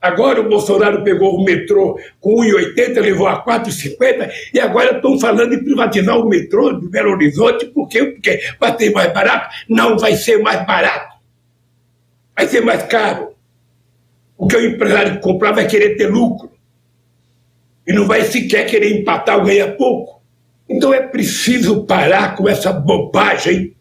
Agora 0.00 0.40
o 0.40 0.48
Bolsonaro 0.48 1.04
pegou 1.04 1.36
o 1.36 1.44
metrô 1.44 1.98
com 2.20 2.36
1,80, 2.36 3.00
levou 3.00 3.26
a 3.26 3.44
4,50 3.44 4.30
e 4.54 4.58
agora 4.58 4.96
estão 4.96 5.18
falando 5.20 5.52
em 5.52 5.62
privatizar 5.62 6.18
o 6.18 6.28
metrô 6.28 6.72
de 6.72 6.88
Belo 6.88 7.12
Horizonte. 7.12 7.66
Por 7.66 7.86
quê? 7.86 8.04
Porque 8.06 8.40
vai 8.58 8.74
ter 8.76 8.90
mais 8.92 9.12
barato? 9.12 9.54
Não 9.68 9.98
vai 9.98 10.14
ser 10.16 10.38
mais 10.38 10.64
barato. 10.66 11.16
Vai 12.34 12.48
ser 12.48 12.62
mais 12.62 12.82
caro. 12.84 13.34
Porque 14.38 14.56
o 14.56 14.66
empresário 14.66 15.16
que 15.16 15.20
comprar 15.20 15.52
vai 15.52 15.66
querer 15.66 15.96
ter 15.96 16.06
lucro 16.06 16.50
e 17.86 17.92
não 17.92 18.06
vai 18.06 18.22
sequer 18.22 18.64
querer 18.64 19.00
empatar 19.00 19.36
ou 19.36 19.44
ganhar 19.44 19.76
pouco. 19.76 20.22
Então 20.66 20.94
é 20.94 21.02
preciso 21.02 21.84
parar 21.84 22.36
com 22.36 22.48
essa 22.48 22.72
bobagem, 22.72 23.76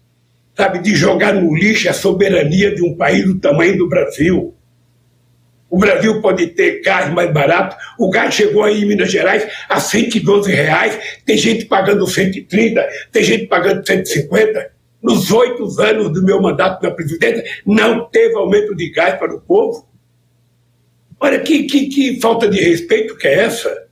sabe, 0.60 0.80
de 0.80 0.93
jogar 0.93 1.34
no 1.34 1.55
lixo 1.55 1.89
a 1.89 1.93
soberania 1.93 2.76
de 2.76 2.84
um 2.84 2.93
país 2.93 3.24
do 3.24 3.39
tamanho 3.39 3.78
do 3.78 3.88
Brasil. 3.88 4.53
O 5.70 5.78
Brasil 5.78 6.22
pode 6.22 6.47
ter 6.47 6.82
gás 6.82 7.14
mais 7.14 7.32
barato. 7.32 7.78
O 7.97 8.10
gás 8.10 8.34
chegou 8.34 8.66
aí 8.66 8.82
em 8.82 8.86
Minas 8.86 9.10
Gerais 9.10 9.47
a 9.70 9.80
112 9.80 10.51
reais. 10.51 10.99
Tem 11.26 11.38
gente 11.38 11.64
pagando 11.66 12.05
130, 12.05 12.89
tem 13.10 13.24
gente 13.24 13.47
pagando 13.47 13.88
150. 13.88 14.72
Nos 15.01 15.32
oito 15.32 15.64
anos 15.80 16.12
do 16.12 16.22
meu 16.26 16.41
mandato 16.41 16.84
na 16.84 16.91
presidência, 16.91 17.45
não 17.66 18.10
teve 18.10 18.36
aumento 18.36 18.76
de 18.76 18.89
gás 18.89 19.18
para 19.18 19.34
o 19.34 19.39
povo. 19.39 19.88
Olha, 21.22 21.39
que, 21.39 21.64
que, 21.64 21.88
que 21.88 22.20
falta 22.20 22.49
de 22.49 22.60
respeito 22.60 23.16
que 23.16 23.28
é 23.28 23.45
essa? 23.45 23.88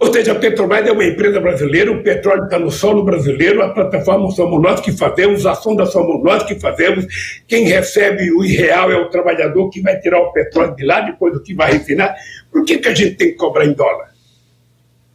Ou 0.00 0.10
seja, 0.10 0.32
a 0.32 0.34
Petrobras 0.34 0.86
é 0.86 0.92
uma 0.92 1.04
empresa 1.04 1.38
brasileira, 1.38 1.92
o 1.92 2.02
petróleo 2.02 2.44
está 2.44 2.58
no 2.58 2.70
solo 2.70 3.04
brasileiro, 3.04 3.62
a 3.62 3.68
plataforma 3.68 4.30
somos 4.30 4.62
nós 4.62 4.80
que 4.80 4.92
fazemos, 4.92 5.44
a 5.44 5.54
sonda 5.54 5.84
somos 5.84 6.24
nós 6.24 6.42
que 6.42 6.58
fazemos, 6.58 7.04
quem 7.46 7.66
recebe 7.66 8.32
o 8.32 8.42
irreal 8.42 8.90
é 8.90 8.96
o 8.96 9.10
trabalhador 9.10 9.68
que 9.68 9.82
vai 9.82 10.00
tirar 10.00 10.18
o 10.22 10.32
petróleo 10.32 10.74
de 10.74 10.86
lá, 10.86 11.02
depois 11.02 11.36
o 11.36 11.42
que 11.42 11.52
vai 11.52 11.72
refinar. 11.72 12.14
Por 12.50 12.64
que, 12.64 12.78
que 12.78 12.88
a 12.88 12.94
gente 12.94 13.16
tem 13.16 13.28
que 13.28 13.34
cobrar 13.34 13.66
em 13.66 13.74
dólar? 13.74 14.08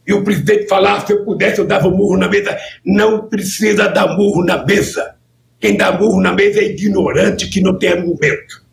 E 0.06 0.12
o 0.12 0.22
presidente 0.22 0.68
falar, 0.68 1.04
se 1.04 1.14
eu 1.14 1.24
pudesse, 1.24 1.58
eu 1.58 1.66
dava 1.66 1.90
murro 1.90 2.16
na 2.16 2.28
mesa. 2.28 2.56
Não 2.84 3.26
precisa 3.26 3.88
dar 3.88 4.16
murro 4.16 4.44
na 4.44 4.64
mesa. 4.64 5.16
Quem 5.58 5.76
dá 5.76 5.90
murro 5.98 6.20
na 6.20 6.32
mesa 6.32 6.60
é 6.60 6.64
ignorante 6.64 7.48
que 7.48 7.60
não 7.60 7.76
tem 7.76 7.88
argumento. 7.88 8.64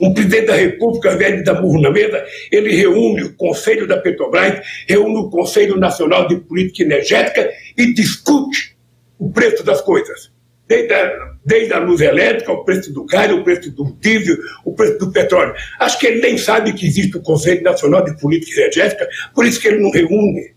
Um 0.00 0.14
presidente 0.14 0.46
da 0.46 0.54
República, 0.54 1.16
de 1.16 1.42
dar 1.42 1.54
burro 1.54 1.80
na 1.80 1.90
mesa, 1.90 2.24
ele 2.52 2.74
reúne 2.74 3.24
o 3.24 3.34
Conselho 3.34 3.86
da 3.86 3.96
Petrobras, 3.96 4.64
reúne 4.86 5.16
o 5.16 5.28
Conselho 5.28 5.76
Nacional 5.76 6.28
de 6.28 6.36
Política 6.36 6.84
Energética 6.84 7.50
e 7.76 7.92
discute 7.92 8.76
o 9.18 9.30
preço 9.30 9.64
das 9.64 9.80
coisas. 9.80 10.30
Desde 10.68 10.92
a, 10.92 11.34
desde 11.44 11.72
a 11.72 11.78
luz 11.78 12.00
elétrica, 12.00 12.52
o 12.52 12.62
preço 12.64 12.92
do 12.92 13.04
gás, 13.06 13.32
o 13.32 13.42
preço 13.42 13.70
do 13.72 13.96
diesel, 14.00 14.36
o 14.64 14.72
preço 14.72 14.98
do 14.98 15.10
petróleo. 15.10 15.54
Acho 15.80 15.98
que 15.98 16.06
ele 16.06 16.20
nem 16.20 16.38
sabe 16.38 16.74
que 16.74 16.86
existe 16.86 17.16
o 17.16 17.22
Conselho 17.22 17.62
Nacional 17.62 18.04
de 18.04 18.16
Política 18.20 18.60
Energética, 18.60 19.08
por 19.34 19.46
isso 19.46 19.60
que 19.60 19.66
ele 19.66 19.82
não 19.82 19.90
reúne. 19.90 20.52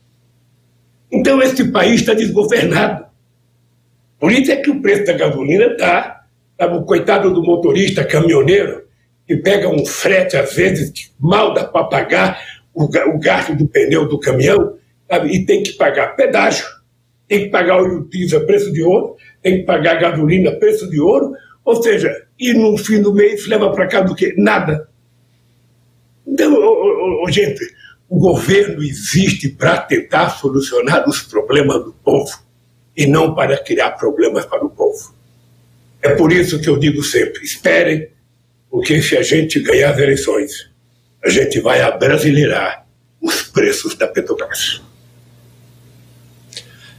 Então, 1.11 1.41
esse 1.41 1.71
país 1.71 2.01
está 2.01 2.13
desgovernado. 2.13 3.05
Por 4.19 4.31
isso 4.31 4.51
é 4.51 4.57
que 4.57 4.69
o 4.69 4.81
preço 4.81 5.05
da 5.05 5.13
gasolina 5.13 5.65
está. 5.65 6.19
O 6.59 6.83
coitado 6.83 7.33
do 7.33 7.41
motorista, 7.41 8.05
caminhoneiro, 8.05 8.83
que 9.31 9.37
pega 9.37 9.69
um 9.69 9.85
frete, 9.85 10.35
às 10.35 10.53
vezes, 10.53 11.13
mal 11.17 11.53
dá 11.53 11.63
para 11.63 11.85
pagar 11.85 12.43
o, 12.73 12.83
o 12.83 13.17
gasto 13.17 13.55
do 13.55 13.65
pneu 13.65 14.05
do 14.05 14.19
caminhão, 14.19 14.75
sabe? 15.09 15.33
e 15.33 15.45
tem 15.45 15.63
que 15.63 15.71
pagar 15.71 16.17
pedágio, 16.17 16.65
tem 17.29 17.45
que 17.45 17.49
pagar 17.49 17.81
o 17.81 18.09
diesel 18.09 18.45
preço 18.45 18.73
de 18.73 18.83
ouro, 18.83 19.15
tem 19.41 19.59
que 19.59 19.63
pagar 19.63 20.01
gasolina 20.01 20.51
preço 20.51 20.89
de 20.89 20.99
ouro, 20.99 21.31
ou 21.63 21.81
seja, 21.81 22.13
e 22.37 22.53
no 22.53 22.77
fim 22.77 23.01
do 23.01 23.13
mês 23.13 23.47
leva 23.47 23.71
para 23.71 23.87
cá 23.87 24.01
do 24.01 24.13
quê? 24.13 24.33
Nada. 24.37 24.89
Então, 26.27 26.53
oh, 26.53 26.57
oh, 26.59 27.23
oh, 27.25 27.31
gente, 27.31 27.61
o 28.09 28.19
governo 28.19 28.83
existe 28.83 29.47
para 29.47 29.77
tentar 29.77 30.31
solucionar 30.31 31.07
os 31.07 31.21
problemas 31.21 31.85
do 31.85 31.93
povo 32.03 32.37
e 32.97 33.07
não 33.07 33.33
para 33.33 33.57
criar 33.63 33.91
problemas 33.91 34.45
para 34.45 34.65
o 34.65 34.69
povo. 34.69 35.15
É 36.01 36.15
por 36.15 36.33
isso 36.33 36.59
que 36.59 36.67
eu 36.67 36.77
digo 36.77 37.01
sempre: 37.01 37.41
esperem 37.45 38.09
porque 38.71 39.01
se 39.01 39.17
a 39.17 39.21
gente 39.21 39.59
ganhar 39.59 39.91
as 39.91 39.99
eleições, 39.99 40.69
a 41.23 41.29
gente 41.29 41.59
vai 41.59 41.81
abrasileirar 41.81 42.85
os 43.21 43.43
preços 43.43 43.93
da 43.95 44.07
Petrobras. 44.07 44.81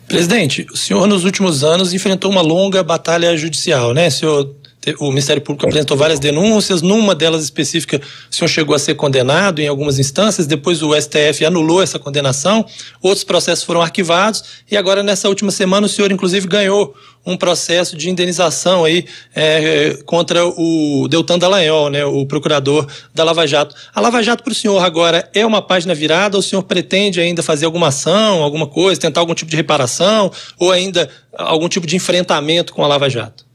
Presidente, 0.07 0.66
o 0.70 0.77
senhor 0.77 1.07
nos 1.07 1.25
últimos 1.25 1.64
anos 1.64 1.95
enfrentou 1.95 2.31
uma 2.31 2.43
longa 2.43 2.83
batalha 2.83 3.35
judicial, 3.35 3.95
né? 3.95 4.11
Senhor 4.11 4.55
o 4.99 5.09
Ministério 5.09 5.41
Público 5.41 5.66
apresentou 5.66 5.97
várias 5.97 6.18
denúncias, 6.18 6.83
numa 6.83 7.14
delas 7.14 7.45
específica, 7.45 8.01
o 8.30 8.35
senhor 8.35 8.49
chegou 8.49 8.74
a 8.74 8.78
ser 8.78 8.95
condenado 8.95 9.61
em 9.61 9.68
algumas 9.68 9.99
instâncias, 9.99 10.47
depois 10.47 10.83
o 10.83 10.95
STF 11.01 11.45
anulou 11.45 11.83
essa 11.83 11.99
condenação, 11.99 12.64
outros 13.01 13.24
processos 13.24 13.64
foram 13.64 13.80
arquivados, 13.80 14.43
e 14.70 14.76
agora, 14.76 15.03
nessa 15.03 15.28
última 15.28 15.51
semana, 15.51 15.87
o 15.87 15.89
senhor, 15.89 16.11
inclusive, 16.11 16.47
ganhou 16.47 16.95
um 17.24 17.37
processo 17.37 17.97
de 17.97 18.11
indenização 18.11 18.85
aí 18.85 19.05
é, 19.35 19.99
contra 20.05 20.45
o 20.45 21.07
Deltan 21.09 21.39
Dallagnol, 21.39 21.89
né, 21.89 22.05
o 22.05 22.26
procurador 22.26 22.87
da 23.14 23.22
Lava 23.22 23.47
Jato. 23.47 23.76
A 23.95 24.01
Lava 24.01 24.20
Jato 24.22 24.43
para 24.43 24.53
o 24.53 24.55
senhor 24.55 24.83
agora 24.85 25.30
é 25.33 25.47
uma 25.47 25.62
página 25.62 25.95
virada 25.95 26.37
ou 26.37 26.41
o 26.41 26.43
senhor 26.43 26.62
pretende 26.64 27.20
ainda 27.20 27.41
fazer 27.43 27.66
alguma 27.66 27.89
ação, 27.89 28.43
alguma 28.43 28.66
coisa, 28.66 29.01
tentar 29.01 29.20
algum 29.20 29.35
tipo 29.35 29.51
de 29.51 29.57
reparação 29.57 30.33
ou 30.59 30.72
ainda 30.72 31.09
algum 31.33 31.68
tipo 31.68 31.87
de 31.87 31.95
enfrentamento 31.95 32.72
com 32.72 32.83
a 32.83 32.89
Lava 32.89 33.09
Jato? 33.09 33.52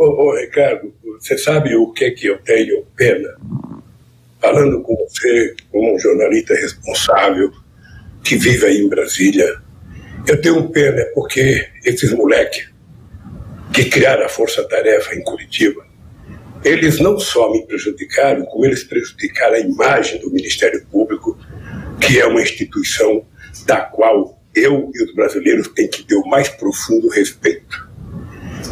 Ô, 0.00 0.28
ô, 0.28 0.34
Ricardo, 0.34 0.94
você 1.18 1.36
sabe 1.36 1.76
o 1.76 1.92
que 1.92 2.10
que 2.12 2.26
eu 2.26 2.38
tenho 2.38 2.86
pena? 2.96 3.36
Falando 4.40 4.80
com 4.80 4.96
você, 4.96 5.54
como 5.70 5.94
um 5.94 5.98
jornalista 5.98 6.54
responsável 6.54 7.52
que 8.24 8.34
vive 8.34 8.64
aí 8.64 8.78
em 8.78 8.88
Brasília, 8.88 9.60
eu 10.26 10.40
tenho 10.40 10.70
pena 10.70 11.04
porque 11.14 11.68
esses 11.84 12.10
moleques 12.14 12.70
que 13.74 13.90
criaram 13.90 14.24
a 14.24 14.28
Força 14.30 14.66
Tarefa 14.66 15.14
em 15.14 15.22
Curitiba, 15.22 15.86
eles 16.64 16.98
não 16.98 17.20
só 17.20 17.52
me 17.52 17.66
prejudicaram, 17.66 18.46
como 18.46 18.64
eles 18.64 18.82
prejudicaram 18.82 19.56
a 19.56 19.60
imagem 19.60 20.18
do 20.18 20.30
Ministério 20.30 20.82
Público, 20.86 21.38
que 22.00 22.18
é 22.18 22.24
uma 22.24 22.40
instituição 22.40 23.22
da 23.66 23.82
qual 23.82 24.42
eu 24.54 24.90
e 24.94 25.04
os 25.04 25.14
brasileiros 25.14 25.68
têm 25.68 25.88
que 25.88 26.04
ter 26.04 26.14
o 26.14 26.26
mais 26.26 26.48
profundo 26.48 27.06
respeito. 27.10 27.89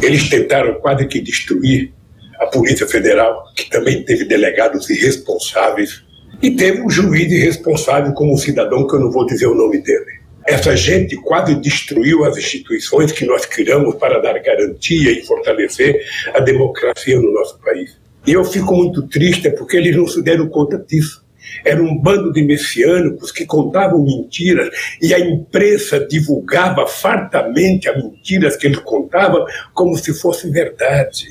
Eles 0.01 0.29
tentaram 0.29 0.75
quase 0.75 1.05
que 1.07 1.19
destruir 1.19 1.91
a 2.39 2.45
Polícia 2.47 2.87
Federal, 2.87 3.43
que 3.55 3.69
também 3.69 4.03
teve 4.03 4.25
delegados 4.25 4.89
irresponsáveis, 4.89 6.03
e 6.41 6.51
teve 6.51 6.81
um 6.81 6.89
juiz 6.89 7.31
irresponsável 7.31 8.13
como 8.13 8.33
um 8.33 8.37
cidadão 8.37 8.87
que 8.87 8.95
eu 8.95 8.99
não 8.99 9.11
vou 9.11 9.25
dizer 9.25 9.47
o 9.47 9.55
nome 9.55 9.81
dele. 9.81 10.19
Essa 10.47 10.75
gente 10.75 11.15
quase 11.17 11.53
destruiu 11.55 12.23
as 12.23 12.37
instituições 12.37 13.11
que 13.11 13.25
nós 13.25 13.45
criamos 13.45 13.95
para 13.95 14.19
dar 14.19 14.39
garantia 14.39 15.11
e 15.11 15.25
fortalecer 15.25 16.01
a 16.33 16.39
democracia 16.39 17.19
no 17.19 17.31
nosso 17.33 17.59
país. 17.59 17.97
E 18.25 18.31
eu 18.31 18.43
fico 18.43 18.73
muito 18.75 19.07
triste 19.07 19.49
porque 19.51 19.77
eles 19.77 19.95
não 19.95 20.07
se 20.07 20.21
deram 20.23 20.47
conta 20.47 20.77
disso. 20.77 21.23
Era 21.65 21.81
um 21.81 21.97
bando 21.97 22.31
de 22.31 22.41
messiânicos 22.41 23.31
que 23.31 23.45
contavam 23.45 24.03
mentiras 24.03 24.69
e 25.01 25.13
a 25.13 25.19
imprensa 25.19 25.99
divulgava 26.07 26.87
fartamente 26.87 27.89
as 27.89 27.97
mentiras 27.97 28.55
que 28.55 28.67
eles 28.67 28.79
contavam 28.79 29.45
como 29.73 29.97
se 29.97 30.13
fosse 30.13 30.49
verdade. 30.49 31.25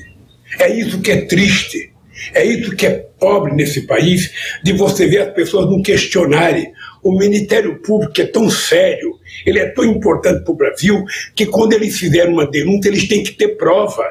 É 0.59 0.69
isso 0.69 1.01
que 1.01 1.11
é 1.11 1.25
triste. 1.25 1.93
É 2.33 2.43
isso 2.43 2.75
que 2.75 2.85
é 2.85 3.07
pobre 3.19 3.53
nesse 3.53 3.87
país, 3.87 4.31
de 4.63 4.73
você 4.73 5.07
ver 5.07 5.19
as 5.19 5.33
pessoas 5.33 5.65
não 5.67 5.81
questionarem. 5.81 6.71
O 7.01 7.17
Ministério 7.17 7.81
Público 7.81 8.19
é 8.19 8.25
tão 8.25 8.49
sério, 8.49 9.17
ele 9.45 9.59
é 9.59 9.69
tão 9.69 9.85
importante 9.85 10.43
para 10.43 10.51
o 10.51 10.57
Brasil, 10.57 11.03
que 11.33 11.45
quando 11.45 11.73
eles 11.73 11.97
fizerem 11.97 12.33
uma 12.33 12.49
denúncia, 12.49 12.89
eles 12.89 13.07
têm 13.07 13.23
que 13.23 13.31
ter 13.31 13.55
prova. 13.55 14.03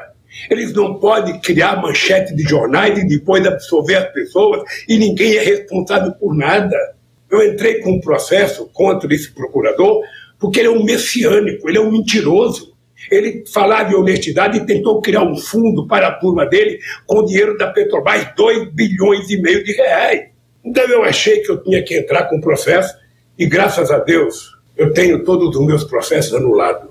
Eles 0.49 0.73
não 0.73 0.95
podem 0.95 1.39
criar 1.39 1.81
manchete 1.81 2.35
de 2.35 2.43
jornais 2.43 2.97
e 2.97 3.07
depois 3.07 3.45
absolver 3.45 3.95
as 3.95 4.13
pessoas 4.13 4.61
e 4.87 4.97
ninguém 4.97 5.35
é 5.35 5.43
responsável 5.43 6.11
por 6.13 6.35
nada. 6.35 6.75
Eu 7.29 7.43
entrei 7.43 7.79
com 7.81 7.91
um 7.91 7.99
processo 7.99 8.69
contra 8.73 9.13
esse 9.13 9.31
procurador 9.31 10.01
porque 10.39 10.59
ele 10.59 10.69
é 10.69 10.71
um 10.71 10.83
messiânico, 10.83 11.67
ele 11.69 11.77
é 11.77 11.81
um 11.81 11.91
mentiroso. 11.91 12.69
Ele 13.09 13.43
falava 13.51 13.89
de 13.89 13.95
honestidade 13.95 14.57
e 14.57 14.65
tentou 14.65 15.01
criar 15.01 15.23
um 15.23 15.35
fundo 15.35 15.87
para 15.87 16.07
a 16.09 16.11
turma 16.11 16.45
dele 16.45 16.79
com 17.07 17.23
dinheiro 17.23 17.57
da 17.57 17.67
Petrobras, 17.67 18.27
2 18.35 18.71
bilhões 18.73 19.29
e 19.29 19.41
meio 19.41 19.63
de 19.63 19.71
reais. 19.73 20.27
Então 20.63 20.83
eu 20.83 21.03
achei 21.03 21.39
que 21.39 21.49
eu 21.49 21.63
tinha 21.63 21.81
que 21.81 21.97
entrar 21.97 22.25
com 22.25 22.37
o 22.37 22.41
processo 22.41 22.93
e 23.37 23.45
graças 23.47 23.89
a 23.89 23.99
Deus 23.99 24.55
eu 24.77 24.93
tenho 24.93 25.23
todos 25.23 25.55
os 25.55 25.65
meus 25.65 25.83
processos 25.83 26.33
anulados. 26.33 26.89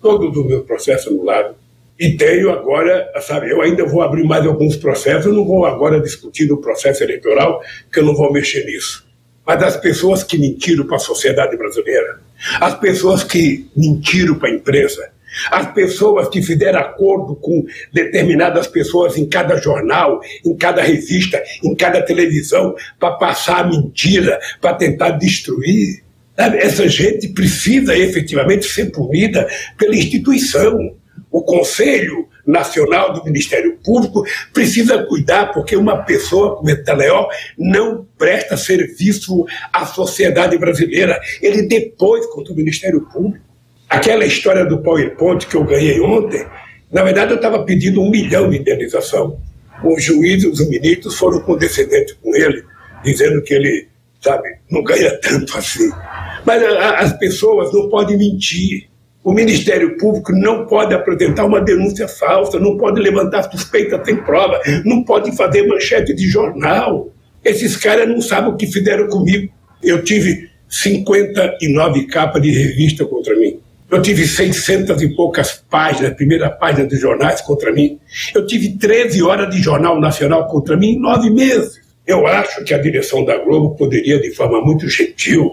Todos 0.00 0.36
os 0.36 0.46
meus 0.46 0.64
processos 0.64 1.08
anulados 1.08 1.56
e 1.98 2.16
tenho 2.16 2.50
agora, 2.50 3.10
sabe, 3.20 3.50
eu 3.50 3.60
ainda 3.60 3.84
vou 3.84 4.02
abrir 4.02 4.22
mais 4.22 4.46
alguns 4.46 4.76
processos, 4.76 5.26
eu 5.26 5.32
não 5.32 5.44
vou 5.44 5.66
agora 5.66 6.00
discutir 6.00 6.46
no 6.46 6.60
processo 6.60 7.02
eleitoral, 7.02 7.60
que 7.92 7.98
eu 7.98 8.04
não 8.04 8.14
vou 8.14 8.32
mexer 8.32 8.64
nisso. 8.64 9.06
Mas 9.44 9.62
as 9.62 9.76
pessoas 9.76 10.22
que 10.22 10.38
mentiram 10.38 10.86
para 10.86 10.96
a 10.96 11.00
sociedade 11.00 11.56
brasileira, 11.56 12.20
as 12.60 12.74
pessoas 12.78 13.24
que 13.24 13.68
mentiram 13.76 14.36
para 14.36 14.48
a 14.48 14.52
imprensa, 14.52 15.10
as 15.50 15.72
pessoas 15.72 16.28
que 16.28 16.40
fizeram 16.40 16.78
acordo 16.78 17.34
com 17.34 17.64
determinadas 17.92 18.66
pessoas 18.66 19.16
em 19.16 19.28
cada 19.28 19.56
jornal, 19.56 20.20
em 20.44 20.56
cada 20.56 20.82
revista, 20.82 21.42
em 21.64 21.74
cada 21.74 22.02
televisão, 22.02 22.74
para 22.98 23.12
passar 23.12 23.60
a 23.60 23.68
mentira, 23.68 24.38
para 24.60 24.74
tentar 24.74 25.10
destruir. 25.10 26.02
Essa 26.36 26.86
gente 26.86 27.28
precisa 27.28 27.96
efetivamente 27.96 28.66
ser 28.66 28.92
punida 28.92 29.48
pela 29.76 29.96
instituição 29.96 30.94
o 31.30 31.42
Conselho 31.42 32.28
Nacional 32.46 33.12
do 33.12 33.24
Ministério 33.24 33.76
Público 33.84 34.24
precisa 34.52 35.04
cuidar, 35.04 35.52
porque 35.52 35.76
uma 35.76 35.98
pessoa 35.98 36.56
como 36.56 36.70
Etaleó 36.70 37.28
não 37.58 38.06
presta 38.16 38.56
serviço 38.56 39.44
à 39.72 39.84
sociedade 39.84 40.56
brasileira. 40.56 41.20
Ele 41.42 41.62
depois 41.62 42.24
contra 42.26 42.52
o 42.52 42.56
Ministério 42.56 43.02
Público. 43.12 43.44
Aquela 43.88 44.24
história 44.24 44.64
do 44.64 44.78
PowerPoint 44.82 45.46
que 45.46 45.54
eu 45.54 45.64
ganhei 45.64 46.00
ontem, 46.00 46.44
na 46.90 47.02
verdade 47.02 47.32
eu 47.32 47.36
estava 47.36 47.64
pedindo 47.64 48.02
um 48.02 48.10
milhão 48.10 48.48
de 48.48 48.58
indenização. 48.58 49.38
Os 49.84 50.02
juízes, 50.02 50.44
os 50.44 50.68
ministros 50.68 51.14
foram 51.16 51.40
condescendentes 51.40 52.14
com 52.22 52.34
ele, 52.34 52.64
dizendo 53.04 53.40
que 53.42 53.54
ele, 53.54 53.88
sabe, 54.20 54.48
não 54.70 54.82
ganha 54.82 55.16
tanto 55.20 55.56
assim. 55.56 55.90
Mas 56.44 56.62
a, 56.62 56.98
as 56.98 57.12
pessoas 57.18 57.72
não 57.72 57.88
podem 57.88 58.16
mentir. 58.16 58.87
O 59.28 59.32
Ministério 59.34 59.98
Público 59.98 60.32
não 60.32 60.64
pode 60.64 60.94
apresentar 60.94 61.44
uma 61.44 61.60
denúncia 61.60 62.08
falsa, 62.08 62.58
não 62.58 62.78
pode 62.78 62.98
levantar 62.98 63.42
suspeita 63.42 64.02
sem 64.02 64.16
prova, 64.16 64.58
não 64.86 65.04
pode 65.04 65.36
fazer 65.36 65.66
manchete 65.66 66.14
de 66.14 66.26
jornal. 66.26 67.12
Esses 67.44 67.76
caras 67.76 68.08
não 68.08 68.22
sabem 68.22 68.50
o 68.50 68.56
que 68.56 68.66
fizeram 68.66 69.06
comigo. 69.06 69.52
Eu 69.82 70.02
tive 70.02 70.48
59 70.66 72.06
capas 72.06 72.40
de 72.40 72.50
revista 72.52 73.04
contra 73.04 73.36
mim. 73.36 73.60
Eu 73.90 74.00
tive 74.00 74.26
600 74.26 75.02
e 75.02 75.14
poucas 75.14 75.62
páginas, 75.68 76.14
primeira 76.14 76.48
página 76.48 76.88
de 76.88 76.96
jornais 76.96 77.42
contra 77.42 77.70
mim. 77.70 78.00
Eu 78.34 78.46
tive 78.46 78.78
13 78.78 79.22
horas 79.22 79.54
de 79.54 79.60
jornal 79.60 80.00
nacional 80.00 80.46
contra 80.46 80.74
mim 80.74 80.92
em 80.92 80.98
nove 80.98 81.28
meses. 81.28 81.78
Eu 82.06 82.26
acho 82.26 82.64
que 82.64 82.72
a 82.72 82.78
direção 82.78 83.26
da 83.26 83.36
Globo 83.36 83.76
poderia, 83.76 84.18
de 84.18 84.34
forma 84.34 84.62
muito 84.62 84.88
gentil, 84.88 85.52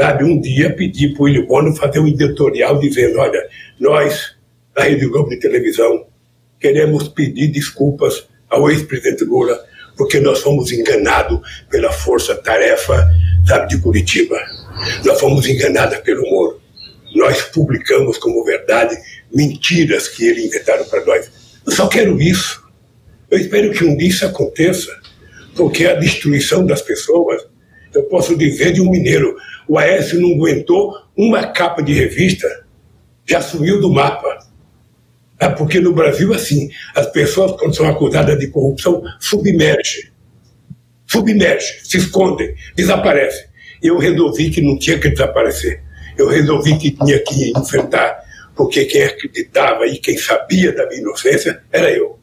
sabe, 0.00 0.24
um 0.24 0.40
dia 0.40 0.74
pedir 0.74 1.12
para 1.12 1.20
o 1.20 1.24
William 1.26 1.44
Bono 1.44 1.76
fazer 1.76 1.98
um 1.98 2.08
editorial 2.08 2.80
dizendo, 2.80 3.18
olha, 3.18 3.46
nós, 3.78 4.34
da 4.74 4.84
Rede 4.84 5.06
Globo 5.06 5.28
de 5.28 5.38
Televisão, 5.38 6.06
queremos 6.58 7.08
pedir 7.08 7.48
desculpas 7.48 8.26
ao 8.48 8.70
ex-presidente 8.70 9.24
Lula, 9.24 9.62
porque 9.98 10.18
nós 10.18 10.40
fomos 10.40 10.72
enganados 10.72 11.38
pela 11.68 11.92
força-tarefa, 11.92 13.06
sabe, 13.46 13.68
de 13.68 13.82
Curitiba. 13.82 14.38
Nós 15.04 15.20
fomos 15.20 15.46
enganados 15.46 15.98
pelo 15.98 16.22
Moro. 16.30 16.58
Nós 17.14 17.42
publicamos 17.42 18.16
como 18.16 18.42
verdade 18.42 18.96
mentiras 19.30 20.08
que 20.08 20.24
ele 20.24 20.46
inventaram 20.46 20.86
para 20.86 21.04
nós. 21.04 21.30
Eu 21.66 21.72
só 21.72 21.88
quero 21.88 22.18
isso. 22.18 22.64
Eu 23.30 23.38
espero 23.38 23.70
que 23.70 23.84
um 23.84 23.94
dia 23.94 24.08
isso 24.08 24.24
aconteça, 24.24 24.90
porque 25.54 25.84
a 25.84 25.94
destruição 25.94 26.64
das 26.64 26.80
pessoas, 26.80 27.42
eu 27.94 28.04
posso 28.04 28.34
dizer 28.34 28.72
de 28.72 28.80
um 28.80 28.90
mineiro, 28.90 29.36
o 29.70 29.78
Aécio 29.78 30.20
não 30.20 30.34
aguentou 30.34 30.96
uma 31.16 31.46
capa 31.46 31.80
de 31.80 31.92
revista, 31.92 32.66
já 33.24 33.40
sumiu 33.40 33.80
do 33.80 33.88
mapa. 33.88 34.40
É 35.38 35.48
porque 35.48 35.78
no 35.78 35.92
Brasil, 35.92 36.34
assim, 36.34 36.68
as 36.92 37.06
pessoas, 37.06 37.52
quando 37.52 37.76
são 37.76 37.88
acusadas 37.88 38.36
de 38.36 38.48
corrupção, 38.48 39.00
submergem. 39.20 40.10
Submergem, 41.06 41.84
se 41.84 41.98
escondem, 41.98 42.52
desaparecem. 42.74 43.44
Eu 43.80 43.96
resolvi 43.96 44.50
que 44.50 44.60
não 44.60 44.76
tinha 44.76 44.98
que 44.98 45.08
desaparecer. 45.08 45.80
Eu 46.18 46.26
resolvi 46.26 46.76
que 46.76 46.90
tinha 46.90 47.20
que 47.20 47.52
enfrentar, 47.56 48.24
porque 48.56 48.86
quem 48.86 49.04
acreditava 49.04 49.86
e 49.86 49.98
quem 49.98 50.18
sabia 50.18 50.72
da 50.72 50.84
minha 50.88 51.00
inocência 51.00 51.62
era 51.70 51.92
eu. 51.92 52.18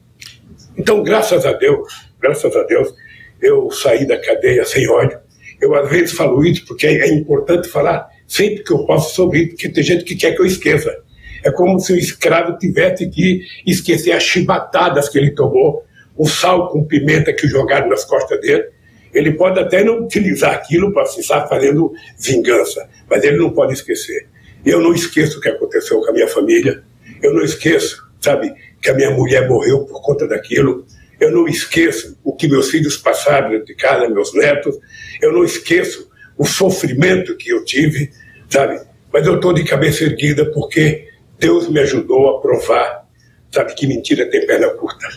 Então, 0.77 1.01
graças 1.01 1.45
a 1.45 1.53
Deus, 1.53 1.87
graças 2.19 2.53
a 2.53 2.63
Deus, 2.63 2.93
eu 3.41 3.71
saí 3.71 4.05
da 4.05 4.19
cadeia 4.19 4.65
sem 4.65 4.85
ódio 4.89 5.25
eu 5.61 5.75
às 5.75 5.89
vezes 5.89 6.13
falo 6.13 6.45
isso 6.45 6.65
porque 6.65 6.87
é, 6.87 7.13
importante 7.13 7.67
falar 7.67 8.07
sempre 8.27 8.63
que 8.63 8.71
eu 8.71 8.85
posso 8.85 9.15
sobre 9.15 9.39
isso, 9.39 9.49
porque 9.49 9.69
tem 9.69 9.83
gente 9.83 10.03
que 10.03 10.15
quer 10.15 10.35
que 10.35 10.41
eu 10.41 10.45
esqueça. 10.45 10.95
É 11.43 11.51
como 11.51 11.79
se 11.79 11.93
o 11.93 11.97
escravo 11.97 12.57
tivesse 12.57 13.09
que 13.09 13.41
esquecer 13.65 14.11
as 14.11 14.23
chibatadas 14.23 15.07
que 15.07 15.17
ele 15.17 15.31
tomou, 15.31 15.83
o 16.15 16.27
sal 16.27 16.69
com 16.69 16.83
pimenta 16.83 17.31
que 17.31 17.47
jogaram 17.47 17.89
nas 17.89 18.03
costas 18.03 18.39
dele. 18.41 18.65
Ele 19.13 19.31
pode 19.33 19.59
até 19.59 19.83
não 19.83 20.03
utilizar 20.03 20.53
aquilo 20.53 20.91
para 20.91 21.03
estar 21.03 21.47
fazendo 21.47 21.93
vingança, 22.19 22.89
mas 23.09 23.23
ele 23.23 23.37
não 23.37 23.51
pode 23.51 23.73
esquecer. 23.73 24.27
Eu 24.65 24.81
não 24.81 24.93
esqueço 24.93 25.37
o 25.37 25.41
que 25.41 25.49
aconteceu 25.49 26.01
com 26.01 26.09
a 26.09 26.13
minha 26.13 26.27
família, 26.27 26.83
eu 27.21 27.33
não 27.33 27.41
esqueço 27.41 28.07
sabe, 28.19 28.53
que 28.81 28.89
a 28.89 28.93
minha 28.93 29.11
mulher 29.11 29.47
morreu 29.47 29.85
por 29.85 30.01
conta 30.01 30.27
daquilo. 30.27 30.85
Eu 31.19 31.31
não 31.31 31.47
esqueço 31.47 32.17
o 32.23 32.35
que 32.35 32.47
meus 32.47 32.69
filhos 32.69 32.97
passaram 32.97 33.63
de 33.63 33.75
casa, 33.75 34.09
meus 34.09 34.33
netos. 34.33 34.77
Eu 35.21 35.33
não 35.33 35.43
esqueço 35.43 36.09
o 36.37 36.45
sofrimento 36.45 37.35
que 37.35 37.49
eu 37.49 37.65
tive, 37.65 38.11
sabe? 38.49 38.79
Mas 39.11 39.25
eu 39.25 39.35
estou 39.35 39.53
de 39.53 39.63
cabeça 39.63 40.03
erguida 40.03 40.45
porque 40.51 41.07
Deus 41.39 41.69
me 41.69 41.79
ajudou 41.79 42.29
a 42.29 42.41
provar, 42.41 43.07
sabe, 43.51 43.73
que 43.73 43.87
mentira 43.87 44.29
tem 44.29 44.45
perna 44.45 44.69
curta. 44.69 45.07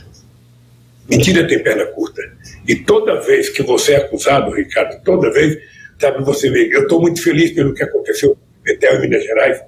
Mentira 1.09 1.47
tem 1.47 1.63
perna 1.63 1.87
curta. 1.87 2.23
E 2.67 2.77
toda 2.77 3.21
vez 3.21 3.49
que 3.49 3.63
você 3.63 3.93
é 3.93 3.97
acusado, 3.97 4.55
Ricardo, 4.55 5.03
toda 5.03 5.33
vez, 5.33 5.59
sabe, 5.99 6.23
você 6.25 6.49
vê, 6.51 6.73
eu 6.73 6.83
estou 6.83 7.01
muito 7.01 7.23
feliz 7.23 7.51
pelo 7.51 7.75
que 7.75 7.83
aconteceu 7.83 8.31
com 8.31 8.41
Betel 8.63 8.97
em 8.97 9.01
Minas 9.01 9.25
Gerais. 9.25 9.61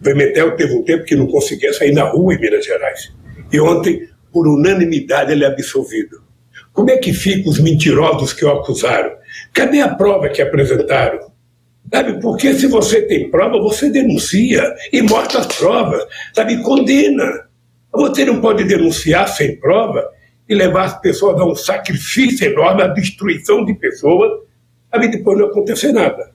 O 0.00 0.02
Betel 0.02 0.56
teve 0.56 0.74
um 0.74 0.82
tempo 0.82 1.04
que 1.04 1.14
não 1.14 1.26
conseguia 1.26 1.72
sair 1.72 1.92
na 1.92 2.04
rua 2.04 2.34
em 2.34 2.40
Minas 2.40 2.64
Gerais. 2.64 3.12
E 3.52 3.60
ontem, 3.60 4.08
por 4.32 4.46
unanimidade, 4.46 5.32
ele 5.32 5.44
é 5.44 5.48
absolvido. 5.48 6.22
Como 6.72 6.90
é 6.90 6.96
que 6.96 7.12
ficam 7.12 7.50
os 7.50 7.58
mentirosos 7.58 8.32
que 8.32 8.44
o 8.44 8.50
acusaram? 8.50 9.10
Cadê 9.52 9.80
a 9.80 9.94
prova 9.94 10.28
que 10.28 10.40
apresentaram? 10.40 11.28
Sabe, 11.92 12.20
porque 12.20 12.54
se 12.54 12.66
você 12.66 13.02
tem 13.02 13.30
prova, 13.30 13.58
você 13.58 13.90
denuncia 13.90 14.62
e 14.92 15.00
mostra 15.00 15.40
as 15.40 15.46
provas, 15.46 16.06
sabe, 16.34 16.62
condena. 16.62 17.48
Você 17.92 18.24
não 18.24 18.40
pode 18.40 18.64
denunciar 18.64 19.26
sem 19.28 19.56
prova 19.56 20.06
e 20.48 20.54
levar 20.54 20.84
as 20.84 21.00
pessoas 21.00 21.40
a 21.40 21.44
um 21.44 21.54
sacrifício 21.54 22.46
enorme, 22.46 22.82
a 22.82 22.88
destruição 22.88 23.64
de 23.64 23.74
pessoas, 23.74 24.30
sabe, 24.90 25.08
depois 25.08 25.38
não 25.38 25.46
acontecer 25.46 25.92
nada. 25.92 26.30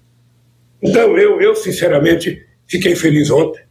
Então, 0.81 1.17
eu, 1.17 1.39
eu 1.39 1.55
sinceramente 1.55 2.45
fiquei 2.67 2.95
feliz 2.95 3.29
ontem. 3.29 3.61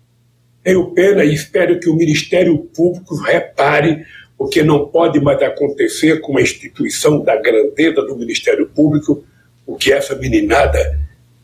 Tenho 0.62 0.90
pena 0.92 1.24
e 1.24 1.34
espero 1.34 1.78
que 1.80 1.88
o 1.88 1.96
Ministério 1.96 2.58
Público 2.58 3.16
repare 3.16 4.04
o 4.38 4.48
que 4.48 4.62
não 4.62 4.88
pode 4.88 5.20
mais 5.20 5.40
acontecer 5.42 6.20
com 6.20 6.32
uma 6.32 6.42
instituição 6.42 7.22
da 7.22 7.36
grandeza 7.36 8.02
do 8.02 8.16
Ministério 8.16 8.68
Público, 8.68 9.24
o 9.66 9.76
que 9.76 9.92
essa 9.92 10.14
meninada 10.16 11.02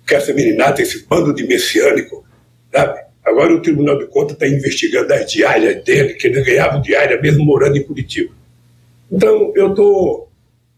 que 0.09 0.15
essa 0.15 0.33
meninada, 0.33 0.81
esse 0.81 1.07
bando 1.07 1.35
de 1.35 1.47
messiânico, 1.47 2.25
sabe? 2.73 2.99
Agora 3.23 3.53
o 3.53 3.61
Tribunal 3.61 3.99
de 3.99 4.07
Contas 4.07 4.33
está 4.33 4.49
investigando 4.49 5.13
as 5.13 5.31
diárias 5.31 5.85
dele, 5.85 6.15
que 6.15 6.27
ele 6.27 6.43
ganhava 6.43 6.81
diária 6.81 7.21
mesmo 7.21 7.45
morando 7.45 7.77
em 7.77 7.83
Curitiba. 7.83 8.33
Então, 9.13 9.53
eu 9.55 9.75
tô, 9.75 10.27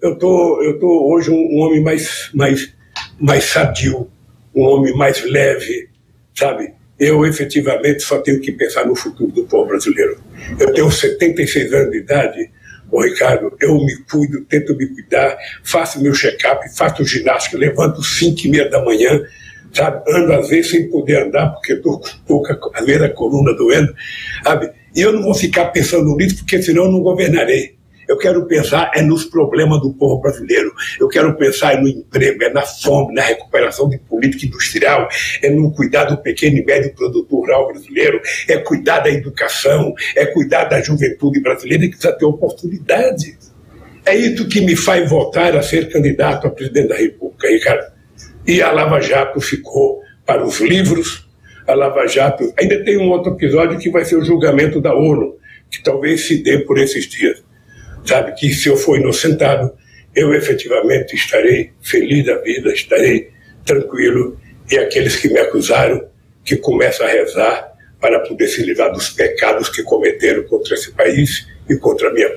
eu 0.03 0.18
tô, 0.18 0.62
eu 0.62 0.80
tô 0.80 1.12
hoje 1.12 1.30
um, 1.30 1.59
homem 1.61 1.80
mais, 1.80 2.28
mais, 2.34 2.74
mais 3.20 3.45
sadio, 3.45 4.11
um 4.53 4.62
homem 4.62 4.93
mais 4.97 5.24
leve, 5.24 5.88
sabe? 6.34 6.74
Eu 7.01 7.24
efetivamente 7.24 8.03
só 8.03 8.18
tenho 8.18 8.40
que 8.40 8.53
pensar 8.53 8.86
no 8.86 8.94
futuro 8.94 9.32
do 9.32 9.44
povo 9.44 9.70
brasileiro. 9.70 10.20
Eu 10.59 10.72
tenho 10.72 10.90
76 10.90 11.72
anos 11.72 11.90
de 11.90 11.98
idade 11.98 12.51
Ricardo, 13.01 13.57
eu 13.61 13.74
me 13.76 13.96
cuido, 14.11 14.44
tento 14.46 14.76
me 14.76 14.86
cuidar, 14.86 15.38
faço 15.62 16.03
meu 16.03 16.12
check-up, 16.12 16.68
faço 16.76 17.05
ginástica, 17.05 17.57
levanto 17.57 18.03
5 18.03 18.40
e 18.46 18.51
meia 18.51 18.68
da 18.68 18.84
manhã, 18.84 19.22
sabe? 19.72 20.03
Ando 20.12 20.32
às 20.32 20.48
vezes 20.48 20.72
sem 20.72 20.90
poder 20.90 21.26
andar, 21.26 21.51
porque 21.51 21.74
estou 21.74 22.01
com 22.01 22.09
pouca, 22.26 22.59
às 22.74 22.84
coluna 23.09 23.55
doendo, 23.55 23.94
sabe? 24.42 24.70
E 24.94 25.01
eu 25.01 25.12
não 25.12 25.22
vou 25.22 25.34
ficar 25.34 25.66
pensando 25.66 26.16
nisso, 26.16 26.38
porque 26.38 26.61
senão 26.61 26.84
eu 26.84 26.90
não 26.90 27.01
governarei. 27.01 27.79
Eu 28.11 28.18
quero 28.18 28.44
pensar 28.44 28.90
é 28.92 29.02
nos 29.02 29.24
problemas 29.24 29.80
do 29.80 29.94
povo 29.94 30.20
brasileiro. 30.20 30.74
Eu 30.98 31.06
quero 31.06 31.32
pensar 31.36 31.74
é 31.74 31.80
no 31.80 31.86
emprego, 31.86 32.42
é 32.42 32.52
na 32.52 32.62
fome, 32.62 33.14
na 33.14 33.22
recuperação 33.22 33.88
de 33.88 33.98
política 33.98 34.46
industrial, 34.46 35.08
é 35.40 35.48
no 35.48 35.70
cuidar 35.70 36.06
do 36.06 36.16
pequeno 36.20 36.56
e 36.58 36.64
médio 36.64 36.92
produtor 36.92 37.42
rural 37.42 37.68
brasileiro, 37.68 38.20
é 38.48 38.56
cuidar 38.56 38.98
da 38.98 39.11
educação, 39.11 39.94
é 40.16 40.26
cuidar 40.26 40.64
da 40.64 40.82
juventude 40.82 41.40
brasileira 41.40 41.84
que 41.84 41.90
precisa 41.90 42.12
ter 42.12 42.24
oportunidade. 42.24 43.38
É 44.04 44.16
isso 44.16 44.48
que 44.48 44.61
me 44.61 44.74
faz 44.74 45.08
voltar 45.08 45.56
a 45.56 45.62
ser 45.62 45.88
candidato 45.88 46.48
a 46.48 46.50
presidente 46.50 46.88
da 46.88 46.96
República, 46.96 47.46
Ricardo. 47.46 47.92
E 48.44 48.61
a 48.61 48.72
Lava 48.72 49.00
Jato 49.00 49.40
ficou 49.40 50.00
para 50.26 50.44
os 50.44 50.58
livros. 50.58 51.28
A 51.64 51.74
Lava 51.74 52.04
Jato. 52.08 52.52
Ainda 52.58 52.82
tem 52.82 52.98
um 52.98 53.08
outro 53.08 53.34
episódio 53.34 53.78
que 53.78 53.88
vai 53.88 54.04
ser 54.04 54.16
o 54.16 54.24
julgamento 54.24 54.80
da 54.80 54.92
ONU, 54.92 55.36
que 55.70 55.80
talvez 55.80 56.26
se 56.26 56.42
dê 56.42 56.58
por 56.58 56.76
esses 56.76 57.06
dias 57.06 57.48
sabe 58.05 58.32
que 58.34 58.53
se 58.53 58.68
eu 58.68 58.76
for 58.76 58.98
inocentado, 58.98 59.72
eu 60.14 60.34
efetivamente 60.34 61.14
estarei 61.14 61.72
feliz 61.82 62.24
da 62.26 62.36
vida, 62.38 62.72
estarei 62.72 63.30
tranquilo, 63.64 64.38
e 64.70 64.78
aqueles 64.78 65.16
que 65.16 65.28
me 65.28 65.38
acusaram, 65.38 66.05
que 66.44 66.57
começam 66.57 67.07
a 67.07 67.11
rezar 67.11 67.70
para 68.01 68.20
poder 68.20 68.48
se 68.48 68.62
livrar 68.62 68.92
dos 68.92 69.11
pecados 69.11 69.68
que 69.68 69.82
cometeram 69.82 70.42
contra 70.44 70.74
esse 70.74 70.92
país 70.92 71.46
e 71.68 71.76
contra 71.76 72.09
a 72.09 72.12
minha, 72.12 72.30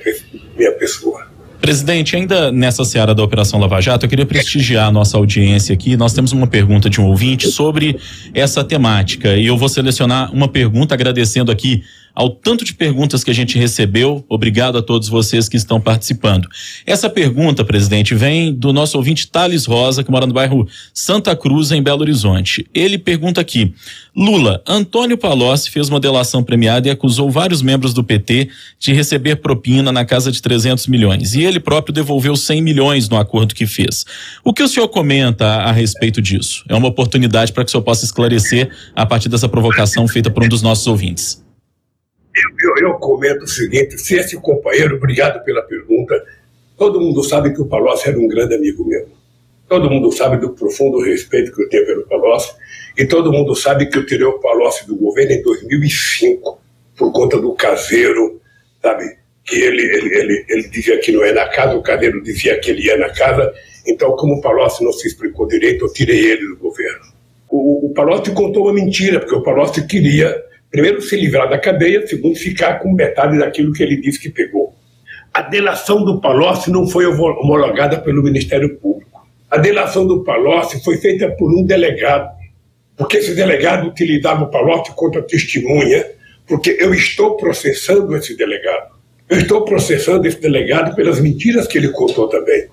minha 0.56 0.72
pessoa. 0.72 1.34
Presidente, 1.60 2.14
ainda 2.14 2.52
nessa 2.52 2.84
seara 2.84 3.14
da 3.14 3.22
Operação 3.22 3.58
Lava 3.58 3.80
Jato, 3.80 4.04
eu 4.04 4.10
queria 4.10 4.26
prestigiar 4.26 4.88
a 4.88 4.92
nossa 4.92 5.16
audiência 5.16 5.72
aqui. 5.72 5.96
Nós 5.96 6.12
temos 6.12 6.30
uma 6.30 6.46
pergunta 6.46 6.90
de 6.90 7.00
um 7.00 7.06
ouvinte 7.06 7.48
sobre 7.48 7.98
essa 8.34 8.62
temática 8.62 9.34
e 9.34 9.46
eu 9.46 9.56
vou 9.56 9.70
selecionar 9.70 10.30
uma 10.34 10.46
pergunta 10.46 10.92
agradecendo 10.94 11.50
aqui 11.50 11.82
ao 12.14 12.30
tanto 12.30 12.64
de 12.64 12.74
perguntas 12.74 13.24
que 13.24 13.30
a 13.30 13.34
gente 13.34 13.58
recebeu. 13.58 14.24
Obrigado 14.28 14.78
a 14.78 14.82
todos 14.82 15.08
vocês 15.08 15.48
que 15.48 15.56
estão 15.56 15.80
participando. 15.80 16.48
Essa 16.86 17.10
pergunta, 17.10 17.64
presidente, 17.64 18.14
vem 18.14 18.52
do 18.52 18.72
nosso 18.72 18.96
ouvinte 18.96 19.26
Thales 19.26 19.66
Rosa, 19.66 20.04
que 20.04 20.10
mora 20.10 20.26
no 20.26 20.32
bairro 20.32 20.66
Santa 20.92 21.34
Cruz, 21.34 21.72
em 21.72 21.82
Belo 21.82 22.02
Horizonte. 22.02 22.66
Ele 22.72 22.98
pergunta 22.98 23.40
aqui: 23.40 23.74
Lula, 24.14 24.62
Antônio 24.66 25.18
Palocci 25.18 25.70
fez 25.70 25.88
uma 25.88 25.98
delação 25.98 26.42
premiada 26.44 26.86
e 26.86 26.90
acusou 26.90 27.30
vários 27.30 27.62
membros 27.62 27.92
do 27.92 28.04
PT 28.04 28.48
de 28.78 28.92
receber 28.92 29.36
propina 29.36 29.90
na 29.90 30.04
casa 30.04 30.30
de 30.30 30.40
300 30.40 30.86
milhões. 30.86 31.34
E 31.34 31.42
ele 31.42 31.58
próprio 31.58 31.92
devolveu 31.92 32.36
100 32.36 32.62
milhões 32.62 33.08
no 33.08 33.16
acordo 33.16 33.54
que 33.54 33.66
fez. 33.66 34.04
O 34.44 34.52
que 34.52 34.62
o 34.62 34.68
senhor 34.68 34.88
comenta 34.88 35.44
a, 35.44 35.70
a 35.70 35.72
respeito 35.72 36.22
disso? 36.22 36.64
É 36.68 36.74
uma 36.74 36.88
oportunidade 36.88 37.52
para 37.52 37.64
que 37.64 37.68
o 37.68 37.72
senhor 37.72 37.82
possa 37.82 38.04
esclarecer 38.04 38.70
a 38.94 39.04
partir 39.04 39.28
dessa 39.28 39.48
provocação 39.48 40.06
feita 40.06 40.30
por 40.30 40.44
um 40.44 40.48
dos 40.48 40.62
nossos 40.62 40.86
ouvintes. 40.86 41.43
Eu, 42.34 42.70
eu, 42.70 42.88
eu, 42.88 42.94
comento 42.94 43.44
o 43.44 43.48
seguinte: 43.48 43.96
se 43.98 44.16
esse 44.16 44.36
companheiro, 44.40 44.96
obrigado 44.96 45.44
pela 45.44 45.62
pergunta, 45.62 46.20
todo 46.76 47.00
mundo 47.00 47.22
sabe 47.22 47.52
que 47.54 47.60
o 47.60 47.66
Palocci 47.66 48.08
era 48.08 48.18
um 48.18 48.26
grande 48.26 48.54
amigo 48.54 48.84
meu. 48.84 49.08
Todo 49.68 49.90
mundo 49.90 50.10
sabe 50.12 50.36
do 50.38 50.50
profundo 50.50 51.00
respeito 51.00 51.54
que 51.54 51.62
eu 51.62 51.68
tenho 51.68 51.86
pelo 51.86 52.06
Palocci, 52.06 52.52
e 52.98 53.06
todo 53.06 53.32
mundo 53.32 53.54
sabe 53.54 53.86
que 53.86 53.96
eu 53.96 54.04
tirei 54.04 54.26
o 54.26 54.38
Palocci 54.40 54.86
do 54.86 54.96
governo 54.96 55.32
em 55.32 55.42
2005, 55.42 56.60
por 56.96 57.12
conta 57.12 57.40
do 57.40 57.54
caseiro, 57.54 58.40
sabe? 58.82 59.16
Que 59.44 59.56
ele, 59.56 59.82
ele, 59.82 60.14
ele, 60.14 60.46
ele 60.48 60.68
dizia 60.68 60.98
que 60.98 61.12
não 61.12 61.24
é 61.24 61.32
na 61.32 61.48
casa, 61.48 61.76
o 61.76 61.82
caseiro 61.82 62.22
dizia 62.22 62.58
que 62.58 62.70
ele 62.70 62.86
ia 62.86 62.96
na 62.96 63.10
casa. 63.10 63.52
Então, 63.86 64.16
como 64.16 64.34
o 64.34 64.40
Palocci 64.40 64.82
não 64.82 64.92
se 64.92 65.06
explicou 65.06 65.46
direito, 65.46 65.84
eu 65.84 65.92
tirei 65.92 66.32
ele 66.32 66.48
do 66.48 66.56
governo. 66.56 67.14
O, 67.48 67.86
o 67.86 67.94
Palocci 67.94 68.32
contou 68.32 68.64
uma 68.64 68.72
mentira, 68.72 69.20
porque 69.20 69.34
o 69.34 69.42
Palocci 69.42 69.86
queria 69.86 70.42
Primeiro, 70.74 71.00
se 71.00 71.14
livrar 71.14 71.48
da 71.48 71.56
cadeia, 71.56 72.04
segundo, 72.04 72.34
ficar 72.34 72.80
com 72.80 72.92
metade 72.92 73.38
daquilo 73.38 73.72
que 73.72 73.80
ele 73.80 73.96
disse 74.00 74.18
que 74.18 74.28
pegou. 74.28 74.74
A 75.32 75.40
delação 75.40 76.04
do 76.04 76.20
Palocci 76.20 76.68
não 76.68 76.88
foi 76.88 77.06
homologada 77.06 78.00
pelo 78.00 78.24
Ministério 78.24 78.76
Público. 78.78 79.24
A 79.48 79.56
delação 79.56 80.04
do 80.04 80.24
Palocci 80.24 80.82
foi 80.82 80.96
feita 80.96 81.30
por 81.30 81.56
um 81.56 81.64
delegado, 81.64 82.28
porque 82.96 83.18
esse 83.18 83.36
delegado 83.36 83.86
utilizava 83.86 84.42
o 84.42 84.50
Palocci 84.50 84.90
contra 84.96 85.22
testemunha, 85.22 86.06
porque 86.44 86.76
eu 86.80 86.92
estou 86.92 87.36
processando 87.36 88.16
esse 88.16 88.36
delegado. 88.36 88.96
Eu 89.30 89.38
estou 89.38 89.64
processando 89.64 90.26
esse 90.26 90.40
delegado 90.40 90.96
pelas 90.96 91.20
mentiras 91.20 91.68
que 91.68 91.78
ele 91.78 91.90
contou 91.90 92.28
também. 92.28 92.66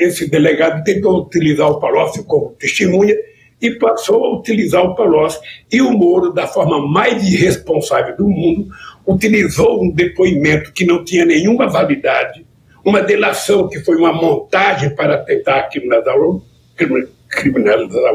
Esse 0.00 0.26
delegado 0.30 0.82
tentou 0.84 1.20
utilizar 1.20 1.68
o 1.68 1.78
Palocci 1.78 2.24
como 2.24 2.56
testemunha 2.58 3.14
e 3.60 3.72
passou 3.72 4.24
a 4.24 4.38
utilizar 4.38 4.82
o 4.84 4.94
Palocci. 4.94 5.38
E 5.70 5.82
o 5.82 5.90
Moro, 5.90 6.32
da 6.32 6.46
forma 6.46 6.86
mais 6.86 7.22
irresponsável 7.30 8.16
do 8.16 8.28
mundo, 8.28 8.68
utilizou 9.06 9.82
um 9.82 9.90
depoimento 9.90 10.72
que 10.72 10.84
não 10.84 11.04
tinha 11.04 11.24
nenhuma 11.24 11.68
validade, 11.68 12.46
uma 12.84 13.02
delação 13.02 13.68
que 13.68 13.80
foi 13.80 13.96
uma 13.96 14.12
montagem 14.12 14.94
para 14.94 15.18
tentar 15.18 15.68
criminalizar 15.68 16.16
o, 16.16 16.42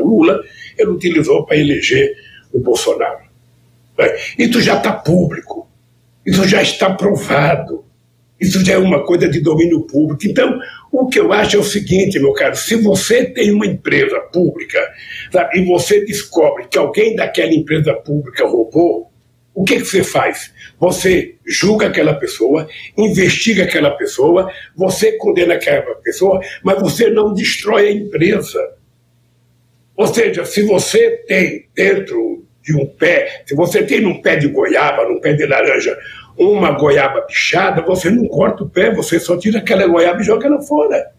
Lula, 0.03 0.41
ele 0.77 0.89
utilizou 0.89 1.45
para 1.45 1.57
eleger 1.57 2.15
o 2.51 2.59
Bolsonaro. 2.59 3.23
Isso 4.37 4.61
já 4.61 4.77
está 4.77 4.93
público, 4.93 5.67
isso 6.25 6.47
já 6.47 6.61
está 6.61 6.93
provado. 6.93 7.83
Isso 8.43 8.63
já 8.65 8.73
é 8.73 8.77
uma 8.77 9.05
coisa 9.05 9.29
de 9.29 9.39
domínio 9.39 9.83
público. 9.83 10.19
Então, 10.25 10.59
o 10.93 11.07
que 11.07 11.19
eu 11.19 11.33
acho 11.33 11.57
é 11.57 11.59
o 11.59 11.63
seguinte, 11.63 12.19
meu 12.19 12.33
caro: 12.33 12.55
se 12.55 12.75
você 12.75 13.25
tem 13.25 13.51
uma 13.51 13.65
empresa 13.65 14.19
pública 14.31 14.79
sabe, 15.31 15.59
e 15.59 15.65
você 15.65 16.05
descobre 16.05 16.67
que 16.67 16.77
alguém 16.77 17.15
daquela 17.15 17.51
empresa 17.51 17.93
pública 17.95 18.45
roubou, 18.45 19.11
o 19.55 19.63
que, 19.63 19.77
que 19.77 19.85
você 19.85 20.03
faz? 20.03 20.53
Você 20.79 21.35
julga 21.45 21.87
aquela 21.87 22.13
pessoa, 22.13 22.67
investiga 22.95 23.63
aquela 23.63 23.91
pessoa, 23.91 24.51
você 24.75 25.13
condena 25.13 25.55
aquela 25.55 25.95
pessoa, 25.95 26.39
mas 26.63 26.79
você 26.79 27.09
não 27.09 27.33
destrói 27.33 27.87
a 27.87 27.91
empresa. 27.91 28.59
Ou 29.95 30.07
seja, 30.07 30.45
se 30.45 30.61
você 30.61 31.23
tem 31.27 31.67
dentro 31.73 32.45
de 32.61 32.75
um 32.75 32.85
pé, 32.85 33.43
se 33.45 33.55
você 33.55 33.83
tem 33.83 34.01
num 34.01 34.21
pé 34.21 34.35
de 34.35 34.47
goiaba, 34.47 35.07
num 35.07 35.19
pé 35.19 35.33
de 35.33 35.45
laranja, 35.45 35.97
uma 36.38 36.71
goiaba 36.71 37.21
bichada, 37.21 37.81
você 37.81 38.09
não 38.09 38.27
corta 38.27 38.63
o 38.63 38.69
pé, 38.69 38.93
você 38.93 39.19
só 39.19 39.38
tira 39.38 39.59
aquela 39.59 39.88
goiaba 39.88 40.21
e 40.21 40.23
joga 40.23 40.47
ela 40.47 40.61
fora. 40.61 41.11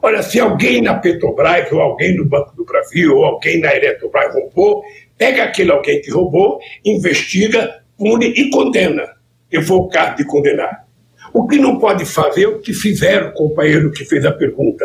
Olha, 0.00 0.22
se 0.22 0.38
alguém 0.38 0.80
na 0.80 0.94
Petrobras, 0.94 1.72
ou 1.72 1.80
alguém 1.80 2.16
no 2.16 2.24
Banco 2.24 2.54
do 2.54 2.64
Brasil, 2.64 3.16
ou 3.16 3.24
alguém 3.24 3.60
na 3.60 3.74
Eletrobras 3.74 4.32
roubou, 4.32 4.84
pega 5.16 5.44
aquele 5.44 5.72
alguém 5.72 6.00
que 6.00 6.10
roubou, 6.10 6.60
investiga, 6.84 7.82
pune 7.96 8.26
e 8.26 8.50
condena. 8.50 9.08
Eu 9.50 9.62
vou 9.62 9.88
caso 9.88 10.16
de 10.16 10.24
condenar. 10.24 10.86
O 11.32 11.46
que 11.46 11.56
não 11.58 11.78
pode 11.78 12.04
fazer 12.04 12.44
é 12.44 12.48
o 12.48 12.60
que 12.60 12.72
fizeram 12.72 13.28
o 13.28 13.32
companheiro 13.32 13.90
que 13.90 14.04
fez 14.04 14.24
a 14.24 14.32
pergunta. 14.32 14.84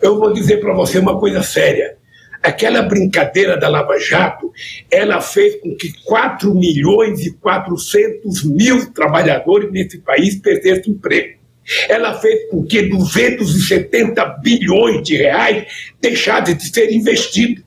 Eu 0.00 0.18
vou 0.18 0.32
dizer 0.32 0.58
para 0.58 0.74
você 0.74 0.98
uma 0.98 1.18
coisa 1.18 1.42
séria. 1.42 1.96
Aquela 2.42 2.82
brincadeira 2.82 3.56
da 3.56 3.68
Lava 3.68 3.98
Jato, 3.98 4.50
ela 4.90 5.20
fez 5.20 5.60
com 5.60 5.76
que 5.76 5.92
4 6.04 6.52
milhões 6.54 7.24
e 7.24 7.32
400 7.34 8.44
mil 8.44 8.92
trabalhadores 8.92 9.70
nesse 9.70 9.98
país 9.98 10.36
perdessem 10.36 10.92
emprego. 10.92 11.42
Ela 11.88 12.18
fez 12.18 12.50
com 12.50 12.64
que 12.64 12.82
270 12.82 14.24
bilhões 14.42 15.02
de 15.02 15.16
reais 15.16 15.92
deixassem 16.00 16.56
de 16.56 16.68
ser 16.68 16.92
investidos. 16.92 17.62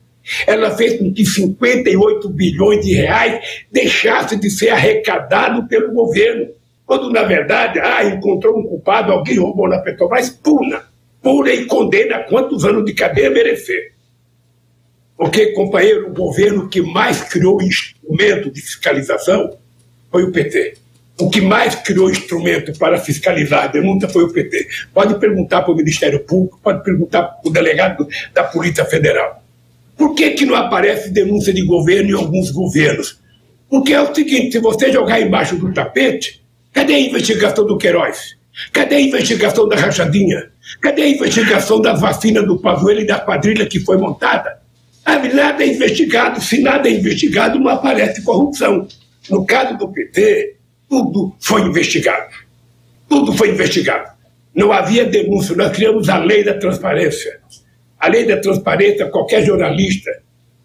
Ela 0.46 0.76
fez 0.76 0.98
com 0.98 1.12
que 1.12 1.24
58 1.24 2.28
bilhões 2.28 2.84
de 2.84 2.94
reais 2.94 3.64
deixassem 3.72 4.38
de 4.38 4.50
ser 4.50 4.70
arrecadados 4.70 5.66
pelo 5.68 5.92
governo. 5.92 6.48
Quando, 6.84 7.10
na 7.10 7.22
verdade, 7.22 7.80
ah, 7.80 8.04
encontrou 8.04 8.58
um 8.58 8.64
culpado, 8.64 9.12
alguém 9.12 9.38
roubou 9.38 9.68
na 9.68 9.78
Petrobras, 9.78 10.30
puna. 10.30 10.82
Puna 11.22 11.50
e 11.50 11.64
condena 11.64 12.20
quantos 12.24 12.64
anos 12.64 12.84
de 12.84 12.92
cadeia 12.92 13.30
merecer. 13.30 13.95
Porque, 15.16 15.52
companheiro, 15.52 16.08
o 16.08 16.14
governo 16.14 16.68
que 16.68 16.82
mais 16.82 17.22
criou 17.22 17.62
instrumento 17.62 18.50
de 18.50 18.60
fiscalização 18.60 19.56
foi 20.10 20.24
o 20.24 20.32
PT. 20.32 20.74
O 21.18 21.30
que 21.30 21.40
mais 21.40 21.74
criou 21.74 22.10
instrumento 22.10 22.78
para 22.78 22.98
fiscalizar 22.98 23.64
a 23.64 23.66
denúncia 23.68 24.08
foi 24.08 24.24
o 24.24 24.32
PT. 24.32 24.68
Pode 24.92 25.18
perguntar 25.18 25.62
para 25.62 25.72
o 25.72 25.76
Ministério 25.76 26.20
Público, 26.20 26.60
pode 26.62 26.84
perguntar 26.84 27.22
para 27.22 27.48
o 27.48 27.52
delegado 27.52 28.06
da 28.34 28.44
Polícia 28.44 28.84
Federal. 28.84 29.42
Por 29.96 30.14
que, 30.14 30.32
que 30.32 30.44
não 30.44 30.54
aparece 30.54 31.10
denúncia 31.10 31.54
de 31.54 31.64
governo 31.64 32.10
em 32.10 32.14
alguns 32.14 32.50
governos? 32.50 33.18
Porque 33.70 33.94
é 33.94 34.00
o 34.02 34.14
seguinte: 34.14 34.52
se 34.52 34.58
você 34.58 34.92
jogar 34.92 35.20
embaixo 35.20 35.56
do 35.56 35.72
tapete, 35.72 36.42
cadê 36.70 36.94
a 36.94 37.00
investigação 37.00 37.66
do 37.66 37.78
Queiroz? 37.78 38.36
Cadê 38.70 38.96
a 38.96 39.00
investigação 39.00 39.66
da 39.66 39.76
rachadinha? 39.76 40.50
Cadê 40.82 41.02
a 41.02 41.08
investigação 41.08 41.80
das 41.80 41.98
vacinas 41.98 42.46
do 42.46 42.58
Pazuello 42.58 43.00
e 43.00 43.06
da 43.06 43.18
quadrilha 43.18 43.66
que 43.66 43.80
foi 43.80 43.96
montada? 43.96 44.65
Nada 45.06 45.62
é 45.62 45.68
investigado. 45.68 46.40
Se 46.40 46.60
nada 46.60 46.88
é 46.88 46.92
investigado, 46.92 47.58
não 47.58 47.68
aparece 47.68 48.22
corrupção. 48.22 48.88
No 49.30 49.46
caso 49.46 49.76
do 49.78 49.88
PT, 49.88 50.56
tudo 50.88 51.34
foi 51.40 51.62
investigado. 51.62 52.34
Tudo 53.08 53.32
foi 53.32 53.50
investigado. 53.50 54.10
Não 54.54 54.72
havia 54.72 55.04
denúncia. 55.04 55.54
Nós 55.54 55.72
criamos 55.72 56.08
a 56.08 56.18
lei 56.18 56.42
da 56.42 56.54
transparência. 56.54 57.40
A 57.98 58.08
lei 58.08 58.26
da 58.26 58.36
transparência, 58.36 59.06
qualquer 59.06 59.44
jornalista, 59.44 60.10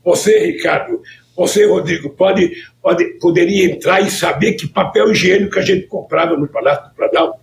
você, 0.04 0.40
Ricardo, 0.40 1.02
você, 1.36 1.66
Rodrigo, 1.66 2.10
pode, 2.10 2.52
pode, 2.82 3.06
poderia 3.20 3.66
entrar 3.66 4.02
e 4.02 4.10
saber 4.10 4.54
que 4.54 4.68
papel 4.68 5.12
higiênico 5.12 5.58
a 5.58 5.62
gente 5.62 5.88
comprava 5.88 6.36
no 6.36 6.48
Palácio 6.48 6.90
do 6.90 6.96
Planalto. 6.96 7.40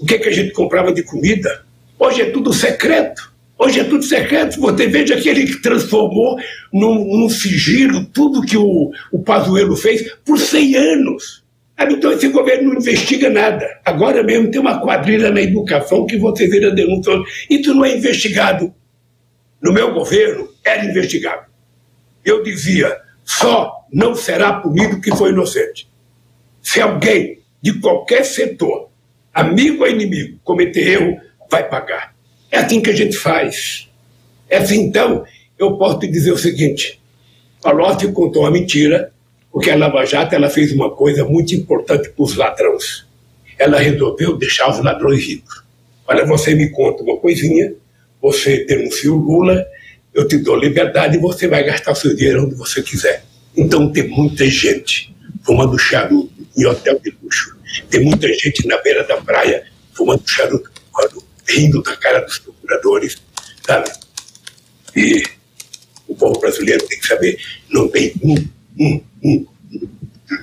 O 0.00 0.06
que, 0.06 0.18
que 0.18 0.28
a 0.28 0.32
gente 0.32 0.52
comprava 0.52 0.92
de 0.92 1.02
comida. 1.02 1.64
Hoje 1.98 2.22
é 2.22 2.30
tudo 2.30 2.52
secreto. 2.52 3.33
Hoje 3.58 3.80
é 3.80 3.84
tudo 3.84 4.02
secreto. 4.02 4.60
Você 4.60 4.86
veja 4.86 5.16
que 5.16 5.28
ele 5.28 5.56
transformou 5.60 6.36
num, 6.72 7.04
num 7.04 7.28
sigilo 7.28 8.04
tudo 8.06 8.42
que 8.42 8.56
o, 8.56 8.90
o 9.12 9.22
Pazuello 9.22 9.76
fez 9.76 10.12
por 10.24 10.38
100 10.38 10.76
anos. 10.76 11.44
Então 11.78 12.12
esse 12.12 12.28
governo 12.28 12.70
não 12.70 12.80
investiga 12.80 13.30
nada. 13.30 13.80
Agora 13.84 14.22
mesmo 14.22 14.50
tem 14.50 14.60
uma 14.60 14.80
quadrilha 14.80 15.30
na 15.30 15.40
educação 15.40 16.06
que 16.06 16.16
você 16.16 16.46
vira 16.46 16.70
denúncia. 16.70 17.12
Isso 17.48 17.74
não 17.74 17.84
é 17.84 17.96
investigado. 17.96 18.72
No 19.62 19.72
meu 19.72 19.92
governo 19.92 20.48
era 20.64 20.84
investigado. 20.84 21.46
Eu 22.24 22.42
dizia, 22.42 22.96
só 23.24 23.86
não 23.92 24.14
será 24.14 24.54
punido 24.54 25.00
que 25.00 25.14
foi 25.16 25.30
inocente. 25.30 25.88
Se 26.62 26.80
alguém 26.80 27.40
de 27.60 27.80
qualquer 27.80 28.24
setor, 28.24 28.90
amigo 29.32 29.82
ou 29.84 29.90
inimigo, 29.90 30.38
cometer 30.44 31.00
erro, 31.00 31.20
vai 31.50 31.68
pagar. 31.68 32.13
É 32.54 32.58
assim 32.58 32.80
que 32.80 32.88
a 32.88 32.94
gente 32.94 33.16
faz. 33.16 33.88
É 34.48 34.58
assim, 34.58 34.78
então, 34.82 35.24
eu 35.58 35.76
posso 35.76 35.98
te 35.98 36.06
dizer 36.06 36.30
o 36.30 36.38
seguinte: 36.38 37.00
Palocci 37.60 38.06
contou 38.12 38.42
uma 38.42 38.50
mentira 38.52 39.12
porque 39.50 39.70
a 39.70 39.76
Lava 39.76 40.04
Jato 40.04 40.36
ela 40.36 40.48
fez 40.48 40.70
uma 40.70 40.88
coisa 40.88 41.24
muito 41.24 41.52
importante 41.52 42.10
para 42.10 42.22
os 42.22 42.36
ladrões. 42.36 43.04
Ela 43.58 43.80
resolveu 43.80 44.36
deixar 44.36 44.70
os 44.70 44.78
ladrões 44.78 45.24
ricos. 45.24 45.64
Olha, 46.06 46.24
você 46.24 46.54
me 46.54 46.70
conta 46.70 47.02
uma 47.02 47.16
coisinha, 47.16 47.74
você 48.22 48.64
denuncia 48.64 49.12
o 49.12 49.16
Lula, 49.16 49.66
eu 50.14 50.28
te 50.28 50.38
dou 50.38 50.54
liberdade 50.54 51.16
e 51.16 51.20
você 51.20 51.48
vai 51.48 51.64
gastar 51.64 51.90
o 51.90 51.96
seu 51.96 52.14
dinheiro 52.14 52.44
onde 52.44 52.54
você 52.54 52.80
quiser. 52.84 53.24
Então 53.56 53.90
tem 53.90 54.06
muita 54.06 54.46
gente 54.46 55.12
fumando 55.42 55.76
charuto 55.76 56.30
em 56.56 56.64
hotel 56.66 57.00
de 57.00 57.12
luxo. 57.20 57.56
Tem 57.90 58.04
muita 58.04 58.32
gente 58.32 58.64
na 58.68 58.80
beira 58.80 59.02
da 59.02 59.16
praia 59.16 59.64
fumando 59.92 60.22
charuto, 60.24 60.70
rindo 61.48 61.82
da 61.82 61.96
cara 61.96 62.20
dos 62.20 62.38
procuradores, 62.38 63.16
sabe? 63.66 63.90
E 64.96 65.22
o 66.06 66.14
povo 66.14 66.38
brasileiro 66.38 66.86
tem 66.86 66.98
que 66.98 67.06
saber, 67.06 67.38
não 67.70 67.88
tem 67.88 68.12
um 68.22 68.54
um, 68.78 69.00
um, 69.22 69.46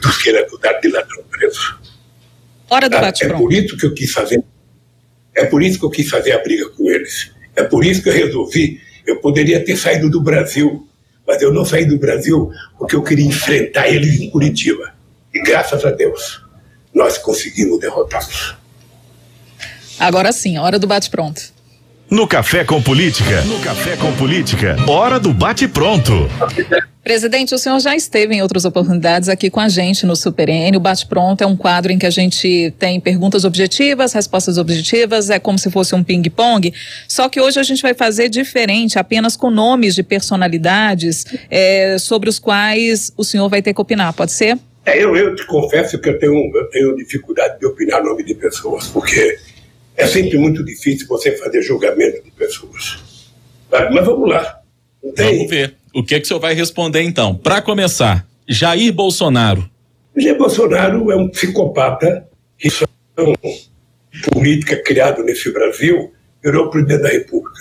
dos 0.01 0.17
que 0.21 0.29
era 0.29 0.47
cuidado 0.49 0.81
de 0.81 0.89
ladrão 0.89 1.23
preso. 1.29 1.79
Hora 2.69 2.89
do 2.89 2.99
bate 2.99 3.25
É 3.25 3.33
por 3.33 3.51
isso 3.51 3.77
que 3.77 3.85
eu 3.85 3.93
quis 3.93 4.11
fazer. 4.11 4.43
É 5.35 5.45
por 5.45 5.61
isso 5.61 5.79
que 5.79 5.85
eu 5.85 5.89
quis 5.89 6.09
fazer 6.09 6.31
a 6.33 6.41
briga 6.41 6.69
com 6.69 6.89
eles. 6.89 7.31
É 7.55 7.63
por 7.63 7.85
isso 7.85 8.01
que 8.01 8.09
eu 8.09 8.13
resolvi. 8.13 8.81
Eu 9.05 9.19
poderia 9.19 9.63
ter 9.63 9.75
saído 9.75 10.09
do 10.09 10.21
Brasil, 10.21 10.87
mas 11.27 11.41
eu 11.41 11.53
não 11.53 11.65
saí 11.65 11.85
do 11.85 11.97
Brasil 11.97 12.51
porque 12.77 12.95
eu 12.95 13.03
queria 13.03 13.25
enfrentar 13.25 13.89
eles 13.89 14.19
em 14.19 14.29
Curitiba. 14.29 14.93
E 15.33 15.41
graças 15.41 15.85
a 15.85 15.91
Deus, 15.91 16.41
nós 16.93 17.17
conseguimos 17.17 17.79
derrotá-los. 17.79 18.55
Agora 20.01 20.31
sim, 20.31 20.57
hora 20.57 20.79
do 20.79 20.87
bate-pronto. 20.87 21.53
No 22.09 22.27
Café 22.27 22.65
com 22.65 22.81
Política. 22.81 23.43
No 23.43 23.59
Café 23.59 23.95
com 23.95 24.11
Política. 24.13 24.75
Hora 24.87 25.19
do 25.19 25.31
bate-pronto. 25.31 26.27
Presidente, 27.03 27.53
o 27.53 27.57
senhor 27.59 27.79
já 27.79 27.95
esteve 27.95 28.33
em 28.33 28.41
outras 28.41 28.65
oportunidades 28.65 29.29
aqui 29.29 29.51
com 29.51 29.59
a 29.59 29.69
gente 29.69 30.03
no 30.07 30.15
Super 30.15 30.49
N. 30.49 30.75
O 30.75 30.79
Bate 30.79 31.05
Pronto 31.05 31.43
é 31.43 31.45
um 31.45 31.55
quadro 31.55 31.91
em 31.91 31.99
que 31.99 32.07
a 32.07 32.09
gente 32.09 32.73
tem 32.79 32.99
perguntas 32.99 33.45
objetivas, 33.45 34.11
respostas 34.13 34.57
objetivas, 34.57 35.29
é 35.29 35.37
como 35.37 35.59
se 35.59 35.69
fosse 35.69 35.93
um 35.93 36.03
ping-pong. 36.03 36.73
Só 37.07 37.29
que 37.29 37.39
hoje 37.39 37.59
a 37.59 37.63
gente 37.63 37.83
vai 37.83 37.93
fazer 37.93 38.27
diferente, 38.27 38.97
apenas 38.97 39.37
com 39.37 39.51
nomes 39.51 39.93
de 39.93 40.01
personalidades 40.01 41.25
é, 41.47 41.97
sobre 41.99 42.27
os 42.27 42.39
quais 42.39 43.13
o 43.15 43.23
senhor 43.23 43.47
vai 43.49 43.61
ter 43.61 43.71
que 43.71 43.81
opinar. 43.81 44.13
Pode 44.13 44.31
ser? 44.31 44.57
É, 44.83 44.97
eu, 45.01 45.15
eu 45.15 45.35
te 45.35 45.45
confesso 45.45 45.99
que 45.99 46.09
eu 46.09 46.17
tenho, 46.17 46.51
eu 46.55 46.69
tenho 46.71 46.95
dificuldade 46.95 47.59
de 47.59 47.67
opinar 47.67 48.03
nome 48.03 48.23
de 48.23 48.33
pessoas, 48.33 48.87
porque 48.87 49.37
é 49.95 50.07
sempre 50.07 50.37
muito 50.37 50.63
difícil 50.63 51.07
você 51.07 51.31
fazer 51.37 51.61
julgamento 51.61 52.23
de 52.23 52.31
pessoas. 52.31 52.99
Mas 53.69 54.05
vamos 54.05 54.29
lá. 54.29 54.61
Tem... 55.15 55.37
Vamos 55.37 55.49
ver. 55.49 55.75
O 55.93 56.03
que, 56.03 56.15
é 56.15 56.19
que 56.19 56.25
o 56.25 56.27
senhor 56.27 56.39
vai 56.39 56.53
responder 56.53 57.01
então? 57.01 57.35
Para 57.35 57.61
começar, 57.61 58.25
Jair 58.47 58.93
Bolsonaro. 58.93 59.69
Jair 60.15 60.37
Bolsonaro 60.37 61.11
é 61.11 61.15
um 61.15 61.27
psicopata 61.27 62.27
que 62.57 62.69
só 62.69 62.85
política 64.31 64.81
criado 64.83 65.23
nesse 65.23 65.51
Brasil 65.51 66.11
virou 66.43 66.69
presidente 66.69 67.01
da 67.03 67.09
República. 67.09 67.59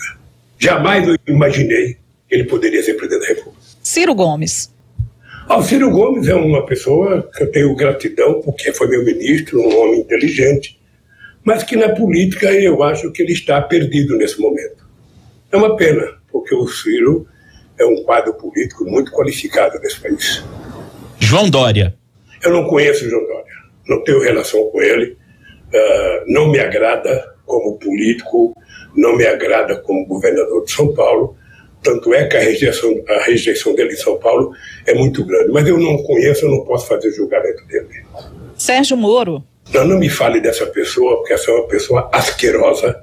Jamais 0.57 1.07
eu 1.07 1.15
imaginei 1.27 1.97
que 2.27 2.35
ele 2.35 2.45
poderia 2.45 2.83
ser 2.83 2.93
presidente 2.95 3.21
da 3.21 3.27
República. 3.27 3.61
Ciro 3.81 4.13
Gomes. 4.13 4.71
Ah, 5.47 5.57
o 5.57 5.63
Ciro 5.63 5.89
Gomes 5.89 6.27
é 6.27 6.35
uma 6.35 6.65
pessoa 6.65 7.29
que 7.35 7.43
eu 7.43 7.51
tenho 7.51 7.75
gratidão 7.75 8.41
porque 8.41 8.71
foi 8.71 8.87
meu 8.87 9.03
ministro, 9.03 9.59
um 9.59 9.81
homem 9.81 9.99
inteligente, 9.99 10.79
mas 11.43 11.63
que 11.63 11.75
na 11.75 11.89
política 11.89 12.51
eu 12.51 12.83
acho 12.83 13.11
que 13.11 13.21
ele 13.21 13.33
está 13.33 13.61
perdido 13.61 14.15
nesse 14.17 14.39
momento. 14.39 14.85
É 15.51 15.57
uma 15.57 15.75
pena, 15.75 16.17
porque 16.31 16.53
o 16.55 16.67
Ciro 16.67 17.27
é 17.79 17.85
um 17.85 18.03
quadro 18.03 18.33
político 18.33 18.85
muito 18.85 19.11
qualificado 19.11 19.79
nesse 19.79 19.99
país. 19.99 20.43
João 21.19 21.49
Dória. 21.49 21.95
Eu 22.43 22.51
não 22.51 22.65
conheço 22.65 23.05
o 23.05 23.09
João 23.09 23.25
Dória, 23.25 23.53
não 23.87 24.03
tenho 24.03 24.21
relação 24.21 24.63
com 24.71 24.81
ele, 24.81 25.11
uh, 25.11 26.25
não 26.27 26.49
me 26.49 26.59
agrada 26.59 27.35
como 27.45 27.77
político, 27.77 28.55
não 28.95 29.15
me 29.15 29.25
agrada 29.25 29.77
como 29.81 30.05
governador 30.05 30.65
de 30.65 30.71
São 30.71 30.93
Paulo, 30.93 31.35
tanto 31.83 32.13
é 32.13 32.25
que 32.25 32.37
a 32.37 32.39
rejeição, 32.39 33.03
a 33.07 33.23
rejeição 33.23 33.73
dele 33.75 33.93
em 33.93 33.97
São 33.97 34.17
Paulo 34.17 34.53
é 34.85 34.93
muito 34.93 35.25
grande, 35.25 35.51
mas 35.51 35.67
eu 35.67 35.77
não 35.77 35.97
conheço, 36.03 36.45
eu 36.45 36.51
não 36.51 36.63
posso 36.63 36.87
fazer 36.87 37.11
julgamento 37.11 37.65
dele. 37.65 38.05
Sérgio 38.55 38.95
Moro. 38.95 39.43
Não, 39.73 39.85
não 39.85 39.97
me 39.97 40.09
fale 40.09 40.41
dessa 40.41 40.65
pessoa, 40.67 41.17
porque 41.17 41.33
essa 41.33 41.49
é 41.49 41.53
uma 41.53 41.67
pessoa 41.67 42.09
asquerosa, 42.13 42.95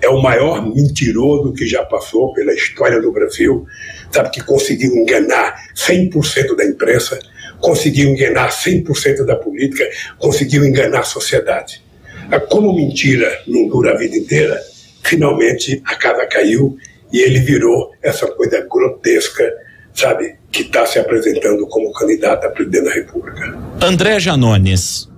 é 0.00 0.08
o 0.08 0.22
maior 0.22 0.64
mentiroso 0.64 1.52
que 1.52 1.66
já 1.66 1.84
passou 1.84 2.32
pela 2.32 2.52
história 2.52 3.00
do 3.00 3.12
Brasil, 3.12 3.66
sabe, 4.10 4.30
que 4.30 4.42
conseguiu 4.42 4.94
enganar 4.94 5.54
100% 5.74 6.56
da 6.56 6.64
imprensa, 6.64 7.18
conseguiu 7.60 8.10
enganar 8.10 8.50
100% 8.50 9.24
da 9.24 9.36
política, 9.36 9.88
conseguiu 10.18 10.64
enganar 10.64 11.00
a 11.00 11.04
sociedade. 11.04 11.82
Ah, 12.30 12.40
como 12.40 12.74
mentira 12.74 13.42
não 13.46 13.68
dura 13.68 13.92
a 13.92 13.96
vida 13.96 14.16
inteira, 14.16 14.60
finalmente 15.02 15.82
a 15.84 15.94
casa 15.94 16.26
caiu 16.26 16.76
e 17.12 17.20
ele 17.20 17.40
virou 17.40 17.92
essa 18.02 18.26
coisa 18.26 18.66
grotesca, 18.70 19.50
sabe, 19.92 20.36
que 20.50 20.62
está 20.62 20.86
se 20.86 20.98
apresentando 20.98 21.66
como 21.66 21.92
candidato 21.92 22.46
a 22.46 22.50
presidente 22.50 22.84
da 22.84 22.92
República. 22.92 23.58
André 23.80 24.18
Janones. 24.20 25.08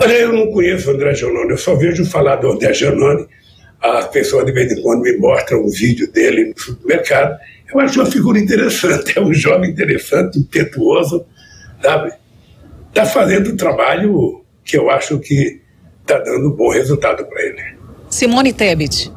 Olha, 0.00 0.12
eu 0.12 0.32
não 0.32 0.50
conheço 0.52 0.90
o 0.90 0.94
André 0.94 1.14
Janone, 1.14 1.50
eu 1.50 1.58
só 1.58 1.74
vejo 1.74 2.04
falar 2.04 2.36
do 2.36 2.52
André 2.52 2.72
Janone. 2.72 3.26
As 3.80 4.08
pessoas 4.08 4.44
de 4.44 4.52
vez 4.52 4.72
em 4.72 4.82
quando 4.82 5.02
me 5.02 5.16
mostram 5.16 5.64
um 5.64 5.68
vídeo 5.68 6.10
dele 6.10 6.46
no 6.46 6.60
supermercado. 6.60 7.38
Eu 7.72 7.80
acho 7.80 8.00
uma 8.00 8.10
figura 8.10 8.38
interessante, 8.38 9.12
é 9.18 9.20
um 9.20 9.32
jovem 9.32 9.70
interessante, 9.70 10.38
impetuoso, 10.38 11.24
sabe? 11.82 12.12
Está 12.88 13.06
fazendo 13.06 13.52
um 13.52 13.56
trabalho 13.56 14.44
que 14.64 14.76
eu 14.76 14.90
acho 14.90 15.18
que 15.20 15.60
está 16.00 16.18
dando 16.18 16.50
bom 16.50 16.70
resultado 16.70 17.24
para 17.26 17.42
ele. 17.42 17.62
Simone 18.10 18.52
Tebet. 18.52 19.12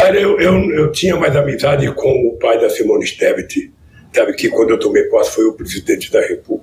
Olha, 0.00 0.18
eu, 0.18 0.40
eu, 0.40 0.70
eu, 0.70 0.92
tinha 0.92 1.16
mais 1.16 1.34
amizade 1.34 1.90
com 1.92 2.28
o 2.28 2.38
pai 2.38 2.60
da 2.60 2.70
Simone 2.70 3.04
Tebet, 3.10 3.72
sabe, 4.12 4.32
que 4.34 4.48
quando 4.48 4.70
eu 4.70 4.78
tomei 4.78 5.04
posse 5.04 5.32
foi 5.32 5.44
o 5.46 5.52
presidente 5.54 6.10
da 6.12 6.20
República. 6.20 6.57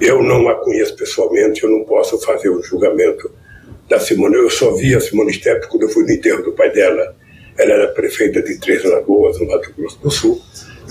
Eu 0.00 0.22
não 0.22 0.48
a 0.48 0.54
conheço 0.54 0.94
pessoalmente, 0.94 1.64
eu 1.64 1.70
não 1.70 1.84
posso 1.84 2.20
fazer 2.20 2.50
um 2.50 2.62
julgamento 2.62 3.30
da 3.88 3.98
Simone. 3.98 4.34
Eu 4.34 4.50
só 4.50 4.74
vi 4.74 4.94
a 4.94 5.00
Simone 5.00 5.32
Stepp 5.32 5.68
quando 5.68 5.84
eu 5.84 5.88
fui 5.88 6.04
no 6.04 6.12
enterro 6.12 6.42
do 6.42 6.52
pai 6.52 6.70
dela. 6.70 7.16
Ela 7.58 7.72
era 7.72 7.88
prefeita 7.88 8.42
de 8.42 8.58
Três 8.58 8.84
Lagoas, 8.84 9.40
no 9.40 9.46
Mato 9.46 9.72
Grosso 9.76 9.98
do 10.02 10.10
Sul. 10.10 10.40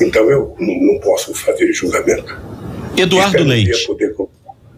Então 0.01 0.29
eu 0.29 0.55
não, 0.59 0.99
posso 0.99 1.33
fazer 1.35 1.71
julgamento. 1.73 2.35
Eduardo 2.97 3.43
Leite. 3.43 3.85
Poder... 3.85 4.15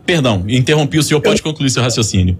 Perdão, 0.05 0.43
interrompi 0.47 0.97
o 0.97 1.03
senhor, 1.03 1.21
pode 1.21 1.41
concluir 1.41 1.69
seu 1.69 1.81
raciocínio. 1.81 2.37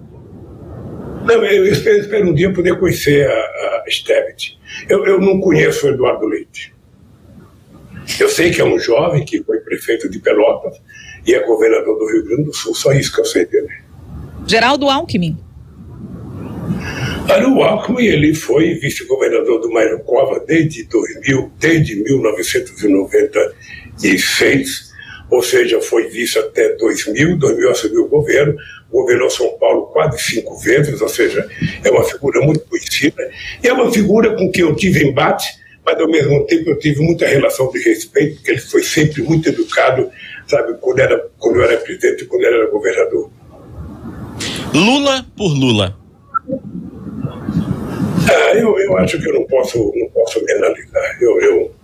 Não, 1.25 1.43
eu 1.43 1.65
espero, 1.65 1.97
espero 1.97 2.29
um 2.29 2.33
dia 2.33 2.51
poder 2.53 2.79
conhecer 2.79 3.27
a, 3.27 3.33
a 3.33 3.83
Stebbit. 3.89 4.57
Eu, 4.87 5.05
eu 5.05 5.19
não 5.19 5.39
conheço 5.39 5.85
o 5.85 5.89
Eduardo 5.89 6.25
Leite. 6.25 6.73
Eu 8.19 8.29
sei 8.29 8.51
que 8.51 8.61
é 8.61 8.65
um 8.65 8.79
jovem 8.79 9.25
que 9.25 9.43
foi 9.43 9.59
prefeito 9.59 10.09
de 10.09 10.19
Pelotas, 10.19 10.81
e 11.27 11.35
é 11.35 11.45
governador 11.45 11.99
do 11.99 12.09
Rio 12.09 12.23
Grande 12.23 12.45
do 12.45 12.53
Sul. 12.53 12.73
Só 12.73 12.93
isso 12.93 13.13
que 13.13 13.19
eu 13.19 13.25
sei 13.25 13.45
dele. 13.45 13.67
Geraldo 14.47 14.89
Alckmin. 14.89 15.37
O 17.57 17.63
Alckmin 17.63 18.05
ele 18.05 18.33
foi 18.33 18.75
vice-governador 18.75 19.59
do 19.59 19.69
Mário 19.69 19.99
Cova 19.99 20.39
desde, 20.39 20.83
2000, 20.83 21.51
desde 21.59 21.95
1996, 21.95 24.93
ou 25.29 25.43
seja, 25.43 25.81
foi 25.81 26.07
vice 26.07 26.39
até 26.39 26.69
2000, 26.75 27.37
2000 27.37 27.69
assumiu 27.69 28.05
o 28.05 28.07
governo, 28.07 28.55
governou 28.89 29.29
São 29.29 29.49
Paulo 29.59 29.87
quase 29.87 30.17
cinco 30.19 30.57
vezes, 30.59 31.01
ou 31.01 31.09
seja, 31.09 31.45
é 31.83 31.91
uma 31.91 32.05
figura 32.05 32.39
muito 32.41 32.61
conhecida, 32.61 33.29
e 33.61 33.67
é 33.67 33.73
uma 33.73 33.91
figura 33.91 34.33
com 34.35 34.49
quem 34.51 34.63
eu 34.63 34.73
tive 34.75 35.05
embate, 35.05 35.45
mas 35.85 35.99
ao 35.99 36.07
mesmo 36.07 36.45
tempo 36.45 36.69
eu 36.69 36.79
tive 36.79 37.01
muita 37.01 37.27
relação 37.27 37.69
de 37.71 37.79
respeito, 37.79 38.35
porque 38.35 38.51
ele 38.51 38.61
foi 38.61 38.83
sempre 38.83 39.21
muito 39.23 39.49
educado, 39.49 40.09
sabe, 40.47 40.77
quando, 40.79 40.99
era, 40.99 41.29
quando 41.37 41.57
eu 41.57 41.63
era 41.63 41.77
presidente 41.77 42.23
e 42.23 42.27
quando 42.27 42.43
ele 42.43 42.55
era 42.55 42.71
governador. 42.71 43.29
Lula 44.73 45.25
por 45.35 45.49
Lula. 45.49 45.97
Ah, 48.29 48.53
eu, 48.55 48.77
eu 48.79 48.97
acho 48.97 49.19
que 49.19 49.27
eu 49.27 49.33
não 49.33 49.45
posso, 49.45 49.91
não 49.95 50.09
posso 50.09 50.43
me 50.43 50.51
analisar. 50.53 51.17
Eu, 51.21 51.39
eu 51.41 51.75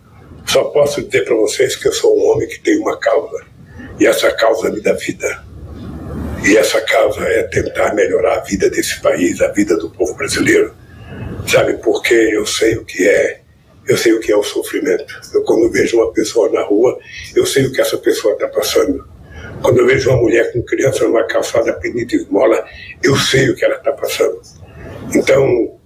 só 0.45 0.65
posso 0.65 1.01
dizer 1.01 1.25
para 1.25 1.35
vocês 1.35 1.75
que 1.75 1.87
eu 1.87 1.93
sou 1.93 2.17
um 2.17 2.31
homem 2.31 2.47
que 2.47 2.59
tem 2.59 2.77
uma 2.79 2.97
causa. 2.97 3.45
E 3.99 4.05
essa 4.05 4.31
causa 4.31 4.69
me 4.69 4.81
dá 4.81 4.93
vida. 4.93 5.43
E 6.45 6.57
essa 6.57 6.81
causa 6.81 7.21
é 7.21 7.43
tentar 7.43 7.93
melhorar 7.93 8.37
a 8.37 8.41
vida 8.41 8.69
desse 8.69 9.01
país, 9.01 9.41
a 9.41 9.47
vida 9.47 9.77
do 9.77 9.89
povo 9.89 10.13
brasileiro. 10.15 10.73
Sabe, 11.47 11.73
porque 11.77 12.13
eu 12.13 12.45
sei 12.45 12.75
o 12.75 12.85
que 12.85 13.07
é 13.07 13.42
eu 13.87 13.97
sei 13.97 14.13
o 14.13 14.19
que 14.19 14.31
é 14.31 14.37
o 14.37 14.43
sofrimento. 14.43 15.05
Eu, 15.33 15.43
quando 15.43 15.71
vejo 15.71 15.97
uma 15.97 16.11
pessoa 16.11 16.49
na 16.49 16.63
rua, 16.63 16.97
eu 17.35 17.45
sei 17.45 17.65
o 17.65 17.71
que 17.71 17.81
essa 17.81 17.97
pessoa 17.97 18.33
está 18.33 18.47
passando. 18.47 19.07
Quando 19.61 19.79
eu 19.79 19.87
vejo 19.87 20.09
uma 20.09 20.21
mulher 20.21 20.51
com 20.51 20.61
criança 20.63 21.05
numa 21.05 21.25
calçada 21.25 21.73
pedindo 21.73 22.13
esmola, 22.13 22.65
eu 23.01 23.15
sei 23.15 23.49
o 23.49 23.55
que 23.55 23.63
ela 23.63 23.75
está 23.75 23.91
passando. 23.91 24.41
Então, 25.13 25.79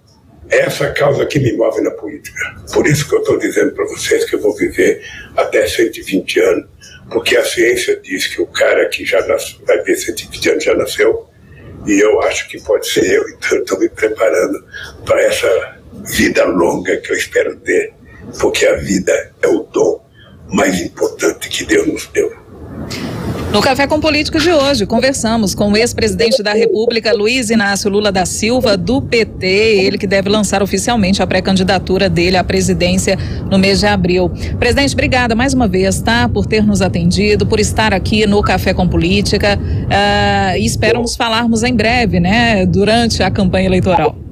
é 0.50 0.62
essa 0.62 0.92
causa 0.92 1.26
que 1.26 1.40
me 1.40 1.52
move 1.54 1.82
na 1.82 1.92
política. 1.92 2.56
Por 2.74 2.88
isso 2.88 3.08
que 3.08 3.16
eu 3.16 3.20
estou 3.20 3.38
dizendo 3.38 3.74
para 3.74 3.86
vocês 3.86 4.26
que 4.26 4.36
eu 4.36 4.40
vou 4.40 4.56
viver 4.56 5.04
até 5.36 5.68
120 5.68 6.40
anos, 6.40 6.66
porque 7.12 7.36
a 7.36 7.44
ciência 7.44 8.00
diz 8.02 8.28
que 8.28 8.42
o 8.42 8.48
cara 8.48 8.88
que 8.88 9.06
já 9.06 9.20
vai 9.66 9.82
ver 9.84 9.96
120 9.96 10.50
anos 10.50 10.64
já 10.64 10.74
nasceu, 10.76 11.28
e 11.86 12.00
eu 12.00 12.22
acho 12.22 12.48
que 12.50 12.62
pode 12.62 12.88
ser 12.88 13.06
eu. 13.12 13.28
Então, 13.30 13.58
estou 13.60 13.80
me 13.80 13.90
preparando 13.90 14.66
para 15.06 15.22
essa 15.22 15.77
vida 16.06 16.46
longa 16.46 16.98
que 16.98 17.12
eu 17.12 17.18
espero 17.18 17.56
ter, 17.58 17.94
porque 18.40 18.66
a 18.66 18.76
vida 18.78 19.14
é 19.42 19.48
o 19.48 19.64
dom 19.64 20.02
mais 20.50 20.82
importante 20.82 21.50
que 21.50 21.66
Deus 21.66 21.88
nos 21.88 22.08
deu. 22.08 22.32
No 23.52 23.62
Café 23.62 23.88
com 23.88 24.00
Político 24.00 24.40
de 24.40 24.52
hoje, 24.52 24.86
conversamos 24.86 25.56
com 25.56 25.72
o 25.72 25.78
ex-presidente 25.78 26.44
da 26.44 26.54
República, 26.54 27.14
Luiz 27.14 27.50
Inácio 27.50 27.90
Lula 27.90 28.12
da 28.12 28.26
Silva, 28.26 28.76
do 28.76 29.02
PT, 29.02 29.48
ele 29.48 29.98
que 29.98 30.06
deve 30.06 30.30
lançar 30.30 30.62
oficialmente 30.62 31.24
a 31.24 31.28
pré-candidatura 31.28 32.10
dele 32.10 32.36
à 32.36 32.44
presidência 32.44 33.18
no 33.50 33.58
mês 33.58 33.80
de 33.80 33.88
abril. 33.88 34.30
Presidente, 34.60 34.94
obrigada 34.94 35.34
mais 35.34 35.54
uma 35.54 35.68
vez, 35.68 36.02
tá? 36.02 36.28
Por 36.28 36.46
ter 36.46 36.64
nos 36.64 36.82
atendido, 36.82 37.46
por 37.46 37.60
estar 37.60 37.94
aqui 37.94 38.28
no 38.28 38.42
Café 38.42 38.74
com 38.74 38.88
Política. 38.88 39.58
Uh, 39.58 40.58
e 40.58 40.66
espero 40.66 41.02
nos 41.02 41.16
falarmos 41.16 41.64
em 41.64 41.74
breve, 41.74 42.20
né? 42.20 42.66
Durante 42.66 43.24
a 43.24 43.32
campanha 43.32 43.68
eleitoral. 43.68 44.27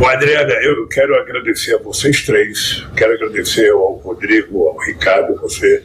Bom, 0.00 0.06
Adriana, 0.06 0.54
eu 0.62 0.88
quero 0.88 1.14
agradecer 1.14 1.74
a 1.74 1.78
vocês 1.78 2.24
três, 2.24 2.82
quero 2.96 3.12
agradecer 3.12 3.70
ao 3.70 3.96
Rodrigo, 3.96 4.68
ao 4.68 4.78
Ricardo, 4.78 5.38
você. 5.38 5.82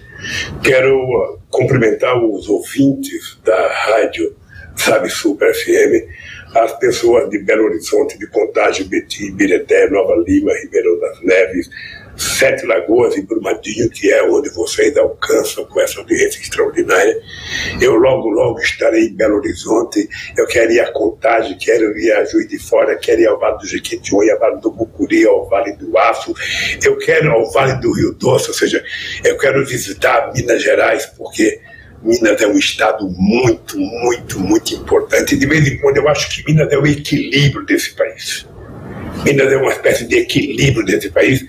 Quero 0.64 1.38
cumprimentar 1.50 2.18
os 2.24 2.48
ouvintes 2.48 3.38
da 3.44 3.68
rádio 3.68 4.34
Sabe 4.74 5.10
Super 5.10 5.54
FM, 5.54 6.08
as 6.56 6.80
pessoas 6.80 7.30
de 7.30 7.40
Belo 7.40 7.66
Horizonte, 7.66 8.18
de 8.18 8.26
Contagem, 8.28 8.88
Betim, 8.88 9.34
Bireté, 9.34 9.90
Nova 9.90 10.16
Lima, 10.26 10.54
Ribeirão 10.54 10.98
das 10.98 11.22
Neves, 11.22 11.70
Sete 12.18 12.66
Lagoas 12.66 13.16
e 13.18 13.22
Brumadinho, 13.22 13.90
que 13.90 14.12
é 14.12 14.24
onde 14.24 14.50
vocês 14.50 14.96
alcançam 14.98 15.66
com 15.66 15.82
essa 15.82 16.00
audiência 16.00 16.40
extraordinária. 16.40 17.22
Eu 17.82 17.96
logo, 17.96 18.30
logo 18.30 18.60
estarei 18.60 19.06
em 19.06 19.16
Belo 19.16 19.38
Horizonte. 19.38 20.08
Eu 20.38 20.48
quero 20.48 20.72
ir 20.72 20.80
a 20.80 20.92
Contagem, 20.92 21.58
quero 21.58 21.98
ir 21.98 22.12
a 22.14 22.24
Juiz 22.26 22.48
de 22.48 22.58
Fora, 22.58 22.98
quero 22.98 23.22
ir 23.22 23.28
ao 23.28 23.40
Vale 23.40 23.58
do 23.58 23.68
Jequitinhonha, 23.68 24.34
ao 24.34 24.40
Vale 24.40 24.62
do 24.62 24.72
Bucuri, 24.72 25.26
ao 25.26 25.48
Vale 25.50 25.74
do 25.74 25.98
Aço. 25.98 26.34
Eu 26.84 26.98
quero 26.98 27.32
ao 27.32 27.52
Vale 27.52 27.80
do 27.82 27.92
Rio 27.92 28.14
Doce, 28.14 28.50
ou 28.50 28.54
seja, 28.54 28.84
eu 29.24 29.38
quero 29.38 29.66
visitar 29.66 30.32
Minas 30.34 30.62
Gerais, 30.62 31.06
porque 31.18 31.60
Minas 32.06 32.40
é 32.40 32.48
um 32.48 32.58
estado 32.58 33.10
muito, 33.10 33.80
muito, 33.80 34.40
muito 34.40 34.74
importante. 34.76 35.36
De 35.36 35.46
vez 35.46 35.68
em 35.68 35.78
quando 35.80 35.98
eu 35.98 36.08
acho 36.08 36.30
que 36.30 36.46
Minas 36.46 36.72
é 36.72 36.78
o 36.78 36.86
equilíbrio 36.86 37.66
desse 37.66 37.94
país. 37.96 38.46
Minas 39.24 39.52
é 39.52 39.58
uma 39.58 39.72
espécie 39.72 40.06
de 40.06 40.18
equilíbrio 40.18 40.86
desse 40.86 41.10
país. 41.10 41.44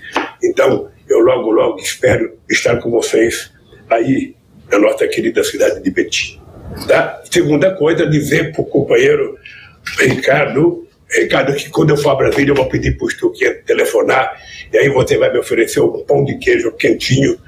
Então, 0.47 0.89
eu 1.09 1.19
logo, 1.19 1.51
logo 1.51 1.79
espero 1.79 2.37
estar 2.49 2.77
com 2.77 2.89
vocês 2.89 3.51
aí 3.89 4.35
na 4.71 4.79
nossa 4.79 5.07
querida 5.07 5.43
cidade 5.43 5.81
de 5.81 5.91
Betim. 5.91 6.41
Tá? 6.87 7.21
Segunda 7.29 7.73
coisa, 7.75 8.05
dizer 8.05 8.51
para 8.51 8.61
o 8.61 8.65
companheiro 8.65 9.37
Ricardo, 9.99 10.87
Ricardo, 11.09 11.55
que 11.55 11.69
quando 11.69 11.91
eu 11.91 11.97
for 11.97 12.11
a 12.11 12.15
Brasília 12.15 12.51
eu 12.51 12.55
vou 12.55 12.67
pedir 12.67 12.97
para 12.97 13.05
o 13.05 13.09
Stuquinha 13.09 13.53
telefonar 13.65 14.37
e 14.71 14.77
aí 14.77 14.89
você 14.89 15.17
vai 15.17 15.31
me 15.31 15.39
oferecer 15.39 15.79
um 15.79 16.03
pão 16.03 16.25
de 16.25 16.37
queijo 16.37 16.71
quentinho 16.73 17.39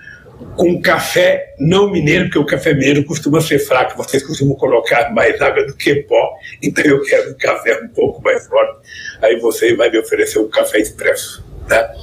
com 0.55 0.81
café 0.81 1.53
não 1.59 1.91
mineiro, 1.91 2.25
porque 2.25 2.39
o 2.39 2.45
café 2.45 2.73
mineiro 2.73 3.03
costuma 3.03 3.41
ser 3.41 3.59
fraco, 3.59 3.97
vocês 3.97 4.23
costumam 4.23 4.55
colocar 4.55 5.13
mais 5.13 5.39
água 5.41 5.65
do 5.65 5.75
que 5.75 5.95
pó, 5.95 6.33
então 6.63 6.85
eu 6.85 7.01
quero 7.03 7.31
um 7.31 7.37
café 7.37 7.81
um 7.83 7.89
pouco 7.89 8.21
mais 8.23 8.47
forte. 8.47 8.79
Aí 9.21 9.37
você 9.39 9.75
vai 9.75 9.89
me 9.89 9.99
oferecer 9.99 10.39
um 10.39 10.47
café 10.47 10.79
expresso. 10.79 11.43
Tá? 11.69 11.93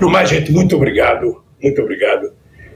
No 0.00 0.08
mais, 0.08 0.28
gente, 0.30 0.52
muito 0.52 0.76
obrigado, 0.76 1.42
muito 1.62 1.82
obrigado. 1.82 2.32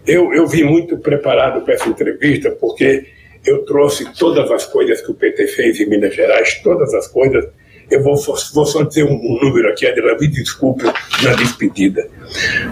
Eu, 0.06 0.32
eu 0.34 0.46
vim 0.46 0.64
muito 0.64 0.98
preparado 0.98 1.62
para 1.62 1.74
essa 1.74 1.88
entrevista, 1.88 2.50
porque 2.50 3.06
eu 3.46 3.64
trouxe 3.64 4.12
todas 4.18 4.50
as 4.50 4.66
coisas 4.66 5.00
que 5.00 5.10
o 5.10 5.14
PT 5.14 5.46
fez 5.46 5.80
em 5.80 5.86
Minas 5.88 6.14
Gerais, 6.14 6.60
todas 6.62 6.92
as 6.92 7.06
coisas 7.06 7.46
eu 7.90 8.02
vou, 8.04 8.14
vou 8.54 8.66
só 8.66 8.82
dizer 8.84 9.04
um, 9.04 9.14
um 9.14 9.38
número 9.42 9.68
aqui, 9.68 9.84
Adela, 9.84 10.16
me 10.16 10.28
desculpe 10.28 10.84
na 10.84 11.34
despedida. 11.34 12.08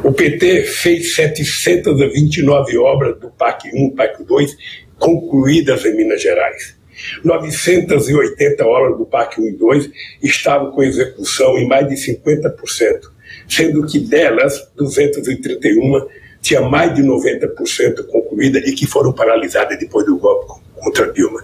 O 0.05 0.13
PT 0.13 0.63
fez 0.63 1.17
729 1.17 2.79
obras 2.79 3.19
do 3.19 3.29
PAC 3.29 3.69
1, 3.75 3.97
PAC 3.97 4.23
2, 4.23 4.57
concluídas 4.97 5.85
em 5.85 5.97
Minas 5.97 6.23
Gerais. 6.23 6.79
980 7.25 8.65
obras 8.65 8.99
do 8.99 9.07
Parque 9.07 9.41
1 9.41 9.47
e 9.47 9.53
2 9.53 9.91
estavam 10.23 10.73
com 10.73 10.83
execução 10.83 11.57
em 11.57 11.67
mais 11.67 11.89
de 11.89 11.95
50%, 11.95 12.57
sendo 13.49 13.87
que 13.87 13.99
delas, 13.99 14.71
231 14.77 16.07
tinha 16.41 16.61
mais 16.61 16.95
de 16.95 17.03
90% 17.03 18.07
concluída 18.07 18.59
e 18.59 18.73
que 18.73 18.87
foram 18.87 19.13
paralisadas 19.13 19.79
depois 19.79 20.07
do 20.07 20.19
golpe 20.19 20.61
contra 20.79 21.13
Dilma. 21.13 21.43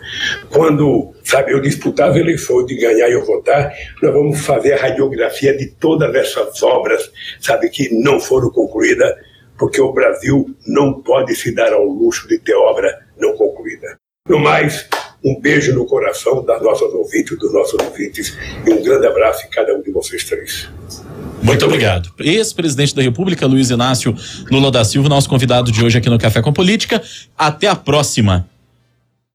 Quando, 0.50 1.12
sabe, 1.24 1.52
eu 1.52 1.60
disputar 1.60 2.10
as 2.10 2.16
eleições, 2.16 2.66
de 2.66 2.76
ganhar 2.76 3.08
e 3.08 3.12
eu 3.12 3.24
votar, 3.24 3.72
nós 4.00 4.12
vamos 4.12 4.40
fazer 4.40 4.74
a 4.74 4.76
radiografia 4.76 5.56
de 5.56 5.66
todas 5.66 6.14
essas 6.14 6.62
obras, 6.62 7.10
sabe, 7.40 7.68
que 7.68 7.92
não 7.92 8.20
foram 8.20 8.50
concluídas, 8.50 9.14
porque 9.58 9.80
o 9.80 9.92
Brasil 9.92 10.54
não 10.66 11.02
pode 11.02 11.34
se 11.34 11.52
dar 11.52 11.72
ao 11.72 11.84
luxo 11.84 12.28
de 12.28 12.38
ter 12.38 12.54
obra 12.54 13.06
não 13.18 13.36
concluída. 13.36 13.98
No 14.28 14.38
mais, 14.38 14.88
um 15.24 15.40
beijo 15.40 15.74
no 15.74 15.86
coração 15.86 16.44
das 16.44 16.62
nossas 16.62 16.92
ouvintes, 16.92 17.38
dos 17.38 17.52
nossos 17.52 17.78
ouvintes, 17.80 18.36
e 18.66 18.72
um 18.72 18.82
grande 18.82 19.06
abraço 19.06 19.46
em 19.46 19.50
cada 19.50 19.74
um 19.74 19.82
de 19.82 19.90
vocês 19.90 20.24
três. 20.24 20.68
Muito 21.44 21.66
obrigado. 21.66 22.10
Ex-presidente 22.18 22.94
da 22.94 23.02
República, 23.02 23.46
Luiz 23.46 23.68
Inácio 23.68 24.16
Lula 24.50 24.70
da 24.70 24.82
Silva, 24.82 25.10
nosso 25.10 25.28
convidado 25.28 25.70
de 25.70 25.84
hoje 25.84 25.98
aqui 25.98 26.08
no 26.08 26.18
Café 26.18 26.40
com 26.40 26.52
Política. 26.52 27.02
Até 27.36 27.68
a 27.68 27.76
próxima. 27.76 28.48